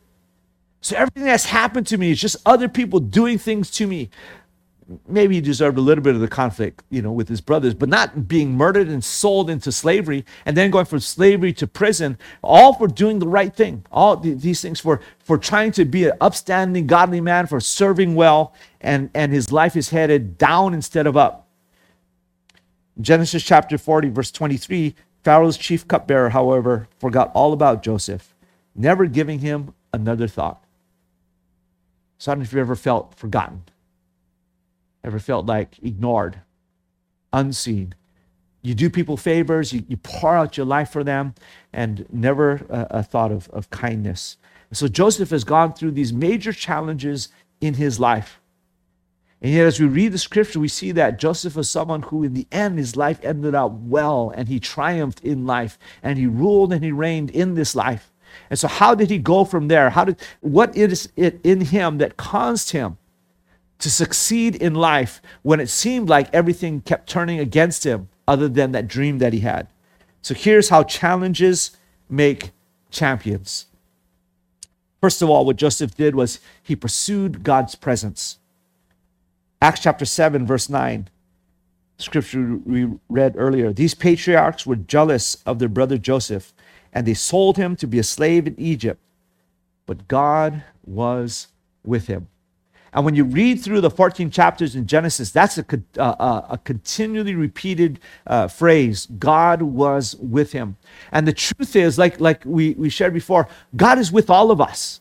So 0.83 0.96
everything 0.96 1.24
that's 1.24 1.46
happened 1.46 1.87
to 1.88 1.98
me 1.98 2.11
is 2.11 2.20
just 2.20 2.37
other 2.46 2.68
people 2.68 3.00
doing 3.00 3.37
things 3.37 3.70
to 3.72 3.87
me 3.87 4.09
maybe 5.09 5.37
he 5.37 5.40
deserved 5.40 5.79
a 5.79 5.81
little 5.81 6.03
bit 6.03 6.14
of 6.14 6.20
the 6.20 6.29
conflict, 6.29 6.83
you 6.90 7.03
know, 7.03 7.12
with 7.12 7.29
his 7.29 7.40
brothers, 7.40 7.74
but 7.74 7.88
not 7.88 8.26
being 8.26 8.57
murdered 8.57 8.88
and 8.88 9.05
sold 9.05 9.48
into 9.48 9.70
slavery 9.70 10.24
and 10.44 10.57
then 10.57 10.70
going 10.70 10.85
from 10.85 11.00
slavery 11.00 11.53
to 11.55 11.66
prison, 11.66 12.18
all 12.42 12.74
for 12.74 12.88
doing 12.88 13.18
the 13.18 13.29
right 13.29 13.55
thing. 13.55 13.85
All 13.92 14.16
these 14.16 14.61
things 14.61 14.81
for 14.81 15.00
for 15.18 15.38
trying 15.38 15.72
to 15.72 15.85
be 15.85 16.07
an 16.07 16.12
upstanding, 16.20 16.87
godly 16.87 17.20
man, 17.20 17.46
for 17.46 17.61
serving 17.61 18.14
well, 18.14 18.55
and 18.81 19.11
and 19.14 19.33
his 19.33 19.53
life 19.53 19.76
is 19.76 19.90
headed 19.90 20.38
down 20.38 20.74
instead 20.74 21.07
of 21.07 21.16
up. 21.16 21.46
Genesis 23.00 23.42
chapter 23.42 23.79
40, 23.79 24.11
verse 24.11 24.31
23, 24.31 24.94
Pharaoh's 25.22 25.57
chief 25.57 25.88
cupbearer, 25.88 26.31
however, 26.31 26.88
forgot 26.98 27.31
all 27.35 27.53
about 27.53 27.83
Joseph, 27.83 28.35
never 28.74 29.07
giving 29.07 29.38
him 29.38 29.72
another 29.92 30.29
thought. 30.29 30.62
So 32.18 32.31
I 32.31 32.35
don't 32.35 32.40
know 32.40 32.44
if 32.44 32.53
you've 32.53 32.61
ever 32.61 32.76
felt 32.76 33.14
forgotten 33.14 33.62
Ever 35.02 35.18
felt 35.18 35.46
like 35.46 35.78
ignored, 35.82 36.40
unseen? 37.32 37.94
You 38.62 38.74
do 38.74 38.90
people 38.90 39.16
favors, 39.16 39.72
you, 39.72 39.84
you 39.88 39.96
pour 39.96 40.36
out 40.36 40.56
your 40.56 40.66
life 40.66 40.90
for 40.90 41.02
them, 41.02 41.34
and 41.72 42.06
never 42.12 42.66
a, 42.68 43.02
thought 43.02 43.32
of, 43.32 43.48
of 43.50 43.70
kindness. 43.70 44.36
so 44.72 44.86
Joseph 44.86 45.30
has 45.30 45.44
gone 45.44 45.72
through 45.72 45.92
these 45.92 46.12
major 46.12 46.52
challenges 46.52 47.28
in 47.60 47.74
his 47.74 47.98
life. 47.98 48.40
And 49.42 49.52
yet, 49.52 49.66
as 49.66 49.80
we 49.80 49.86
read 49.86 50.12
the 50.12 50.18
scripture, 50.18 50.60
we 50.60 50.68
see 50.68 50.92
that 50.92 51.18
Joseph 51.18 51.56
was 51.56 51.70
someone 51.70 52.02
who, 52.02 52.22
in 52.22 52.34
the 52.34 52.46
end, 52.52 52.78
his 52.78 52.94
life 52.94 53.18
ended 53.22 53.54
up 53.54 53.72
well 53.72 54.32
and 54.36 54.48
he 54.48 54.60
triumphed 54.60 55.20
in 55.24 55.46
life 55.46 55.78
and 56.02 56.18
he 56.18 56.26
ruled 56.26 56.74
and 56.74 56.84
he 56.84 56.92
reigned 56.92 57.30
in 57.30 57.54
this 57.54 57.74
life. 57.74 58.12
And 58.50 58.58
so, 58.58 58.68
how 58.68 58.94
did 58.94 59.08
he 59.08 59.18
go 59.18 59.44
from 59.44 59.68
there? 59.68 59.88
How 59.90 60.04
did 60.04 60.20
what 60.40 60.76
is 60.76 61.10
it 61.16 61.40
in 61.42 61.62
him 61.62 61.98
that 61.98 62.18
caused 62.18 62.72
him 62.72 62.98
to 63.80 63.90
succeed 63.90 64.54
in 64.56 64.74
life 64.74 65.20
when 65.42 65.60
it 65.60 65.68
seemed 65.68 66.08
like 66.08 66.32
everything 66.32 66.80
kept 66.80 67.08
turning 67.08 67.38
against 67.38 67.84
him 67.84 68.08
other 68.28 68.48
than 68.48 68.72
that 68.72 68.88
dream 68.88 69.18
that 69.18 69.32
he 69.32 69.40
had. 69.40 69.66
So 70.22 70.34
here's 70.34 70.68
how 70.68 70.84
challenges 70.84 71.76
make 72.08 72.50
champions. 72.90 73.66
First 75.00 75.22
of 75.22 75.30
all, 75.30 75.44
what 75.46 75.56
Joseph 75.56 75.96
did 75.96 76.14
was 76.14 76.40
he 76.62 76.76
pursued 76.76 77.42
God's 77.42 77.74
presence. 77.74 78.38
Acts 79.62 79.80
chapter 79.80 80.04
7, 80.04 80.46
verse 80.46 80.68
9, 80.68 81.08
scripture 81.98 82.58
we 82.64 82.88
read 83.08 83.34
earlier. 83.36 83.72
These 83.72 83.94
patriarchs 83.94 84.66
were 84.66 84.76
jealous 84.76 85.36
of 85.46 85.58
their 85.58 85.68
brother 85.68 85.98
Joseph, 85.98 86.52
and 86.92 87.06
they 87.06 87.14
sold 87.14 87.56
him 87.56 87.76
to 87.76 87.86
be 87.86 87.98
a 87.98 88.02
slave 88.02 88.46
in 88.46 88.58
Egypt. 88.58 89.00
But 89.86 90.08
God 90.08 90.64
was 90.84 91.48
with 91.84 92.06
him. 92.06 92.28
And 92.92 93.05
when 93.05 93.14
you 93.14 93.24
read 93.24 93.62
through 93.62 93.81
the 93.81 93.90
14 93.90 94.31
chapters 94.31 94.74
in 94.74 94.87
Genesis, 94.87 95.31
that's 95.31 95.59
a, 95.59 95.64
uh, 95.96 96.46
a 96.50 96.59
continually 96.59 97.35
repeated 97.35 98.00
uh, 98.26 98.48
phrase 98.48 99.07
God 99.18 99.62
was 99.62 100.16
with 100.16 100.53
him. 100.53 100.76
And 101.12 101.26
the 101.26 101.33
truth 101.33 101.76
is, 101.76 101.98
like, 101.98 102.20
like 102.20 102.42
we, 102.44 102.74
we 102.74 102.88
shared 102.90 103.14
before, 103.14 103.48
God 103.76 103.98
is 103.98 104.11
with 104.11 104.29
all 104.29 104.50
of 104.50 104.61
us. 104.61 105.00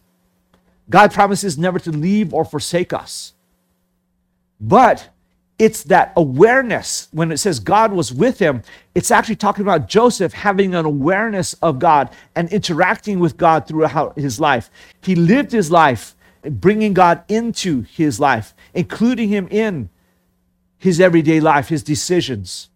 God 0.90 1.12
promises 1.12 1.58
never 1.58 1.80
to 1.80 1.92
leave 1.92 2.34
or 2.34 2.46
forsake 2.46 2.94
us. 2.94 3.34
But 4.60 5.10
it's 5.58 5.84
that 5.84 6.14
awareness 6.16 7.10
when 7.12 7.32
it 7.32 7.38
says 7.38 7.60
God 7.60 7.92
was 7.92 8.14
with 8.14 8.40
him, 8.40 8.64
it's 8.96 9.12
actually 9.12 9.36
talking 9.36 9.62
about 9.62 9.90
Joseph 9.90 10.34
having 10.34 10.74
an 10.74 10.86
awareness 10.86 11.54
of 11.56 11.80
God 11.80 12.10
and 12.36 12.52
interacting 12.52 13.20
with 13.20 13.36
God 13.36 13.68
throughout 13.68 14.18
his 14.18 14.40
life. 14.40 14.72
He 15.02 15.16
lived 15.16 15.52
his 15.52 15.70
life 15.70 16.16
bringing 16.44 16.94
God 16.94 17.24
into 17.28 17.82
his 17.82 18.20
life, 18.20 18.54
including 18.74 19.30
him 19.30 19.48
in 19.50 19.90
his 20.78 21.00
everyday 21.02 21.40
life, 21.40 21.70
his 21.70 21.84
decisions. 21.84 22.70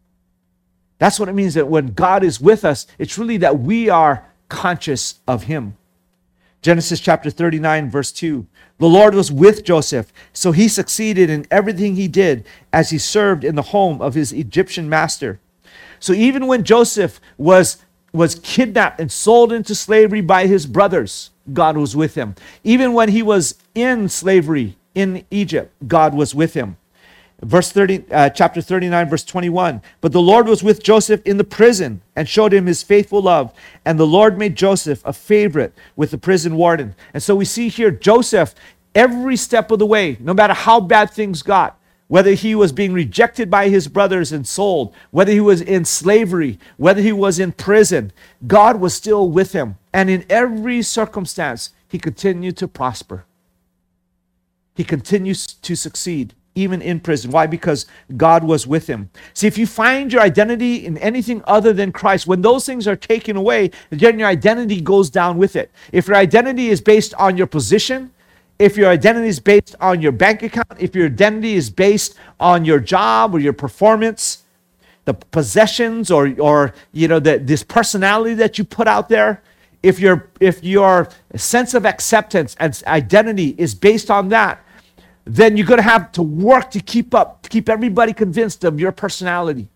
That's 1.00 1.20
what 1.20 1.30
it 1.30 1.34
means 1.34 1.54
that 1.56 1.68
when 1.68 1.88
God 1.88 2.24
is 2.24 2.40
with 2.40 2.64
us, 2.64 2.88
it's 2.98 3.18
really 3.18 3.38
that 3.38 3.60
we 3.60 3.90
are 3.90 4.26
conscious 4.50 5.16
of 5.28 5.44
him. 5.44 5.78
Genesis 6.62 7.02
chapter 7.02 7.30
39, 7.30 7.90
verse 7.90 8.12
2. 8.12 8.48
The 8.78 8.88
Lord 8.88 9.14
was 9.14 9.32
with 9.32 9.66
Joseph, 9.66 10.14
so 10.32 10.52
he 10.52 10.68
succeeded 10.68 11.30
in 11.30 11.46
everything 11.52 11.96
he 11.96 12.08
did 12.08 12.46
as 12.72 12.90
he 12.90 12.98
served 12.98 13.44
in 13.44 13.56
the 13.56 13.62
home 13.62 14.02
of 14.02 14.14
his 14.14 14.32
Egyptian 14.32 14.88
master. 14.90 15.40
So 16.00 16.14
even 16.14 16.48
when 16.48 16.64
Joseph 16.64 17.20
was, 17.38 17.78
was 18.14 18.36
kidnapped 18.36 19.00
and 19.00 19.12
sold 19.12 19.52
into 19.52 19.76
slavery 19.76 20.22
by 20.22 20.48
his 20.48 20.66
brothers, 20.66 21.32
God 21.52 21.78
was 21.78 21.96
with 21.96 22.16
him. 22.16 22.36
Even 22.64 22.94
when 22.94 23.10
he 23.10 23.22
was 23.22 23.56
in 23.76 24.08
slavery 24.08 24.78
in 24.96 25.26
Egypt, 25.30 25.74
God 25.88 26.14
was 26.14 26.34
with 26.34 26.54
him. 26.54 26.78
Verse 27.42 27.72
30, 27.72 28.06
uh, 28.10 28.30
chapter 28.30 28.62
39, 28.62 29.10
verse 29.10 29.26
21. 29.26 29.82
But 30.00 30.14
the 30.14 30.22
Lord 30.22 30.48
was 30.48 30.64
with 30.64 30.82
Joseph 30.82 31.22
in 31.26 31.36
the 31.36 31.44
prison 31.44 32.02
and 32.16 32.30
showed 32.30 32.54
him 32.54 32.68
his 32.68 32.84
faithful 32.84 33.22
love. 33.22 33.54
And 33.84 34.00
the 34.00 34.08
Lord 34.08 34.38
made 34.38 34.56
Joseph 34.56 35.02
a 35.04 35.12
favorite 35.12 35.74
with 35.98 36.12
the 36.12 36.18
prison 36.18 36.56
warden. 36.56 36.96
And 37.14 37.22
so 37.22 37.36
we 37.36 37.44
see 37.44 37.68
here 37.68 37.92
Joseph, 37.92 38.56
every 38.96 39.36
step 39.36 39.72
of 39.72 39.80
the 39.80 39.86
way, 39.86 40.16
no 40.22 40.34
matter 40.34 40.54
how 40.54 40.80
bad 40.80 41.12
things 41.12 41.42
got, 41.42 41.78
whether 42.08 42.32
he 42.32 42.56
was 42.56 42.72
being 42.72 42.94
rejected 42.94 43.50
by 43.50 43.68
his 43.68 43.88
brothers 43.88 44.32
and 44.32 44.48
sold, 44.48 44.94
whether 45.12 45.32
he 45.32 45.40
was 45.42 45.62
in 45.62 45.84
slavery, 45.84 46.60
whether 46.78 47.02
he 47.02 47.12
was 47.12 47.40
in 47.40 47.52
prison, 47.52 48.14
God 48.48 48.80
was 48.80 48.94
still 48.94 49.30
with 49.30 49.52
him. 49.52 49.78
And 49.94 50.10
in 50.10 50.26
every 50.30 50.82
circumstance, 50.82 51.72
he 51.88 52.00
continued 52.00 52.58
to 52.58 52.68
prosper. 52.68 53.26
He 54.76 54.84
continues 54.84 55.46
to 55.46 55.76
succeed, 55.76 56.34
even 56.56 56.82
in 56.82 57.00
prison. 57.00 57.30
Why? 57.30 57.46
Because 57.46 57.86
God 58.18 58.44
was 58.44 58.66
with 58.66 58.88
him. 58.88 59.12
See, 59.36 59.46
if 59.46 59.58
you 59.58 59.68
find 59.68 60.12
your 60.12 60.24
identity 60.24 60.86
in 60.86 60.98
anything 60.98 61.44
other 61.46 61.74
than 61.74 61.92
Christ, 61.92 62.26
when 62.26 62.42
those 62.42 62.66
things 62.66 62.88
are 62.88 62.96
taken 62.96 63.38
away, 63.38 63.70
then 63.92 64.18
your 64.18 64.28
identity 64.28 64.82
goes 64.82 65.12
down 65.12 65.38
with 65.38 65.56
it. 65.56 65.72
If 65.92 66.08
your 66.08 66.18
identity 66.18 66.70
is 66.70 66.82
based 66.82 67.14
on 67.16 67.38
your 67.38 67.46
position, 67.46 68.12
if 68.58 68.78
your 68.78 68.90
identity 68.90 69.28
is 69.28 69.40
based 69.40 69.76
on 69.80 70.02
your 70.02 70.12
bank 70.12 70.42
account, 70.42 70.80
if 70.80 70.96
your 70.96 71.06
identity 71.06 71.54
is 71.54 71.70
based 71.70 72.16
on 72.40 72.66
your 72.66 72.80
job 72.80 73.36
or 73.36 73.40
your 73.40 73.54
performance, 73.54 74.44
the 75.06 75.14
possessions 75.14 76.10
or, 76.10 76.34
or 76.40 76.74
you 76.94 77.08
know, 77.08 77.20
the, 77.20 77.38
this 77.38 77.62
personality 77.62 78.34
that 78.36 78.58
you 78.58 78.64
put 78.64 78.88
out 78.88 79.10
there, 79.10 79.44
if 79.84 80.00
your, 80.00 80.32
if 80.40 80.64
your 80.64 81.10
sense 81.36 81.74
of 81.74 81.86
acceptance 81.86 82.56
and 82.60 82.82
identity 82.88 83.54
is 83.58 83.76
based 83.76 84.10
on 84.10 84.30
that, 84.30 84.66
then 85.26 85.58
you're 85.58 85.68
going 85.68 85.78
to 85.78 85.84
have 85.84 86.12
to 86.14 86.24
work 86.24 86.72
to 86.72 86.80
keep 86.80 87.14
up, 87.14 87.44
to 87.44 87.50
keep 87.50 87.70
everybody 87.70 88.14
convinced 88.14 88.64
of 88.64 88.80
your 88.80 88.92
personality. 88.94 89.70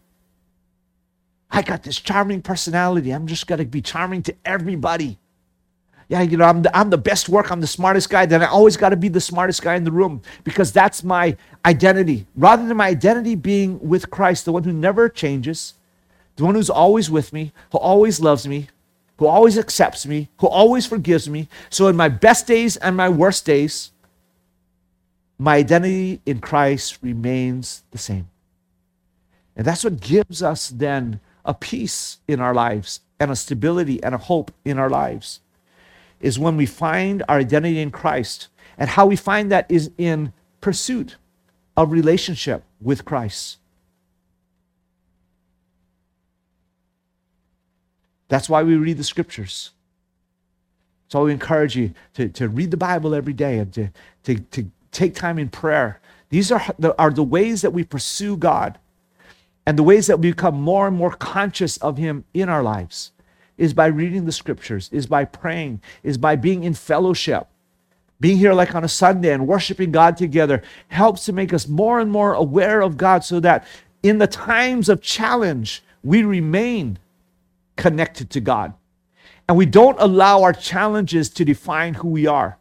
I 1.52 1.62
got 1.62 1.84
this 1.84 2.00
charming 2.00 2.42
personality. 2.42 3.12
I'm 3.12 3.28
just 3.28 3.48
going 3.48 3.60
to 3.60 3.66
be 3.66 3.82
charming 3.82 4.24
to 4.24 4.36
everybody. 4.46 5.18
yeah, 6.10 6.22
you 6.22 6.38
know, 6.38 6.46
I'm 6.46 6.62
the, 6.62 6.76
I'm 6.78 6.90
the 6.90 6.98
best 6.98 7.30
work, 7.30 7.52
I'm 7.52 7.62
the 7.62 7.68
smartest 7.68 8.10
guy, 8.10 8.26
then 8.26 8.42
I 8.42 8.48
always 8.48 8.78
got 8.78 8.90
to 8.90 8.98
be 8.98 9.10
the 9.10 9.22
smartest 9.22 9.62
guy 9.62 9.76
in 9.76 9.84
the 9.84 9.92
room 9.92 10.22
because 10.44 10.72
that's 10.72 11.04
my 11.04 11.36
identity. 11.66 12.26
Rather 12.36 12.66
than 12.66 12.78
my 12.78 12.88
identity 12.88 13.36
being 13.36 13.80
with 13.80 14.10
Christ, 14.10 14.46
the 14.46 14.54
one 14.54 14.64
who 14.64 14.74
never 14.74 15.10
changes, 15.10 15.74
the 16.38 16.46
one 16.46 16.56
who's 16.56 16.70
always 16.70 17.10
with 17.10 17.34
me, 17.34 17.52
who 17.72 17.78
always 17.78 18.20
loves 18.22 18.48
me, 18.48 18.70
who 19.18 19.28
always 19.28 19.58
accepts 19.58 20.06
me, 20.06 20.30
who 20.40 20.48
always 20.48 20.86
forgives 20.86 21.30
me. 21.30 21.48
So 21.70 21.88
in 21.88 21.96
my 21.96 22.10
best 22.10 22.48
days 22.48 22.78
and 22.78 22.96
my 22.96 23.10
worst 23.10 23.46
days, 23.46 23.92
my 25.40 25.58
identity 25.58 26.22
in 26.26 26.40
Christ 26.40 27.00
remains 27.02 27.84
the 27.92 27.98
same. 27.98 28.30
And 29.56 29.66
that's 29.66 29.84
what 29.84 30.00
gives 30.00 30.44
us 30.44 30.70
then 30.70 31.20
a 31.44 31.54
peace 31.54 32.18
in 32.28 32.40
our 32.40 32.54
lives 32.54 33.02
and 33.20 33.32
a 33.32 33.36
stability 33.36 34.02
and 34.04 34.14
a 34.14 34.20
hope 34.20 34.52
in 34.64 34.78
our 34.78 34.90
lives 34.90 35.40
is 36.20 36.40
when 36.40 36.58
we 36.58 36.66
find 36.66 37.24
our 37.28 37.40
identity 37.40 37.80
in 37.80 37.92
Christ. 37.92 38.48
And 38.78 38.90
how 38.90 39.08
we 39.08 39.16
find 39.16 39.52
that 39.52 39.66
is 39.70 39.92
in 39.98 40.34
pursuit 40.62 41.16
of 41.76 41.92
relationship 41.92 42.64
with 42.82 43.06
Christ. 43.06 43.58
That's 48.28 48.50
why 48.50 48.64
we 48.64 48.76
read 48.76 48.98
the 48.98 49.04
scriptures. 49.04 49.72
So 51.10 51.24
we 51.26 51.32
encourage 51.32 51.76
you 51.76 51.94
to, 52.16 52.28
to 52.30 52.50
read 52.50 52.72
the 52.72 52.78
Bible 52.78 53.16
every 53.16 53.34
day 53.34 53.60
and 53.60 53.74
to, 53.74 53.90
to, 54.24 54.40
to 54.40 54.70
take 54.92 55.16
time 55.16 55.40
in 55.40 55.50
prayer. 55.50 56.02
These 56.30 56.52
are 56.52 56.64
the, 56.78 57.00
are 57.00 57.12
the 57.12 57.24
ways 57.24 57.62
that 57.62 57.72
we 57.72 57.84
pursue 57.84 58.36
God 58.36 58.78
and 59.66 59.78
the 59.78 59.84
ways 59.84 60.08
that 60.08 60.20
we 60.20 60.32
become 60.32 60.56
more 60.56 60.88
and 60.88 60.96
more 60.96 61.12
conscious 61.12 61.78
of 61.78 61.98
Him 61.98 62.24
in 62.34 62.48
our 62.48 62.64
lives 62.64 63.12
is 63.58 63.74
by 63.74 63.88
reading 63.88 64.26
the 64.26 64.32
scriptures, 64.32 64.90
is 64.94 65.08
by 65.08 65.26
praying, 65.26 65.82
is 66.04 66.18
by 66.18 66.36
being 66.38 66.64
in 66.64 66.74
fellowship. 66.74 67.48
Being 68.20 68.38
here 68.38 68.54
like 68.54 68.74
on 68.76 68.84
a 68.84 68.90
Sunday 68.90 69.34
and 69.34 69.46
worshiping 69.46 69.92
God 69.92 70.16
together 70.16 70.64
helps 70.88 71.26
to 71.26 71.34
make 71.34 71.54
us 71.54 71.68
more 71.68 72.00
and 72.00 72.10
more 72.10 72.34
aware 72.34 72.82
of 72.82 72.98
God 72.98 73.24
so 73.24 73.40
that 73.42 73.66
in 74.04 74.20
the 74.20 74.28
times 74.28 74.90
of 74.90 75.02
challenge, 75.02 75.84
we 76.02 76.24
remain 76.24 76.98
connected 77.78 78.30
to 78.32 78.42
God. 78.42 78.74
And 79.48 79.58
we 79.58 79.66
don't 79.66 80.00
allow 80.00 80.44
our 80.44 80.54
challenges 80.54 81.30
to 81.30 81.46
define 81.46 81.94
who 81.96 82.10
we 82.10 82.28
are. 82.28 82.58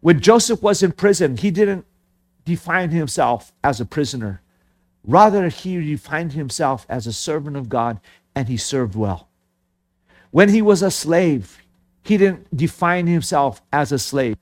When 0.00 0.20
Joseph 0.20 0.62
was 0.62 0.82
in 0.82 0.92
prison, 0.92 1.36
he 1.36 1.50
didn't 1.50 1.84
define 2.44 2.90
himself 2.90 3.52
as 3.64 3.80
a 3.80 3.84
prisoner. 3.84 4.40
Rather, 5.04 5.48
he 5.48 5.76
defined 5.84 6.32
himself 6.32 6.86
as 6.88 7.06
a 7.06 7.12
servant 7.12 7.56
of 7.56 7.68
God 7.68 8.00
and 8.34 8.48
he 8.48 8.56
served 8.56 8.94
well. 8.94 9.28
When 10.30 10.50
he 10.50 10.62
was 10.62 10.82
a 10.82 10.90
slave, 10.90 11.60
he 12.04 12.16
didn't 12.16 12.56
define 12.56 13.06
himself 13.06 13.62
as 13.72 13.90
a 13.90 13.98
slave. 13.98 14.36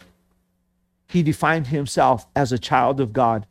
He 1.09 1.23
defined 1.23 1.69
himself 1.69 2.27
as 2.35 2.53
a 2.53 2.59
child 2.59 3.01
of 3.01 3.13
God 3.13 3.47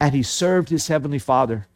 and 0.00 0.14
he 0.14 0.22
served 0.22 0.68
his 0.68 0.88
heavenly 0.88 1.18
Father. 1.18 1.66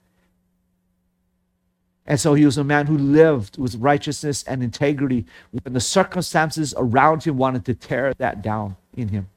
And 2.07 2.19
so 2.19 2.35
he 2.35 2.45
was 2.45 2.59
a 2.59 2.65
man 2.65 2.87
who 2.87 2.99
lived 2.99 3.59
with 3.59 3.77
righteousness 3.77 4.43
and 4.43 4.63
integrity 4.63 5.25
when 5.51 5.73
the 5.73 5.81
circumstances 5.81 6.75
around 6.77 7.23
him 7.25 7.37
wanted 7.37 7.65
to 7.67 7.75
tear 7.75 8.13
that 8.15 8.43
down 8.43 8.77
in 8.97 9.09
him. 9.09 9.29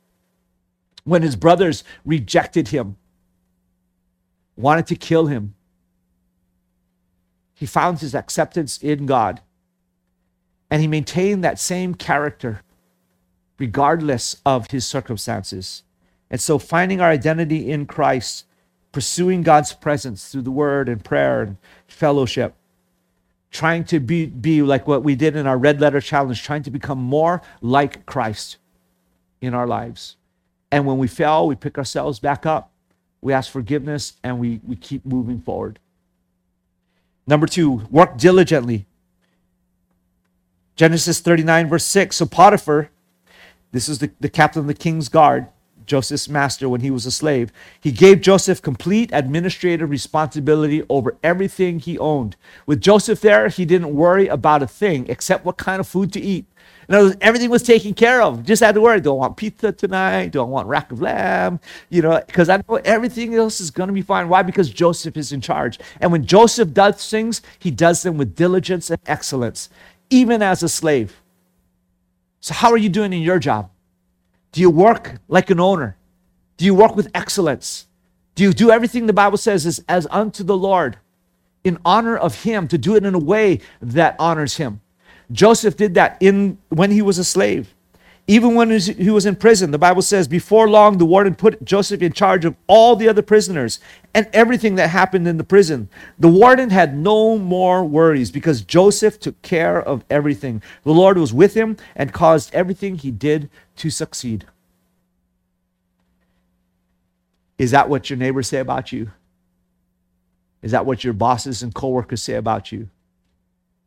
When 1.03 1.21
his 1.21 1.35
brothers 1.35 1.83
rejected 2.03 2.69
him, 2.69 2.97
wanted 4.55 4.87
to 4.87 4.95
kill 4.95 5.27
him, 5.27 5.53
he 7.53 7.65
found 7.65 7.99
his 7.99 8.15
acceptance 8.15 8.79
in 8.79 9.05
God. 9.05 9.41
And 10.71 10.81
he 10.81 10.87
maintained 10.87 11.43
that 11.43 11.59
same 11.59 11.93
character 11.93 12.61
regardless 13.59 14.41
of 14.45 14.71
his 14.71 14.85
circumstances. 14.85 15.83
And 16.31 16.41
so, 16.41 16.57
finding 16.57 16.99
our 16.99 17.09
identity 17.09 17.69
in 17.69 17.85
Christ 17.85 18.45
pursuing 18.95 19.41
God's 19.41 19.73
presence 19.73 20.29
through 20.29 20.43
the 20.43 20.51
word 20.51 20.87
and 20.87 21.03
prayer 21.03 21.41
and 21.41 21.57
fellowship, 21.95 22.53
trying 23.51 23.85
to 23.85 23.99
be, 23.99 24.25
be 24.25 24.61
like 24.61 24.87
what 24.87 25.03
we 25.03 25.15
did 25.15 25.35
in 25.35 25.47
our 25.47 25.57
red 25.57 25.79
letter 25.79 26.01
challenge, 26.01 26.43
trying 26.43 26.63
to 26.63 26.71
become 26.71 26.99
more 26.99 27.41
like 27.61 28.05
Christ 28.05 28.57
in 29.41 29.53
our 29.53 29.65
lives. 29.65 30.17
And 30.71 30.85
when 30.85 30.97
we 30.97 31.07
fail, 31.07 31.47
we 31.47 31.55
pick 31.55 31.77
ourselves 31.77 32.19
back 32.19 32.45
up, 32.45 32.71
we 33.21 33.31
ask 33.31 33.49
forgiveness, 33.49 34.13
and 34.23 34.39
we, 34.39 34.59
we 34.67 34.75
keep 34.75 35.05
moving 35.05 35.39
forward. 35.39 35.79
Number 37.25 37.47
two, 37.47 37.87
work 37.89 38.17
diligently. 38.17 38.85
Genesis 40.75 41.21
39, 41.21 41.69
verse 41.69 41.85
6. 41.85 42.17
So 42.17 42.25
Potiphar, 42.25 42.89
this 43.71 43.87
is 43.87 43.99
the, 43.99 44.11
the 44.19 44.29
captain 44.29 44.59
of 44.59 44.67
the 44.67 44.73
king's 44.73 45.07
guard, 45.07 45.47
Joseph's 45.85 46.29
master 46.29 46.67
when 46.67 46.81
he 46.81 46.91
was 46.91 47.05
a 47.05 47.11
slave. 47.11 47.51
He 47.79 47.91
gave 47.91 48.21
Joseph 48.21 48.61
complete 48.61 49.09
administrative 49.13 49.89
responsibility 49.89 50.83
over 50.89 51.15
everything 51.23 51.79
he 51.79 51.97
owned. 51.99 52.35
With 52.65 52.81
Joseph 52.81 53.21
there, 53.21 53.47
he 53.47 53.65
didn't 53.65 53.95
worry 53.95 54.27
about 54.27 54.63
a 54.63 54.67
thing 54.67 55.05
except 55.09 55.45
what 55.45 55.57
kind 55.57 55.79
of 55.79 55.87
food 55.87 56.11
to 56.13 56.19
eat. 56.19 56.45
In 56.87 56.95
other 56.95 57.05
words, 57.05 57.17
everything 57.21 57.49
was 57.49 57.63
taken 57.63 57.93
care 57.93 58.21
of. 58.21 58.43
Just 58.43 58.61
had 58.61 58.75
to 58.75 58.81
worry. 58.81 59.01
Do 59.01 59.11
I 59.11 59.15
want 59.15 59.37
pizza 59.37 59.71
tonight? 59.71 60.31
Do 60.31 60.41
I 60.41 60.43
want 60.43 60.67
rack 60.67 60.91
of 60.91 61.01
lamb? 61.01 61.59
You 61.89 62.01
know, 62.03 62.21
because 62.25 62.49
I 62.49 62.57
know 62.57 62.75
everything 62.75 63.33
else 63.33 63.59
is 63.59 63.71
going 63.71 63.87
to 63.87 63.93
be 63.93 64.01
fine. 64.01 64.29
Why? 64.29 64.43
Because 64.43 64.69
Joseph 64.69 65.17
is 65.17 65.31
in 65.31 65.41
charge. 65.41 65.79
And 65.99 66.11
when 66.11 66.25
Joseph 66.25 66.73
does 66.73 67.09
things, 67.09 67.41
he 67.57 67.71
does 67.71 68.03
them 68.03 68.17
with 68.17 68.35
diligence 68.35 68.89
and 68.89 68.99
excellence, 69.07 69.69
even 70.09 70.41
as 70.41 70.61
a 70.61 70.69
slave. 70.69 71.21
So, 72.39 72.53
how 72.53 72.69
are 72.71 72.77
you 72.77 72.89
doing 72.89 73.11
in 73.11 73.21
your 73.21 73.39
job? 73.39 73.71
Do 74.55 74.61
you 74.61 74.69
work 74.69 75.15
like 75.27 75.49
an 75.49 75.59
owner? 75.59 75.97
Do 76.55 76.63
you 76.63 76.73
work 76.73 76.95
with 76.95 77.11
excellence? 77.13 77.87
Do 78.35 78.43
you 78.43 78.53
do 78.53 78.71
everything 78.71 79.05
the 79.05 79.11
Bible 79.11 79.37
says 79.37 79.65
is 79.65 79.83
as 79.89 80.07
unto 80.09 80.45
the 80.45 80.55
Lord 80.55 80.97
in 81.65 81.77
honor 81.83 82.15
of 82.15 82.43
Him, 82.43 82.69
to 82.69 82.77
do 82.77 82.95
it 82.95 83.03
in 83.03 83.13
a 83.13 83.19
way 83.19 83.59
that 83.81 84.15
honors 84.17 84.55
Him? 84.55 84.79
Joseph 85.29 85.75
did 85.75 85.95
that 85.95 86.15
in 86.21 86.57
when 86.69 86.89
he 86.89 87.01
was 87.01 87.17
a 87.17 87.25
slave. 87.25 87.73
Even 88.27 88.55
when 88.55 88.79
he 88.79 89.09
was 89.09 89.25
in 89.25 89.35
prison, 89.35 89.71
the 89.71 89.77
Bible 89.77 90.01
says, 90.01 90.27
before 90.27 90.69
long, 90.69 90.97
the 90.97 91.05
warden 91.05 91.35
put 91.35 91.63
Joseph 91.63 92.01
in 92.01 92.13
charge 92.13 92.45
of 92.45 92.55
all 92.65 92.95
the 92.95 93.09
other 93.09 93.21
prisoners 93.21 93.81
and 94.15 94.27
everything 94.31 94.75
that 94.75 94.89
happened 94.89 95.27
in 95.27 95.37
the 95.37 95.43
prison. 95.43 95.89
The 96.17 96.29
warden 96.29 96.69
had 96.69 96.97
no 96.97 97.37
more 97.37 97.83
worries 97.83 98.31
because 98.31 98.61
Joseph 98.61 99.19
took 99.19 99.39
care 99.43 99.79
of 99.79 100.05
everything. 100.09 100.63
The 100.85 100.91
Lord 100.91 101.17
was 101.17 101.33
with 101.33 101.55
him 101.55 101.77
and 101.95 102.13
caused 102.13 102.51
everything 102.55 102.95
he 102.95 103.11
did 103.11 103.49
to 103.77 103.89
succeed. 103.89 104.45
Is 107.57 107.71
that 107.71 107.89
what 107.89 108.09
your 108.09 108.17
neighbors 108.17 108.47
say 108.47 108.59
about 108.59 108.91
you? 108.91 109.11
Is 110.61 110.71
that 110.71 110.85
what 110.85 111.03
your 111.03 111.13
bosses 111.13 111.63
and 111.63 111.73
coworkers 111.73 112.21
say 112.21 112.35
about 112.35 112.71
you? 112.71 112.89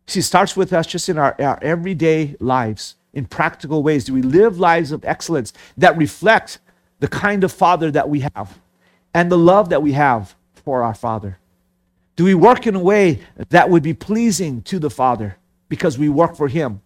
See, 0.06 0.20
it 0.20 0.22
starts 0.22 0.56
with 0.56 0.72
us 0.72 0.86
just 0.86 1.08
in 1.08 1.18
our, 1.18 1.36
our 1.38 1.58
everyday 1.60 2.36
lives 2.40 2.94
in 3.12 3.26
practical 3.26 3.82
ways? 3.82 4.04
Do 4.04 4.14
we 4.14 4.22
live 4.22 4.58
lives 4.58 4.92
of 4.92 5.04
excellence 5.04 5.52
that 5.76 5.96
reflect 5.96 6.58
the 7.00 7.08
kind 7.08 7.44
of 7.44 7.52
Father 7.52 7.90
that 7.90 8.08
we 8.08 8.20
have 8.20 8.58
and 9.12 9.30
the 9.30 9.38
love 9.38 9.68
that 9.70 9.82
we 9.82 9.92
have 9.92 10.34
for 10.54 10.82
our 10.82 10.94
Father? 10.94 11.38
Do 12.16 12.24
we 12.24 12.34
work 12.34 12.66
in 12.66 12.74
a 12.74 12.80
way 12.80 13.20
that 13.50 13.70
would 13.70 13.82
be 13.82 13.94
pleasing 13.94 14.62
to 14.62 14.78
the 14.78 14.90
Father 14.90 15.36
because 15.68 15.98
we 15.98 16.08
work 16.08 16.36
for 16.36 16.48
Him? 16.48 16.80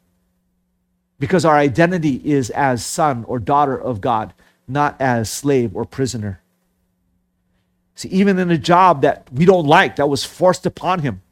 Because 1.23 1.45
our 1.45 1.57
identity 1.57 2.21
is 2.25 2.51
as 2.51 2.85
son 2.85 3.23
or 3.29 3.39
daughter 3.39 3.79
of 3.81 4.01
God, 4.01 4.35
not 4.67 5.01
as 5.01 5.31
slave 5.31 5.77
or 5.77 5.85
prisoner. 5.85 6.41
See, 7.95 8.09
even 8.09 8.41
in 8.41 8.51
a 8.51 8.59
job 8.59 9.03
that 9.03 9.29
we 9.33 9.45
don't 9.45 9.67
like, 9.67 9.97
that 9.97 10.09
was 10.09 10.25
forced 10.25 10.67
upon 10.67 10.99
him, 10.99 11.23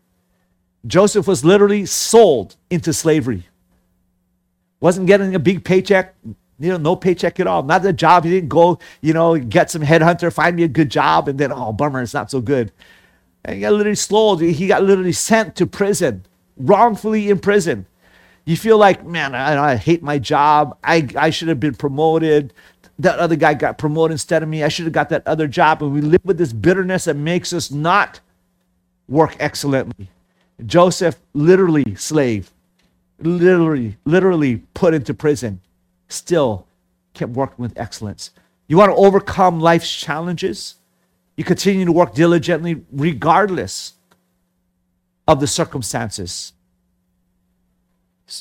Joseph 0.86 1.26
was 1.26 1.44
literally 1.44 1.86
sold 1.86 2.54
into 2.70 2.92
slavery 2.92 3.48
wasn't 4.80 5.06
getting 5.06 5.34
a 5.34 5.38
big 5.38 5.64
paycheck, 5.64 6.14
you 6.24 6.70
know, 6.70 6.76
no 6.76 6.96
paycheck 6.96 7.38
at 7.40 7.46
all. 7.46 7.62
Not 7.62 7.84
a 7.84 7.92
job. 7.92 8.24
He 8.24 8.30
didn't 8.30 8.48
go, 8.48 8.78
you 9.00 9.12
know, 9.12 9.36
get 9.38 9.70
some 9.70 9.82
headhunter, 9.82 10.32
find 10.32 10.56
me 10.56 10.62
a 10.64 10.68
good 10.68 10.90
job, 10.90 11.28
and 11.28 11.38
then, 11.38 11.52
oh, 11.52 11.72
bummer, 11.72 12.02
it's 12.02 12.14
not 12.14 12.30
so 12.30 12.40
good. 12.40 12.72
And 13.44 13.56
he 13.56 13.60
got 13.62 13.72
literally 13.72 13.96
sold. 13.96 14.42
He 14.42 14.66
got 14.66 14.82
literally 14.82 15.12
sent 15.12 15.56
to 15.56 15.66
prison, 15.66 16.24
wrongfully 16.56 17.30
in 17.30 17.38
prison. 17.38 17.86
You 18.50 18.56
feel 18.56 18.78
like, 18.78 19.06
man, 19.06 19.32
I, 19.32 19.74
I 19.74 19.76
hate 19.76 20.02
my 20.02 20.18
job. 20.18 20.76
I, 20.82 21.06
I 21.14 21.30
should 21.30 21.46
have 21.46 21.60
been 21.60 21.76
promoted. 21.76 22.52
That 22.98 23.20
other 23.20 23.36
guy 23.36 23.54
got 23.54 23.78
promoted 23.78 24.10
instead 24.10 24.42
of 24.42 24.48
me. 24.48 24.64
I 24.64 24.68
should 24.68 24.86
have 24.86 24.92
got 24.92 25.08
that 25.10 25.24
other 25.24 25.46
job. 25.46 25.84
And 25.84 25.92
we 25.92 26.00
live 26.00 26.24
with 26.24 26.36
this 26.36 26.52
bitterness 26.52 27.04
that 27.04 27.14
makes 27.14 27.52
us 27.52 27.70
not 27.70 28.18
work 29.06 29.36
excellently. 29.38 30.10
Joseph, 30.66 31.20
literally 31.32 31.94
slave, 31.94 32.50
literally, 33.20 33.96
literally 34.04 34.64
put 34.74 34.94
into 34.94 35.14
prison, 35.14 35.60
still 36.08 36.66
kept 37.14 37.30
working 37.30 37.62
with 37.62 37.78
excellence. 37.78 38.32
You 38.66 38.78
want 38.78 38.90
to 38.90 38.96
overcome 38.96 39.60
life's 39.60 39.94
challenges? 39.94 40.74
You 41.36 41.44
continue 41.44 41.84
to 41.84 41.92
work 41.92 42.14
diligently 42.14 42.82
regardless 42.90 43.92
of 45.28 45.38
the 45.38 45.46
circumstances. 45.46 46.52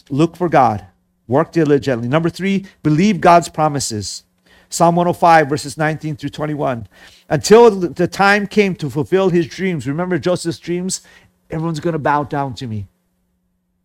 Look 0.10 0.36
for 0.36 0.50
God. 0.50 0.86
Work 1.28 1.52
diligently. 1.52 2.08
Number 2.08 2.30
three, 2.30 2.66
believe 2.84 3.22
God's 3.22 3.50
promises. 3.50 4.24
Psalm 4.70 4.96
105, 4.96 5.50
verses 5.50 5.78
19 5.78 6.16
through 6.16 6.30
21. 6.30 6.88
Until 7.30 7.72
the 7.72 8.08
time 8.08 8.48
came 8.48 8.76
to 8.76 8.90
fulfill 8.90 9.30
his 9.30 9.48
dreams. 9.48 9.88
Remember 9.88 10.18
Joseph's 10.20 10.60
dreams? 10.60 11.02
Everyone's 11.50 11.80
going 11.80 11.94
to 11.94 12.00
bow 12.00 12.24
down 12.24 12.54
to 12.56 12.68
me. 12.68 12.88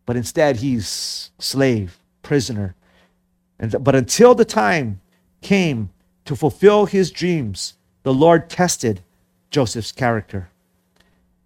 But 0.07 0.17
instead, 0.17 0.57
he's 0.57 1.31
slave, 1.39 1.99
prisoner. 2.23 2.75
And, 3.59 3.75
but 3.83 3.95
until 3.95 4.35
the 4.35 4.45
time 4.45 5.01
came 5.41 5.91
to 6.27 6.37
fulfill 6.37 6.87
his 6.87 7.11
dreams, 7.11 7.75
the 8.03 8.13
Lord 8.13 8.51
tested 8.51 9.03
Joseph's 9.51 9.93
character. 9.93 10.51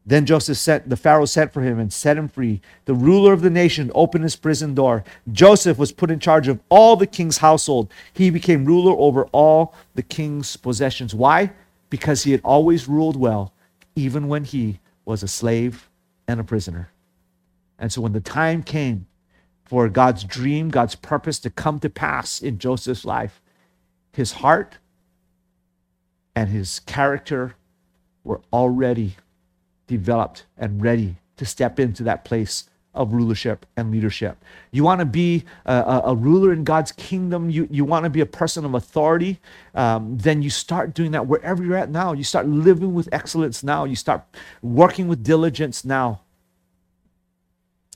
Then 0.08 0.24
Joseph 0.24 0.56
sent, 0.56 0.88
the 0.88 0.96
Pharaoh 0.96 1.26
sent 1.26 1.52
for 1.52 1.60
him 1.60 1.78
and 1.78 1.92
set 1.92 2.16
him 2.16 2.28
free. 2.28 2.62
The 2.86 2.94
ruler 2.94 3.34
of 3.34 3.42
the 3.42 3.50
nation 3.50 3.92
opened 3.94 4.24
his 4.24 4.36
prison 4.36 4.74
door. 4.74 5.04
Joseph 5.30 5.76
was 5.76 5.92
put 5.92 6.10
in 6.10 6.18
charge 6.18 6.48
of 6.48 6.60
all 6.70 6.96
the 6.96 7.06
king's 7.06 7.36
household. 7.36 7.92
He 8.14 8.30
became 8.30 8.64
ruler 8.64 8.96
over 8.98 9.24
all 9.32 9.74
the 9.96 10.02
king's 10.02 10.56
possessions. 10.56 11.14
Why? 11.14 11.52
Because 11.90 12.22
he 12.22 12.32
had 12.32 12.40
always 12.42 12.88
ruled 12.88 13.16
well, 13.16 13.52
even 13.96 14.28
when 14.28 14.44
he 14.44 14.80
was 15.04 15.22
a 15.22 15.28
slave 15.28 15.90
and 16.26 16.40
a 16.40 16.44
prisoner. 16.44 16.88
And 17.78 17.92
so 17.92 18.00
when 18.00 18.14
the 18.14 18.20
time 18.20 18.62
came 18.62 19.06
for 19.66 19.90
God's 19.90 20.24
dream, 20.24 20.70
God's 20.70 20.94
purpose 20.94 21.38
to 21.40 21.50
come 21.50 21.80
to 21.80 21.90
pass 21.90 22.40
in 22.40 22.58
Joseph's 22.58 23.04
life, 23.04 23.42
his 24.14 24.32
heart 24.32 24.78
and 26.34 26.48
his 26.48 26.80
character 26.80 27.56
were 28.24 28.40
already 28.54 29.16
developed 29.88 30.44
and 30.56 30.80
ready 30.80 31.16
to 31.36 31.44
step 31.44 31.80
into 31.80 32.04
that 32.04 32.24
place 32.24 32.70
of 32.94 33.12
rulership 33.12 33.66
and 33.76 33.90
leadership. 33.90 34.42
You 34.70 34.82
want 34.82 35.00
to 35.00 35.04
be 35.04 35.44
a, 35.66 36.02
a, 36.06 36.14
ruler 36.14 36.52
in 36.52 36.64
God's 36.64 36.90
kingdom, 36.92 37.48
you, 37.48 37.68
you 37.70 37.84
want 37.84 38.04
to 38.04 38.10
be 38.10 38.20
a 38.20 38.26
person 38.26 38.64
of 38.64 38.74
authority, 38.74 39.38
um, 39.74 40.18
then 40.18 40.42
you 40.42 40.50
start 40.50 40.94
doing 40.94 41.12
that 41.12 41.26
wherever 41.26 41.62
you're 41.62 41.76
at 41.76 41.90
now. 41.90 42.12
You 42.12 42.24
start 42.24 42.48
living 42.48 42.94
with 42.94 43.08
excellence 43.12 43.62
now. 43.62 43.84
You 43.84 43.94
start 43.94 44.24
working 44.62 45.06
with 45.06 45.22
diligence 45.22 45.84
now. 45.84 46.20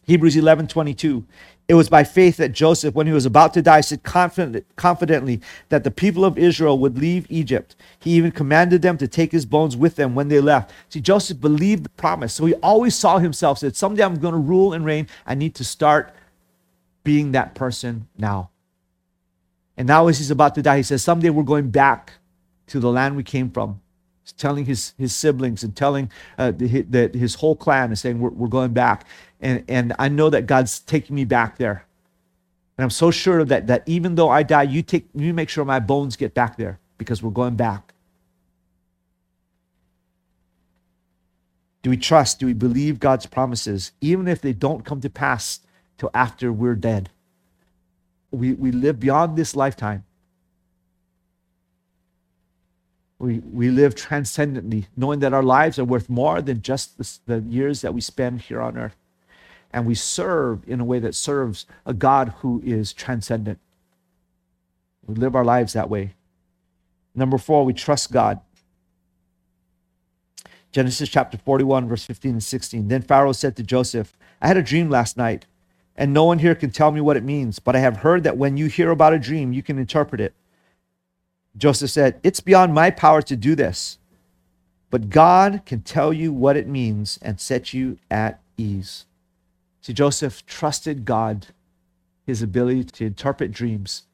Hebrews 0.04 0.36
11 0.36 0.68
22. 0.68 1.24
It 1.72 1.74
was 1.74 1.88
by 1.88 2.04
faith 2.04 2.36
that 2.36 2.52
Joseph, 2.52 2.94
when 2.94 3.06
he 3.06 3.14
was 3.14 3.24
about 3.24 3.54
to 3.54 3.62
die, 3.62 3.80
said 3.80 4.02
confident, 4.02 4.66
confidently 4.76 5.40
that 5.70 5.84
the 5.84 5.90
people 5.90 6.22
of 6.22 6.36
Israel 6.36 6.78
would 6.78 6.98
leave 6.98 7.26
Egypt. 7.30 7.76
He 7.98 8.10
even 8.10 8.30
commanded 8.30 8.82
them 8.82 8.98
to 8.98 9.08
take 9.08 9.32
his 9.32 9.46
bones 9.46 9.74
with 9.74 9.96
them 9.96 10.14
when 10.14 10.28
they 10.28 10.38
left. 10.38 10.70
See, 10.90 11.00
Joseph 11.00 11.40
believed 11.40 11.86
the 11.86 11.88
promise. 11.88 12.34
So 12.34 12.44
he 12.44 12.52
always 12.56 12.94
saw 12.94 13.16
himself, 13.16 13.56
said, 13.56 13.74
Someday 13.74 14.02
I'm 14.04 14.16
going 14.16 14.34
to 14.34 14.38
rule 14.38 14.74
and 14.74 14.84
reign. 14.84 15.08
I 15.24 15.34
need 15.34 15.54
to 15.54 15.64
start 15.64 16.14
being 17.04 17.32
that 17.32 17.54
person 17.54 18.06
now. 18.18 18.50
And 19.78 19.88
now, 19.88 20.08
as 20.08 20.18
he's 20.18 20.30
about 20.30 20.54
to 20.56 20.62
die, 20.62 20.76
he 20.76 20.82
says, 20.82 21.02
Someday 21.02 21.30
we're 21.30 21.42
going 21.42 21.70
back 21.70 22.12
to 22.66 22.80
the 22.80 22.90
land 22.90 23.16
we 23.16 23.22
came 23.22 23.50
from. 23.50 23.80
Telling 24.36 24.64
his, 24.64 24.94
his 24.98 25.14
siblings 25.14 25.64
and 25.64 25.74
telling 25.74 26.10
uh, 26.38 26.52
the, 26.52 27.10
his 27.12 27.34
whole 27.34 27.56
clan 27.56 27.90
and 27.90 27.98
saying, 27.98 28.20
we're, 28.20 28.30
we're 28.30 28.48
going 28.48 28.72
back. 28.72 29.06
And, 29.40 29.64
and 29.68 29.92
I 29.98 30.08
know 30.08 30.30
that 30.30 30.46
God's 30.46 30.78
taking 30.78 31.16
me 31.16 31.24
back 31.24 31.58
there. 31.58 31.84
And 32.78 32.84
I'm 32.84 32.90
so 32.90 33.10
sure 33.10 33.40
of 33.40 33.48
that, 33.48 33.66
that 33.66 33.82
even 33.86 34.14
though 34.14 34.28
I 34.28 34.44
die, 34.44 34.62
you, 34.62 34.82
take, 34.82 35.08
you 35.14 35.34
make 35.34 35.48
sure 35.48 35.64
my 35.64 35.80
bones 35.80 36.16
get 36.16 36.34
back 36.34 36.56
there 36.56 36.78
because 36.98 37.22
we're 37.22 37.30
going 37.30 37.56
back. 37.56 37.92
Do 41.82 41.90
we 41.90 41.96
trust? 41.96 42.38
Do 42.38 42.46
we 42.46 42.52
believe 42.52 43.00
God's 43.00 43.26
promises, 43.26 43.92
even 44.00 44.28
if 44.28 44.40
they 44.40 44.52
don't 44.52 44.84
come 44.84 45.00
to 45.00 45.10
pass 45.10 45.60
till 45.98 46.10
after 46.14 46.52
we're 46.52 46.76
dead? 46.76 47.10
We, 48.30 48.52
we 48.52 48.70
live 48.70 49.00
beyond 49.00 49.36
this 49.36 49.56
lifetime. 49.56 50.04
We, 53.22 53.38
we 53.38 53.70
live 53.70 53.94
transcendently, 53.94 54.88
knowing 54.96 55.20
that 55.20 55.32
our 55.32 55.42
lives 55.42 55.78
are 55.78 55.84
worth 55.84 56.10
more 56.10 56.42
than 56.42 56.60
just 56.60 56.98
the, 56.98 57.18
the 57.26 57.40
years 57.48 57.80
that 57.80 57.94
we 57.94 58.00
spend 58.00 58.42
here 58.42 58.60
on 58.60 58.76
earth 58.76 58.96
and 59.72 59.86
we 59.86 59.94
serve 59.94 60.68
in 60.68 60.80
a 60.80 60.84
way 60.84 60.98
that 60.98 61.14
serves 61.14 61.66
a 61.86 61.94
God 61.94 62.34
who 62.38 62.60
is 62.64 62.92
transcendent. 62.92 63.58
We 65.06 65.14
live 65.14 65.34
our 65.34 65.44
lives 65.44 65.72
that 65.72 65.88
way. 65.88 66.14
Number 67.14 67.38
four, 67.38 67.64
we 67.64 67.72
trust 67.72 68.12
God. 68.12 68.40
Genesis 70.70 71.08
chapter 71.08 71.36
41, 71.36 71.88
verse 71.88 72.04
15 72.04 72.32
and 72.32 72.42
16. 72.42 72.88
Then 72.88 73.02
Pharaoh 73.02 73.32
said 73.32 73.56
to 73.56 73.62
Joseph, 73.62 74.16
I 74.40 74.48
had 74.48 74.56
a 74.56 74.62
dream 74.62 74.88
last 74.88 75.16
night, 75.16 75.46
and 75.96 76.12
no 76.12 76.24
one 76.24 76.38
here 76.38 76.54
can 76.54 76.70
tell 76.70 76.90
me 76.90 77.00
what 77.00 77.16
it 77.16 77.24
means, 77.24 77.58
but 77.58 77.76
I 77.76 77.80
have 77.80 77.98
heard 77.98 78.24
that 78.24 78.38
when 78.38 78.56
you 78.56 78.66
hear 78.66 78.90
about 78.90 79.12
a 79.12 79.18
dream, 79.18 79.52
you 79.52 79.62
can 79.62 79.78
interpret 79.78 80.20
it. 80.20 80.34
Joseph 81.56 81.90
said, 81.90 82.20
It's 82.22 82.40
beyond 82.40 82.74
my 82.74 82.90
power 82.90 83.22
to 83.22 83.36
do 83.36 83.54
this, 83.54 83.98
but 84.90 85.10
God 85.10 85.62
can 85.66 85.82
tell 85.82 86.12
you 86.12 86.32
what 86.32 86.56
it 86.56 86.66
means 86.66 87.18
and 87.22 87.40
set 87.40 87.72
you 87.72 87.98
at 88.10 88.40
ease. 88.56 89.06
See, 89.80 89.92
Joseph 89.92 90.46
trusted 90.46 91.04
God, 91.04 91.48
his 92.24 92.42
ability 92.42 92.84
to 92.84 93.06
interpret 93.06 93.52
dreams. 93.52 94.04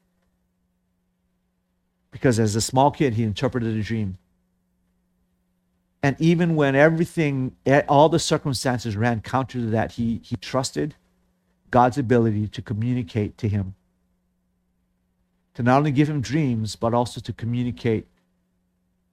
Because 2.11 2.39
as 2.39 2.55
a 2.55 2.61
small 2.61 2.89
kid, 2.89 3.13
he 3.13 3.23
interpreted 3.23 3.77
a 3.77 3.83
dream. 3.83 4.17
And 6.01 6.15
even 6.19 6.55
when 6.55 6.75
everything, 6.75 7.55
all 7.87 8.09
the 8.09 8.19
circumstances 8.19 8.95
ran 8.95 9.21
counter 9.21 9.59
to 9.59 9.65
that, 9.67 9.93
he, 9.93 10.21
he 10.23 10.37
trusted 10.37 10.95
God's 11.71 11.97
ability 11.97 12.47
to 12.47 12.61
communicate 12.61 13.37
to 13.37 13.49
him. 13.49 13.75
To 15.59 15.63
not 15.63 15.79
only 15.79 15.91
give 15.91 16.09
him 16.09 16.21
dreams, 16.21 16.77
but 16.77 16.93
also 16.93 17.19
to 17.19 17.33
communicate 17.33 18.07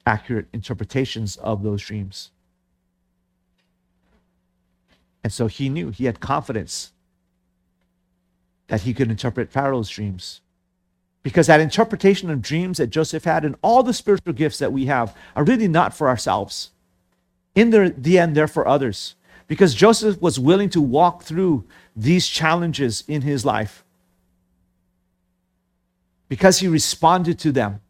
accurate 0.07 0.47
interpretations 0.53 1.37
of 1.39 1.65
those 1.65 1.83
dreams. 1.83 2.31
And 5.25 5.33
so 5.33 5.49
he 5.49 5.69
knew, 5.69 5.91
he 5.91 6.05
had 6.05 6.21
confidence 6.21 6.93
that 8.69 8.83
he 8.83 8.95
could 8.95 9.11
interpret 9.11 9.51
Pharaoh's 9.51 9.89
dreams. 9.89 10.41
Because 11.25 11.49
that 11.49 11.59
interpretation 11.59 12.31
of 12.31 12.43
dreams 12.43 12.79
that 12.79 12.91
Joseph 12.91 13.25
had 13.25 13.45
and 13.45 13.57
all 13.61 13.83
the 13.83 13.93
spiritual 13.93 14.33
gifts 14.33 14.61
that 14.61 14.73
we 14.73 14.87
have 14.87 15.17
are 15.35 15.43
really 15.43 15.67
not 15.67 15.95
for 15.95 16.07
ourselves. 16.09 16.71
In 17.57 17.71
the, 17.71 17.93
the 17.99 18.21
end, 18.21 18.37
they're 18.37 18.47
for 18.47 18.69
others. 18.69 19.17
Because 19.49 19.75
Joseph 19.75 20.23
was 20.23 20.39
willing 20.39 20.71
to 20.71 20.81
walk 20.81 21.25
through 21.25 21.65
these 21.97 22.29
challenges 22.29 23.03
in 23.09 23.23
his 23.23 23.45
life. 23.45 23.83
Because 26.29 26.59
he 26.59 26.69
responded 26.69 27.39
to 27.41 27.53
them 27.53 27.81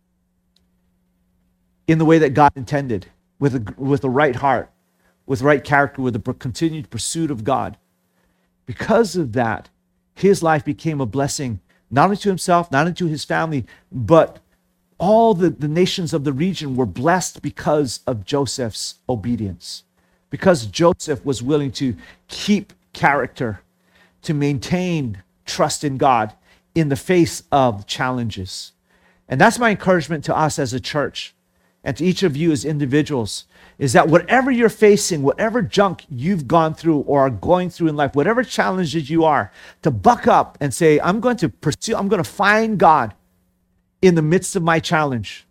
in 1.87 1.99
the 1.99 2.05
way 2.05 2.19
that 2.19 2.35
God 2.35 2.53
intended, 2.57 3.07
with 3.39 3.55
a, 3.55 3.75
with 3.77 4.03
the 4.03 4.11
right 4.11 4.37
heart 4.37 4.71
with 5.27 5.43
right 5.43 5.63
character, 5.63 6.01
with 6.01 6.17
a 6.17 6.35
continued 6.35 6.89
pursuit 6.89 7.31
of 7.31 7.45
God. 7.45 7.77
Because 8.65 9.17
of 9.17 9.33
that, 9.33 9.69
his 10.15 10.43
life 10.43 10.65
became 10.65 11.01
a 11.01 11.07
blessing, 11.07 11.61
not 11.91 12.05
only 12.05 12.17
to 12.19 12.29
himself, 12.29 12.71
not 12.71 12.83
only 12.83 12.95
to 12.95 13.07
his 13.07 13.25
family, 13.25 13.67
but 13.93 14.39
all 14.99 15.35
the, 15.35 15.51
the 15.51 15.69
nations 15.69 16.15
of 16.15 16.25
the 16.25 16.33
region 16.33 16.75
were 16.75 16.87
blessed 16.87 17.43
because 17.43 18.01
of 18.07 18.25
Joseph's 18.25 18.97
obedience. 19.09 19.83
Because 20.31 20.67
Joseph 20.67 21.25
was 21.25 21.43
willing 21.43 21.71
to 21.73 21.95
keep 22.29 22.73
character, 22.93 23.61
to 24.23 24.33
maintain 24.33 25.23
trust 25.45 25.85
in 25.85 25.99
God 25.99 26.33
in 26.77 26.91
the 26.91 26.97
face 26.97 27.43
of 27.51 27.87
challenges. 27.87 28.73
And 29.29 29.41
that's 29.41 29.59
my 29.59 29.71
encouragement 29.71 30.23
to 30.25 30.37
us 30.37 30.59
as 30.59 30.73
a 30.73 30.79
church 30.79 31.35
and 31.83 31.97
to 31.97 32.05
each 32.05 32.23
of 32.23 32.37
you 32.37 32.53
as 32.53 32.65
individuals 32.65 33.47
is 33.79 33.93
that 33.93 34.09
whatever 34.09 34.51
you're 34.51 34.69
facing, 34.69 35.23
whatever 35.23 35.63
junk 35.63 36.05
you've 36.09 36.49
gone 36.49 36.75
through 36.75 36.99
or 37.01 37.27
are 37.27 37.31
going 37.31 37.71
through 37.71 37.89
in 37.89 37.97
life, 37.97 38.15
whatever 38.15 38.43
challenges 38.43 39.09
you 39.09 39.25
are, 39.25 39.53
to 39.83 39.91
buck 39.91 40.27
up 40.27 40.59
and 40.61 40.73
say, 40.73 41.01
I'm 41.01 41.21
going 41.21 41.37
to 41.39 41.49
pursue, 41.49 41.97
I'm 41.97 42.09
going 42.09 42.23
to 42.23 42.29
find 42.29 42.79
God 42.79 43.15
in 44.03 44.15
the 44.15 44.23
midst 44.23 44.57
of 44.57 44.63
my 44.63 44.81
challenge. 44.81 45.46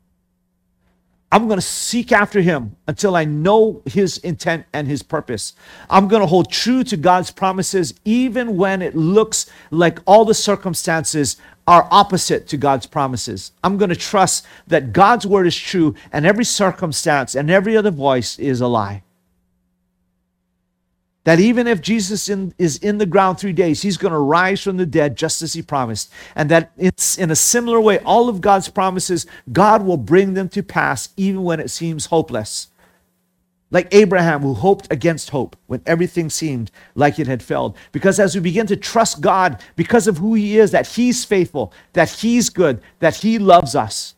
I'm 1.36 1.48
going 1.48 1.60
to 1.60 1.62
seek 1.62 2.14
after 2.14 2.40
him 2.40 2.78
until 2.88 3.14
I 3.14 3.26
know 3.26 3.82
his 3.84 4.20
intent 4.20 4.68
and 4.72 4.88
his 4.88 5.04
purpose. 5.04 5.52
I'm 5.90 6.08
going 6.08 6.22
to 6.22 6.28
hold 6.28 6.50
true 6.50 6.82
to 6.86 6.96
God's 6.96 7.30
promises 7.30 7.94
even 8.06 8.56
when 8.56 8.82
it 8.82 8.96
looks 8.96 9.46
like 9.70 10.00
all 10.06 10.24
the 10.24 10.34
circumstances 10.34 11.36
are 11.68 11.90
opposite 11.92 12.48
to 12.48 12.56
God's 12.56 12.86
promises. 12.86 13.52
I'm 13.66 13.78
going 13.78 13.90
to 13.90 13.98
trust 13.98 14.46
that 14.68 14.94
God's 14.94 15.28
word 15.28 15.46
is 15.46 15.58
true 15.58 15.94
and 16.14 16.26
every 16.26 16.46
circumstance 16.46 17.36
and 17.36 17.52
every 17.52 17.76
other 17.76 17.92
voice 17.92 18.40
is 18.40 18.62
a 18.62 18.68
lie. 18.68 19.04
That 21.26 21.40
even 21.40 21.66
if 21.66 21.82
Jesus 21.82 22.30
in, 22.30 22.54
is 22.60 22.78
in 22.78 23.00
the 23.00 23.06
ground 23.08 23.40
three 23.40 23.52
days, 23.52 23.82
he's 23.82 23.98
going 23.98 24.14
to 24.14 24.20
rise 24.20 24.62
from 24.62 24.78
the 24.78 24.86
dead 24.86 25.18
just 25.18 25.42
as 25.42 25.54
he 25.54 25.62
promised. 25.64 26.12
And 26.36 26.50
that 26.52 26.72
it's 26.78 27.18
in 27.18 27.32
a 27.32 27.36
similar 27.36 27.82
way, 27.82 27.98
all 28.00 28.30
of 28.30 28.42
God's 28.42 28.70
promises, 28.70 29.26
God 29.52 29.84
will 29.84 29.98
bring 29.98 30.36
them 30.36 30.50
to 30.50 30.62
pass 30.62 31.10
even 31.18 31.44
when 31.44 31.60
it 31.60 31.72
seems 31.72 32.06
hopeless. 32.06 32.68
Like 33.72 33.88
Abraham, 33.92 34.44
who 34.44 34.54
hoped 34.54 34.88
against 34.92 35.32
hope 35.32 35.56
when 35.66 35.82
everything 35.88 36.30
seemed 36.30 36.70
like 36.94 37.18
it 37.18 37.26
had 37.26 37.42
failed. 37.42 37.76
Because 37.92 38.20
as 38.20 38.36
we 38.36 38.42
begin 38.42 38.68
to 38.68 38.78
trust 38.78 39.20
God 39.20 39.60
because 39.76 40.06
of 40.08 40.20
who 40.20 40.36
He 40.36 40.60
is, 40.60 40.70
that 40.72 40.86
He's 40.86 41.26
faithful, 41.26 41.74
that 41.94 42.10
He's 42.10 42.52
good, 42.52 42.82
that 43.00 43.16
He 43.16 43.40
loves 43.40 43.76
us, 43.76 44.14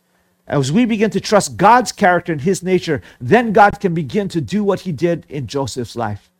as 0.46 0.70
we 0.70 0.84
begin 0.84 1.10
to 1.10 1.20
trust 1.20 1.56
God's 1.56 1.90
character 1.90 2.32
and 2.32 2.42
His 2.42 2.62
nature, 2.62 3.00
then 3.18 3.54
God 3.54 3.80
can 3.80 3.94
begin 3.94 4.28
to 4.28 4.42
do 4.42 4.62
what 4.62 4.80
He 4.80 4.92
did 4.92 5.24
in 5.30 5.46
Joseph's 5.46 5.96
life 5.96 6.30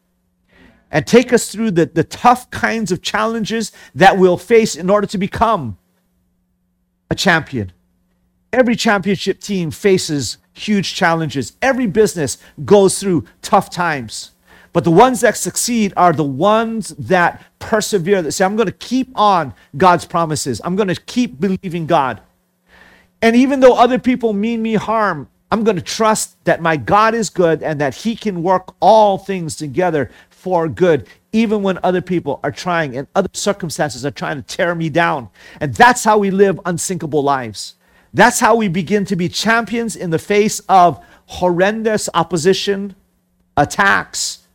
and 0.91 1.07
take 1.07 1.33
us 1.33 1.51
through 1.51 1.73
the, 1.73 1.87
the 1.87 2.05
tough 2.05 2.51
kinds 2.51 2.91
of 2.91 3.03
challenges 3.03 3.73
that 3.95 4.19
we'll 4.19 4.39
face 4.39 4.75
in 4.77 4.89
order 4.89 5.07
to 5.07 5.19
become 5.19 5.77
a 7.11 7.15
champion. 7.15 7.73
Every 8.53 8.77
championship 8.77 9.41
team 9.41 9.71
faces 9.71 10.39
huge 10.55 10.95
challenges. 10.95 11.53
Every 11.61 11.87
business 11.87 12.39
goes 12.65 12.99
through 12.99 13.25
tough 13.43 13.71
times. 13.71 14.33
But 14.73 14.85
the 14.85 14.91
ones 14.91 15.21
that 15.21 15.37
succeed 15.37 15.93
are 15.97 16.13
the 16.13 16.25
ones 16.25 16.89
that 16.91 17.43
persevere, 17.59 18.23
that 18.23 18.33
say, 18.33 18.45
I'm 18.45 18.57
going 18.57 18.67
to 18.67 18.73
keep 18.73 19.11
on 19.15 19.55
God's 19.77 20.05
promises. 20.05 20.61
I'm 20.65 20.77
going 20.77 20.89
to 20.89 21.01
keep 21.01 21.41
believing 21.41 21.87
God. 21.87 22.21
And 23.21 23.35
even 23.35 23.61
though 23.61 23.75
other 23.75 23.99
people 23.99 24.33
mean 24.33 24.63
me 24.63 24.75
harm, 24.75 25.29
I'm 25.51 25.65
going 25.65 25.77
to 25.77 25.83
trust 25.83 26.43
that 26.45 26.61
my 26.61 26.77
God 26.77 27.15
is 27.15 27.31
good 27.31 27.63
and 27.63 27.81
that 27.81 27.95
He 27.95 28.15
can 28.15 28.43
work 28.43 28.75
all 28.81 29.19
things 29.19 29.57
together 29.57 30.11
for 30.39 30.69
good, 30.69 31.09
even 31.33 31.63
when 31.63 31.79
other 31.83 32.01
people 32.01 32.39
are 32.45 32.53
trying 32.53 32.97
and 32.97 33.09
other 33.15 33.29
circumstances 33.33 34.07
are 34.07 34.13
trying 34.13 34.37
to 34.37 34.57
tear 34.57 34.75
me 34.75 34.89
down. 34.89 35.29
And 35.61 35.75
that's 35.75 36.05
how 36.05 36.19
we 36.19 36.31
live 36.31 36.61
unsinkable 36.65 37.23
lives. 37.23 37.75
That's 38.15 38.39
how 38.39 38.55
we 38.55 38.69
begin 38.69 39.05
to 39.07 39.17
be 39.17 39.29
champions 39.29 39.97
in 39.97 40.11
the 40.11 40.19
face 40.19 40.61
of 40.69 41.05
horrendous 41.27 42.09
opposition, 42.15 42.95
attacks. 43.57 44.47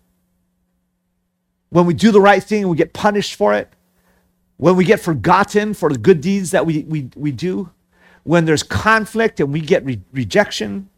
When 1.70 1.86
we 1.86 1.94
do 1.94 2.12
the 2.12 2.22
right 2.22 2.44
thing, 2.44 2.68
we 2.70 2.78
get 2.78 2.94
punished 2.94 3.36
for 3.36 3.54
it. 3.54 3.70
When 4.58 4.78
we 4.78 4.86
get 4.86 5.02
forgotten 5.02 5.74
for 5.74 5.90
the 5.90 5.98
good 5.98 6.22
deeds 6.22 6.52
that 6.52 6.66
we, 6.66 6.84
we, 6.84 7.10
we 7.16 7.32
do. 7.32 7.72
When 8.24 8.46
there's 8.46 8.64
conflict 8.64 9.42
and 9.42 9.52
we 9.52 9.60
get 9.60 9.84
re- 9.84 10.02
rejection. 10.14 10.90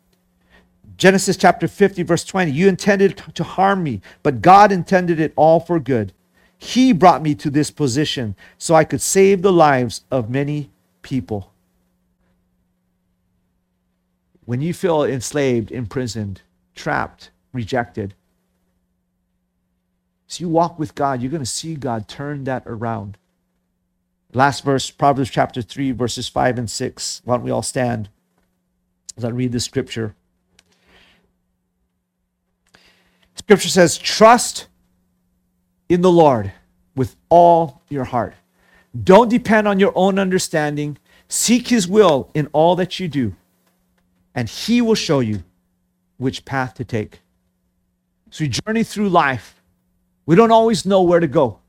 Genesis 0.98 1.36
chapter 1.36 1.68
50, 1.68 2.04
verse 2.04 2.24
20 2.24 2.52
You 2.52 2.68
intended 2.68 3.22
to 3.34 3.44
harm 3.44 3.84
me, 3.84 4.02
but 4.24 4.42
God 4.42 4.72
intended 4.72 5.20
it 5.20 5.34
all 5.36 5.60
for 5.60 5.80
good. 5.80 6.14
He 6.58 6.94
brought 6.94 7.22
me 7.22 7.36
to 7.36 7.50
this 7.50 7.70
position 7.70 8.36
so 8.58 8.76
I 8.76 8.86
could 8.86 9.02
save 9.02 9.42
the 9.42 9.52
lives 9.52 10.02
of 10.10 10.30
many 10.30 10.70
people. 11.02 11.52
When 14.46 14.62
you 14.62 14.74
feel 14.74 15.04
enslaved, 15.04 15.72
imprisoned, 15.72 16.42
trapped, 16.76 17.32
rejected, 17.52 18.14
as 20.30 20.40
you 20.40 20.50
walk 20.50 20.80
with 20.80 20.96
God, 20.96 21.22
you're 21.22 21.32
going 21.32 21.42
to 21.42 21.46
see 21.46 21.76
God 21.76 22.08
turn 22.08 22.46
that 22.46 22.64
around. 22.66 23.18
Last 24.34 24.64
verse, 24.64 24.92
Proverbs 24.92 25.30
chapter 25.30 25.62
3, 25.62 25.92
verses 25.92 26.28
5 26.28 26.58
and 26.58 26.70
6. 26.70 27.22
Why 27.26 27.36
don't 27.36 27.44
we 27.44 27.52
all 27.52 27.62
stand 27.62 28.10
as 29.18 29.24
I 29.24 29.30
read 29.30 29.52
the 29.52 29.60
scripture? 29.60 30.16
Scripture 33.46 33.70
says, 33.70 33.98
Trust 33.98 34.68
in 35.90 36.02
the 36.02 36.12
Lord 36.12 36.52
with 36.96 37.16
all 37.30 37.82
your 37.90 38.04
heart. 38.04 38.36
Don't 39.04 39.30
depend 39.30 39.68
on 39.68 39.80
your 39.80 39.94
own 39.96 40.20
understanding. 40.20 40.98
Seek 41.28 41.68
his 41.68 41.88
will 41.88 42.30
in 42.34 42.48
all 42.54 42.76
that 42.76 43.00
you 43.00 43.08
do 43.08 43.36
and 44.36 44.50
He 44.50 44.82
will 44.82 44.96
show 44.96 45.22
you 45.22 45.44
which 46.18 46.46
path 46.46 46.76
to 46.76 46.84
take. 46.84 47.22
So 48.30 48.44
we 48.44 48.50
journey 48.50 48.84
through 48.84 49.10
life. 49.10 49.62
We 50.26 50.36
don't 50.36 50.52
always 50.52 50.86
know 50.86 51.02
where 51.02 51.22
to 51.22 51.28
go. 51.28 51.60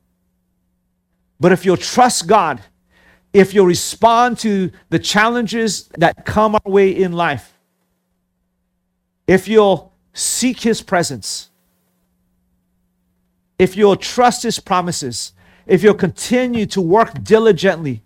But 1.39 1.53
if 1.53 1.65
you'll 1.65 1.77
trust 1.77 2.27
God, 2.27 2.61
if 3.31 3.53
you'll 3.53 3.65
respond 3.65 4.39
to 4.39 4.71
the 4.89 4.99
challenges 4.99 5.87
that 5.97 6.25
come 6.25 6.55
our 6.55 6.71
way 6.71 6.89
in 6.89 7.13
life, 7.13 7.53
if 9.27 9.47
you'll 9.47 9.93
seek 10.13 10.59
His 10.61 10.81
presence, 10.81 11.46
if 13.59 13.75
you'll 13.75 13.95
trust 13.95 14.43
His 14.43 14.59
promises, 14.59 15.33
if 15.65 15.83
you'll 15.83 15.93
continue 15.95 16.65
to 16.67 16.81
work 16.81 17.23
diligently, 17.23 18.03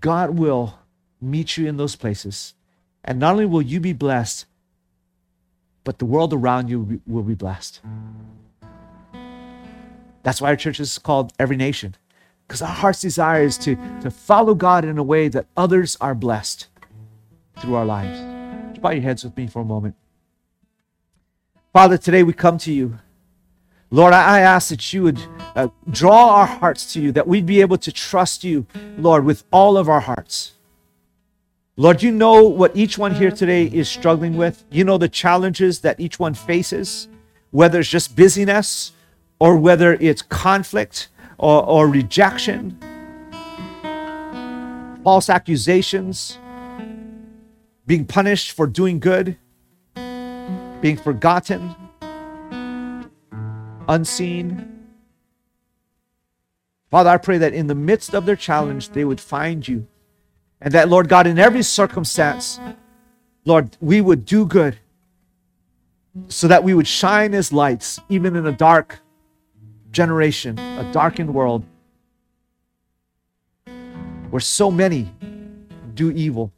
God 0.00 0.38
will 0.38 0.78
meet 1.20 1.56
you 1.56 1.66
in 1.66 1.76
those 1.76 1.96
places. 1.96 2.54
And 3.04 3.18
not 3.18 3.32
only 3.32 3.46
will 3.46 3.62
you 3.62 3.80
be 3.80 3.92
blessed, 3.92 4.46
but 5.82 5.98
the 5.98 6.04
world 6.04 6.32
around 6.32 6.68
you 6.68 7.00
will 7.06 7.22
be 7.22 7.34
blessed. 7.34 7.80
That's 10.22 10.40
why 10.40 10.48
our 10.48 10.56
church 10.56 10.80
is 10.80 10.98
called 10.98 11.32
Every 11.38 11.56
Nation, 11.56 11.96
because 12.46 12.62
our 12.62 12.68
heart's 12.68 13.00
desire 13.00 13.42
is 13.42 13.58
to, 13.58 13.76
to 14.00 14.10
follow 14.10 14.54
God 14.54 14.84
in 14.84 14.96
a 14.96 15.02
way 15.02 15.28
that 15.28 15.46
others 15.56 15.96
are 16.00 16.14
blessed 16.14 16.68
through 17.58 17.74
our 17.74 17.84
lives. 17.84 18.18
Just 18.70 18.80
bow 18.80 18.90
your 18.90 19.02
heads 19.02 19.24
with 19.24 19.36
me 19.36 19.46
for 19.46 19.60
a 19.60 19.64
moment. 19.64 19.96
Father, 21.74 21.98
today 21.98 22.22
we 22.22 22.32
come 22.32 22.56
to 22.58 22.72
you. 22.72 23.00
Lord, 23.90 24.14
I 24.14 24.42
ask 24.42 24.68
that 24.68 24.92
you 24.92 25.02
would 25.02 25.18
uh, 25.56 25.66
draw 25.90 26.36
our 26.36 26.46
hearts 26.46 26.92
to 26.92 27.00
you, 27.00 27.10
that 27.10 27.26
we'd 27.26 27.46
be 27.46 27.60
able 27.60 27.78
to 27.78 27.90
trust 27.90 28.44
you, 28.44 28.64
Lord, 28.96 29.24
with 29.24 29.42
all 29.50 29.76
of 29.76 29.88
our 29.88 29.98
hearts. 29.98 30.52
Lord, 31.76 32.00
you 32.00 32.12
know 32.12 32.44
what 32.44 32.76
each 32.76 32.96
one 32.96 33.12
here 33.12 33.32
today 33.32 33.64
is 33.64 33.88
struggling 33.88 34.36
with. 34.36 34.64
You 34.70 34.84
know 34.84 34.98
the 34.98 35.08
challenges 35.08 35.80
that 35.80 35.98
each 35.98 36.20
one 36.20 36.34
faces, 36.34 37.08
whether 37.50 37.80
it's 37.80 37.88
just 37.88 38.14
busyness 38.14 38.92
or 39.40 39.56
whether 39.56 39.94
it's 39.94 40.22
conflict 40.22 41.08
or, 41.38 41.66
or 41.66 41.88
rejection, 41.88 42.78
false 45.02 45.28
accusations, 45.28 46.38
being 47.84 48.04
punished 48.04 48.52
for 48.52 48.68
doing 48.68 49.00
good, 49.00 49.38
being 50.84 50.98
forgotten, 50.98 51.74
unseen. 53.88 54.84
Father, 56.90 57.08
I 57.08 57.16
pray 57.16 57.38
that 57.38 57.54
in 57.54 57.68
the 57.68 57.74
midst 57.74 58.14
of 58.14 58.26
their 58.26 58.36
challenge, 58.36 58.90
they 58.90 59.06
would 59.06 59.18
find 59.18 59.66
you 59.66 59.86
and 60.60 60.74
that, 60.74 60.90
Lord 60.90 61.08
God, 61.08 61.26
in 61.26 61.38
every 61.38 61.62
circumstance, 61.62 62.60
Lord, 63.46 63.78
we 63.80 64.02
would 64.02 64.26
do 64.26 64.44
good 64.44 64.78
so 66.28 66.48
that 66.48 66.62
we 66.62 66.74
would 66.74 66.86
shine 66.86 67.32
as 67.32 67.50
lights, 67.50 67.98
even 68.10 68.36
in 68.36 68.46
a 68.46 68.52
dark 68.52 69.00
generation, 69.90 70.58
a 70.58 70.92
darkened 70.92 71.32
world 71.32 71.64
where 74.28 74.40
so 74.40 74.70
many 74.70 75.10
do 75.94 76.10
evil. 76.10 76.52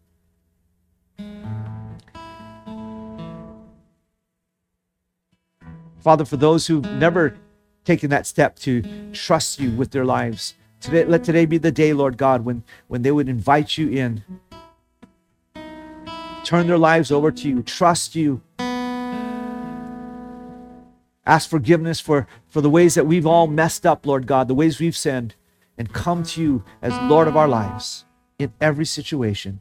Father, 6.06 6.24
for 6.24 6.36
those 6.36 6.68
who've 6.68 6.84
never 6.84 7.36
taken 7.84 8.10
that 8.10 8.28
step 8.28 8.56
to 8.60 9.10
trust 9.12 9.58
you 9.58 9.72
with 9.72 9.90
their 9.90 10.04
lives, 10.04 10.54
Today, 10.78 11.04
let 11.04 11.24
today 11.24 11.46
be 11.46 11.58
the 11.58 11.72
day, 11.72 11.92
Lord 11.92 12.16
God, 12.16 12.44
when, 12.44 12.62
when 12.86 13.02
they 13.02 13.10
would 13.10 13.28
invite 13.28 13.76
you 13.76 13.88
in, 13.88 14.22
turn 16.44 16.68
their 16.68 16.78
lives 16.78 17.10
over 17.10 17.32
to 17.32 17.48
you, 17.48 17.60
trust 17.60 18.14
you, 18.14 18.40
ask 21.26 21.50
forgiveness 21.50 21.98
for, 21.98 22.28
for 22.46 22.60
the 22.60 22.70
ways 22.70 22.94
that 22.94 23.08
we've 23.08 23.26
all 23.26 23.48
messed 23.48 23.84
up, 23.84 24.06
Lord 24.06 24.28
God, 24.28 24.46
the 24.46 24.54
ways 24.54 24.78
we've 24.78 24.96
sinned, 24.96 25.34
and 25.76 25.92
come 25.92 26.22
to 26.22 26.40
you 26.40 26.62
as 26.82 26.96
Lord 27.10 27.26
of 27.26 27.36
our 27.36 27.48
lives 27.48 28.04
in 28.38 28.52
every 28.60 28.86
situation. 28.86 29.60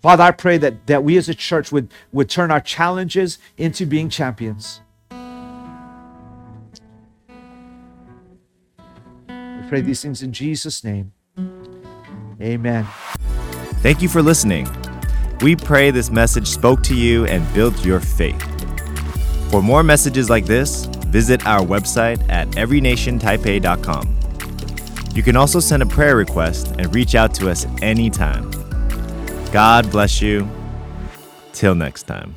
Father, 0.00 0.22
I 0.22 0.30
pray 0.30 0.58
that, 0.58 0.86
that 0.86 1.02
we 1.02 1.16
as 1.16 1.28
a 1.28 1.34
church 1.34 1.72
would, 1.72 1.92
would 2.12 2.30
turn 2.30 2.52
our 2.52 2.60
challenges 2.60 3.40
into 3.58 3.84
being 3.84 4.10
champions. 4.10 4.80
Pray 9.68 9.80
these 9.80 10.02
things 10.02 10.22
in 10.22 10.32
Jesus' 10.32 10.82
name. 10.84 11.12
Amen. 12.40 12.86
Thank 13.82 14.02
you 14.02 14.08
for 14.08 14.22
listening. 14.22 14.68
We 15.40 15.54
pray 15.56 15.90
this 15.90 16.10
message 16.10 16.48
spoke 16.48 16.82
to 16.84 16.94
you 16.94 17.26
and 17.26 17.52
built 17.54 17.84
your 17.84 18.00
faith. 18.00 18.42
For 19.50 19.62
more 19.62 19.82
messages 19.82 20.28
like 20.28 20.46
this, 20.46 20.86
visit 20.86 21.46
our 21.46 21.60
website 21.60 22.26
at 22.28 22.48
everynationtaipei.com. 22.48 24.16
You 25.14 25.22
can 25.22 25.36
also 25.36 25.60
send 25.60 25.82
a 25.82 25.86
prayer 25.86 26.16
request 26.16 26.74
and 26.78 26.94
reach 26.94 27.14
out 27.14 27.32
to 27.34 27.50
us 27.50 27.66
anytime. 27.80 28.50
God 29.52 29.90
bless 29.90 30.20
you. 30.20 30.48
Till 31.52 31.74
next 31.74 32.02
time. 32.02 32.36